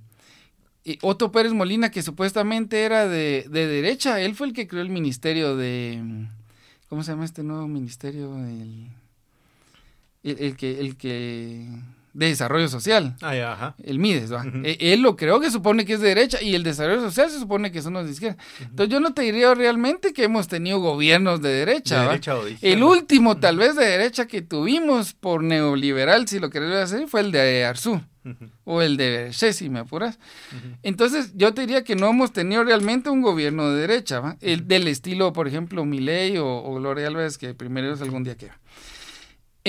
[1.02, 4.88] Otto Pérez Molina, que supuestamente era de, de derecha, él fue el que creó el
[4.88, 6.28] ministerio de
[6.90, 8.36] ¿Cómo se llama este nuevo ministerio?
[8.36, 8.88] El,
[10.24, 11.68] el, que, el que
[12.12, 13.16] de desarrollo social.
[13.20, 13.74] Ah, ajá.
[13.82, 14.44] El MIDES, ¿va?
[14.64, 17.38] E, él lo creo que supone que es de derecha y el desarrollo social se
[17.38, 18.36] supone que son los de izquierda.
[18.60, 22.02] Entonces yo no te diría realmente que hemos tenido gobiernos de derecha.
[22.02, 26.38] De derecha o de el último tal vez de derecha que tuvimos por neoliberal, si
[26.38, 28.00] lo querés hacer, fue el de Arzú.
[28.64, 30.18] O el de si me apuras.
[30.82, 34.36] Entonces, yo te diría que no hemos tenido realmente un gobierno de derecha, ¿va?
[34.42, 38.36] El, del estilo, por ejemplo, Milei o, o Gloria Álvarez, que primero es algún día
[38.36, 38.50] que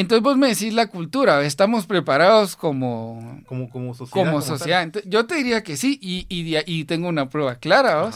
[0.02, 4.26] Entonces vos me decís la cultura, ¿estamos preparados como, como, como sociedad?
[4.26, 4.92] Como sociedad.
[5.06, 8.10] yo te diría que sí, y, y, y tengo una prueba clara.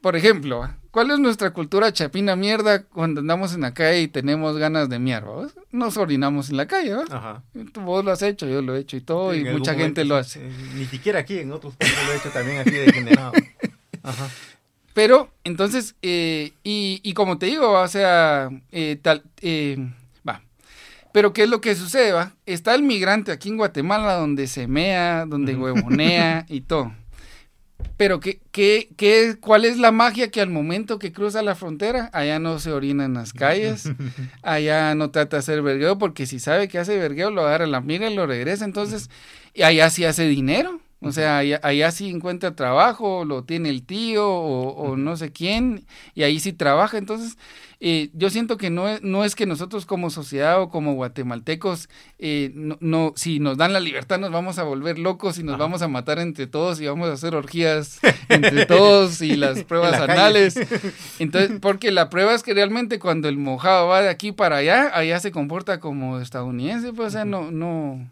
[0.00, 4.56] Por ejemplo, ¿cuál es nuestra cultura chapina mierda cuando andamos en la calle y tenemos
[4.56, 5.46] ganas de mierda?
[5.70, 7.02] Nos orinamos en la calle, ¿no?
[7.02, 7.44] Ajá.
[7.74, 10.40] Vos lo has hecho, yo lo he hecho y todo, y mucha gente lo hace.
[10.74, 13.32] ni siquiera aquí, en otros países lo he hecho también así de generado.
[14.02, 14.28] Ajá.
[14.92, 19.78] Pero, entonces, eh, y, y, como te digo, o sea, eh, tal, eh.
[21.12, 22.34] Pero, ¿qué es lo que sucede, va?
[22.46, 26.92] Está el migrante aquí en Guatemala donde se mea, donde huevonea y todo.
[27.96, 32.10] Pero ¿qué, qué, qué, ¿cuál es la magia que al momento que cruza la frontera,
[32.12, 33.90] allá no se orina en las calles,
[34.42, 37.80] allá no trata de hacer vergueo, porque si sabe que hace vergueo, lo agarra la
[37.80, 39.10] mira y lo regresa, entonces,
[39.54, 44.28] y allá sí hace dinero, o sea, allá, sí encuentra trabajo, lo tiene el tío
[44.28, 46.98] o, no sé quién, y ahí sí trabaja.
[46.98, 47.38] Entonces,
[47.80, 51.88] eh, yo siento que no es, no es que nosotros como sociedad o como guatemaltecos,
[52.18, 55.80] eh, no, si nos dan la libertad nos vamos a volver locos y nos vamos
[55.80, 60.60] a matar entre todos y vamos a hacer orgías entre todos y las pruebas anales.
[61.18, 64.90] Entonces, porque la prueba es que realmente cuando el mojado va de aquí para allá,
[64.92, 68.06] allá se comporta como estadounidense, pues, o sea, no, no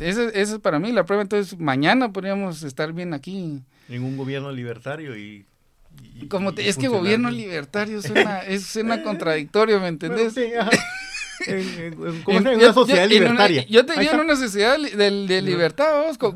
[0.00, 1.22] esa, es para mí la prueba.
[1.22, 3.62] Entonces, mañana podríamos estar bien aquí.
[3.88, 5.46] En un gobierno libertario y.
[6.28, 10.34] Como es que gobierno libertario suena, es, suena contradictorio, ¿me entendés?
[10.34, 10.42] sí,
[12.24, 13.66] como en, una sociedad libertaria.
[13.68, 15.86] yo te digo en una sociedad de, libertad,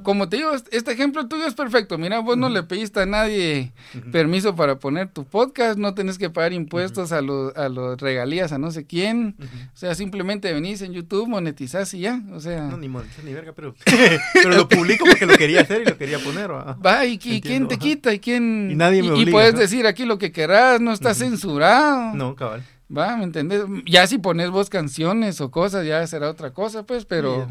[0.03, 1.99] como te digo, este ejemplo tuyo es perfecto.
[1.99, 3.73] Mira, vos no le pediste a nadie
[4.13, 8.53] permiso para poner tu podcast, no tenés que pagar impuestos a los a los regalías
[8.53, 9.37] a no sé quién.
[9.75, 12.21] O sea, simplemente venís en YouTube, monetizás y ya.
[12.33, 12.67] O sea.
[12.67, 13.75] No, ni monetizás ni verga, pero,
[14.35, 16.51] pero lo publico porque lo quería hacer y lo quería poner.
[16.51, 18.71] Va, y, quién te quita y quién.
[18.71, 22.15] Y nadie me obliga, Y puedes decir aquí lo que querrás, no está censurado.
[22.15, 22.63] No, cabal.
[22.97, 23.63] Va, ¿me entendés?
[23.87, 27.47] Ya si pones vos canciones o cosas, ya será otra cosa, pues, pero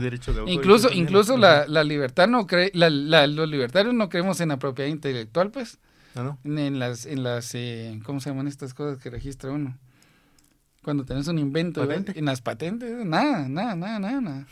[0.47, 4.89] incluso incluso la, la, libertad no cree, la, los libertarios no creemos en la propiedad
[4.89, 5.79] intelectual, pues.
[6.15, 6.39] Ah, no?
[6.43, 9.77] En las, en las, eh, ¿cómo se llaman estas cosas que registra uno?
[10.83, 14.45] Cuando tenés un invento, en las patentes, nada, nada, nada, nada,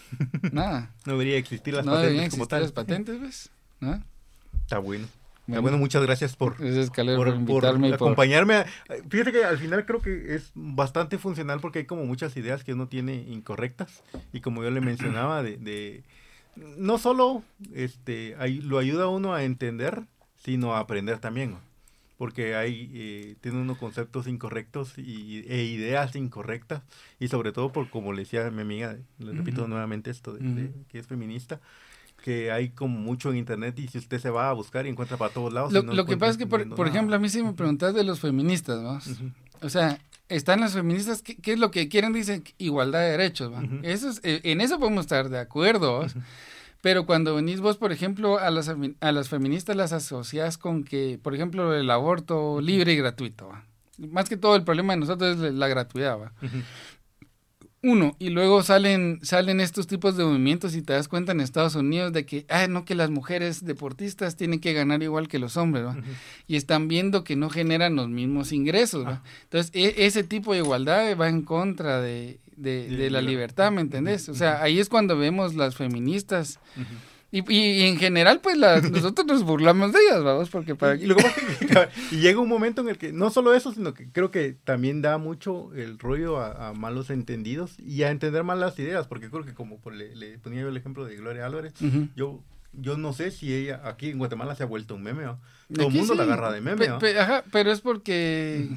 [0.51, 0.91] nada.
[1.06, 3.49] no debería existir las patentes deberían existir como las patentes, pues,
[3.82, 4.03] ¿no?
[4.61, 5.07] Está bueno.
[5.48, 8.66] Bueno, muchas gracias por, por, acompañarme.
[9.09, 12.74] Fíjate que al final creo que es bastante funcional porque hay como muchas ideas que
[12.74, 14.03] uno tiene incorrectas
[14.34, 16.03] y como yo le mencionaba, de,
[16.56, 17.43] no solo
[17.74, 20.03] este, lo ayuda a uno a entender,
[20.35, 21.56] sino a aprender también.
[22.17, 26.82] Porque hay, eh, tiene unos conceptos incorrectos y, e ideas incorrectas
[27.19, 30.98] y sobre todo por, como le decía mi amiga, le repito nuevamente esto, de, que
[30.98, 31.61] es feminista,
[32.27, 35.15] que hay como mucho en internet y si usted se va a buscar y encuentra
[35.15, 35.72] para todos lados.
[35.72, 38.81] Lo, que pasa es que, por, ejemplo, a mí sí me preguntas de los feministas,
[38.81, 38.99] ¿no?
[39.61, 39.97] O sea,
[40.27, 42.11] están las feministas, ¿qué, es lo que quieren?
[42.11, 43.64] Dicen igualdad de derechos, ¿va?
[43.81, 46.06] eso es, eh, en eso podemos estar de acuerdo,
[46.81, 51.19] Pero cuando venís vos, por ejemplo, a las, a las feministas las asocias con que,
[51.23, 53.64] por ejemplo, el aborto libre y gratuito, ¿va?
[53.97, 56.33] Más que todo el problema de nosotros es la gratuidad, ¿va?
[57.88, 61.74] Uno, y luego salen, salen estos tipos de movimientos y te das cuenta en Estados
[61.75, 65.56] Unidos de que, ah, no, que las mujeres deportistas tienen que ganar igual que los
[65.56, 65.95] hombres, ¿va?
[66.48, 69.22] Y están viendo que no generan los mismos ingresos, ¿va?
[69.24, 69.30] Ah.
[69.43, 74.27] Entonces, e, ese tipo de igualdad va en contra de, de, la libertad, ¿me entendés?
[74.27, 76.59] O sea, ahí es cuando vemos las feministas.
[77.30, 78.57] Y, y, en general, pues
[78.91, 80.95] nosotros nos burlamos de ellas, vamos, porque para...
[80.95, 81.11] Y,
[82.11, 85.01] y, llega un momento en el que no solo eso, sino que creo que también
[85.01, 89.43] da mucho el rollo a, malos entendidos y a entender mal las ideas, porque creo
[89.43, 91.73] que como le, ponía yo el ejemplo de Gloria Álvarez,
[92.15, 92.43] yo
[92.80, 95.23] yo no sé si ella aquí en Guatemala se ha vuelto un meme,
[95.73, 98.69] Todo el mundo la agarra de meme, ajá, pero es porque...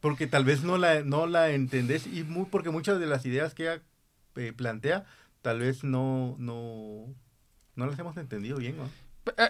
[0.00, 3.54] Porque tal vez no la, no la entendés y muy, porque muchas de las ideas
[3.54, 3.82] que ella
[4.36, 5.06] eh, plantea
[5.40, 7.06] tal vez no, no
[7.76, 8.84] no las hemos entendido bien, ¿no?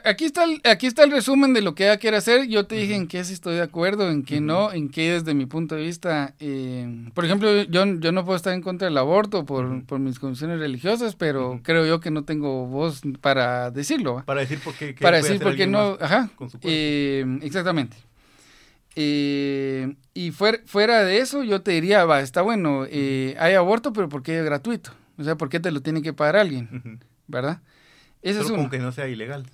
[0.05, 2.47] Aquí está, el, aquí está el resumen de lo que ella quiere hacer.
[2.47, 5.35] Yo te dije en qué sí estoy de acuerdo, en qué no, en qué desde
[5.35, 6.35] mi punto de vista.
[6.39, 10.21] Eh, por ejemplo, yo, yo no puedo estar en contra del aborto por, por mis
[10.21, 14.23] convicciones religiosas, pero creo yo que no tengo voz para decirlo.
[14.25, 14.95] Para decir por qué.
[14.95, 15.99] Para decir por qué no.
[16.01, 16.31] Ajá.
[16.63, 17.97] Eh, exactamente.
[18.95, 24.09] Eh, y fuera, fuera de eso, yo te diría, va, está bueno, hay aborto, pero
[24.09, 24.93] ¿por qué es gratuito?
[25.19, 27.01] O sea, ¿por qué te lo tiene que pagar alguien?
[27.27, 27.61] ¿Verdad?
[28.25, 29.45] Es Aunque no sea ilegal.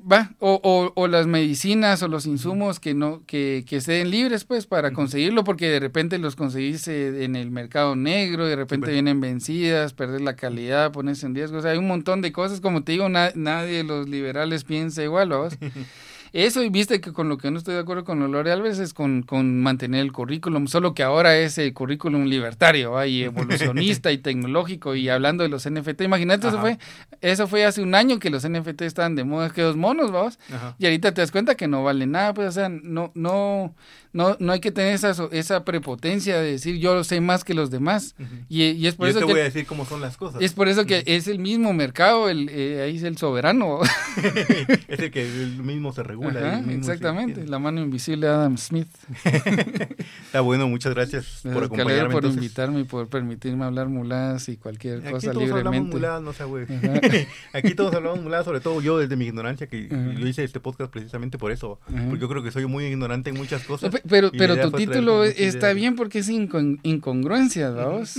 [0.00, 4.44] Va, o, o, o, las medicinas o los insumos que no que, que estén libres
[4.44, 9.22] pues para conseguirlo porque de repente los conseguís en el mercado negro, de repente vienen
[9.22, 12.84] vencidas, perder la calidad, ponerse en riesgo, o sea, hay un montón de cosas, como
[12.84, 15.54] te digo, nadie de los liberales piensa igual, ¿vos?
[16.34, 18.92] Eso, y viste que con lo que no estoy de acuerdo con Lore Alves es
[18.92, 24.18] con, con mantener el currículum, solo que ahora es el currículum libertario, y evolucionista y
[24.22, 26.00] tecnológico, y hablando de los NFT.
[26.00, 26.78] Imagínate, eso fue,
[27.20, 30.40] eso fue hace un año que los NFT estaban de moda, que los monos, vamos.
[30.80, 33.72] Y ahorita te das cuenta que no vale nada, pues, o sea, no, no,
[34.14, 37.70] no, no hay que tener esa, esa prepotencia de decir yo sé más que los
[37.70, 38.14] demás.
[38.48, 40.40] y, es por eso te que, voy a decir cómo son las cosas.
[40.40, 43.80] Es por eso que es el mismo mercado, el, eh, ahí es el soberano.
[44.88, 46.60] es el que el mismo se regula.
[46.70, 48.88] exactamente, la mano invisible de Adam Smith.
[50.26, 52.12] Está bueno, muchas gracias por acompañarme.
[52.12, 55.68] por invitarme y por permitirme hablar muladas y cualquier cosa todos libremente.
[55.68, 56.66] Hablamos muladas, no güey.
[57.52, 60.92] Aquí todos hablamos muladas, sobre todo yo desde mi ignorancia, que yo hice este podcast
[60.92, 61.80] precisamente por eso.
[61.86, 63.92] Porque yo creo que soy muy ignorante en muchas cosas.
[64.08, 68.14] Pero, pero tu título está bien porque es incongruencia, ¿vamos?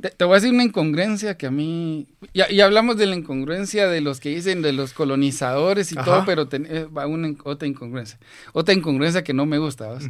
[0.00, 2.06] te, voy a decir una incongruencia que a mí...
[2.32, 6.48] Ya, hablamos de la incongruencia de los que dicen de los colonizadores y todo, pero
[6.50, 8.18] eh, va una otra incongruencia.
[8.52, 10.04] Otra incongruencia que no me gusta, ¿vamos?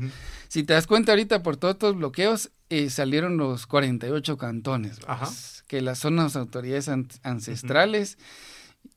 [0.48, 4.98] Si te das cuenta ahorita por todos estos bloqueos, eh, salieron los 48 cantones,
[5.66, 6.88] que las son las autoridades
[7.22, 8.18] ancestrales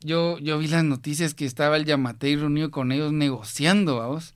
[0.02, 4.34] yo, yo vi las noticias que estaba el Yamatei reunido con ellos negociando, vamos.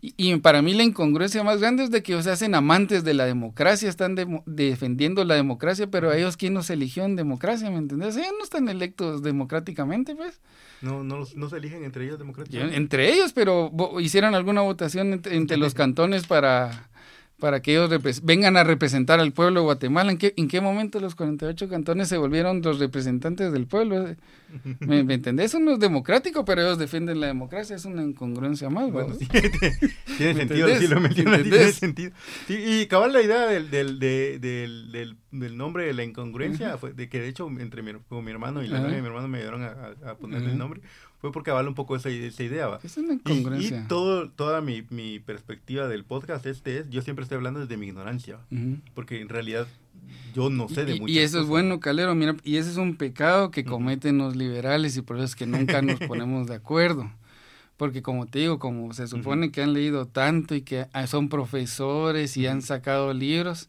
[0.00, 3.14] y, para mí la incongruencia más grande es de que ellos se hacen amantes de
[3.14, 4.16] la democracia, están
[4.46, 8.16] defendiendo la democracia, pero a ellos quién nos eligió en democracia, ¿me entendés?
[8.16, 10.40] Ellos no están electos democráticamente, pues.
[10.82, 12.76] No, no, no se eligen entre ellos democráticamente.
[12.76, 16.88] Entre ellos, pero hicieron alguna votación entre los cantones para
[17.38, 17.90] para que ellos
[18.22, 20.10] vengan a representar al pueblo de Guatemala.
[20.10, 24.16] ¿En qué, ¿En qué momento los 48 cantones se volvieron los representantes del pueblo?
[24.80, 25.46] ¿Me, entendés?
[25.46, 27.76] Eso no es democrático, pero ellos defienden la democracia.
[27.76, 28.90] Es una incongruencia más.
[28.90, 29.14] Bueno,
[30.18, 32.12] tiene sentido, si lo mencionas, tiene sentido.
[32.48, 37.20] y cabal la idea del, del, del, del, nombre de la incongruencia, fue de que
[37.20, 40.10] de hecho entre mi, mi hermano y la novia de mi hermano me ayudaron a,
[40.10, 40.80] a ponerle el nombre
[41.18, 42.66] fue porque avala un poco esa, esa idea.
[42.66, 42.80] ¿va?
[42.82, 43.82] Es una incongruencia.
[43.84, 47.76] Y, todo, toda mi, mi, perspectiva del podcast este es, yo siempre estoy hablando desde
[47.76, 48.38] mi ignorancia,
[48.94, 49.66] porque en realidad
[50.34, 52.96] yo no sé de muchas Y eso es bueno, Calero, mira, y ese es un
[52.96, 57.10] pecado que cometen los liberales y por eso es que nunca nos ponemos de acuerdo.
[57.76, 62.36] Porque como te digo, como se supone que han leído tanto y que son profesores
[62.36, 63.68] y han sacado libros,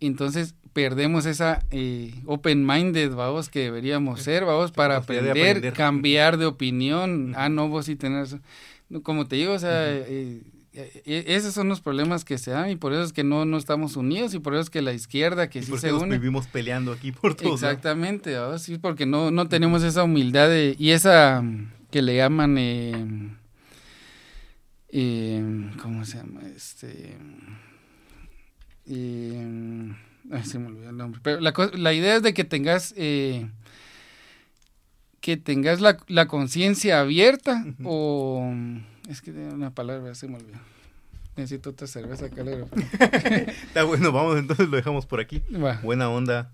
[0.00, 7.32] entonces perdemos esa eh, open-minded, vamos, que deberíamos ser, vamos, para aprender, cambiar de opinión.
[7.36, 8.36] Ah, no, vos sí tenés...
[9.02, 10.42] Como te digo, o sea, eh,
[10.74, 13.56] eh, esos son los problemas que se dan y por eso es que no, no
[13.56, 16.18] estamos unidos y por eso es que la izquierda que sí se une.
[16.18, 17.62] vivimos peleando aquí por todos.
[17.62, 21.42] Exactamente, sí, porque no, no tenemos esa humildad y esa
[21.90, 23.38] que le llaman...
[25.80, 26.42] ¿Cómo se llama?
[26.54, 27.16] Este...
[28.86, 29.96] Ay,
[30.44, 31.20] se me olvidó el nombre.
[31.22, 33.48] Pero la, la idea es de que tengas eh,
[35.20, 38.52] que tengas la, la conciencia abierta o
[39.08, 40.58] es que una palabra se me olvidó.
[41.36, 42.66] Necesito otra cerveza calera.
[43.66, 45.42] Está bueno, vamos entonces lo dejamos por aquí.
[45.82, 46.52] Buena onda.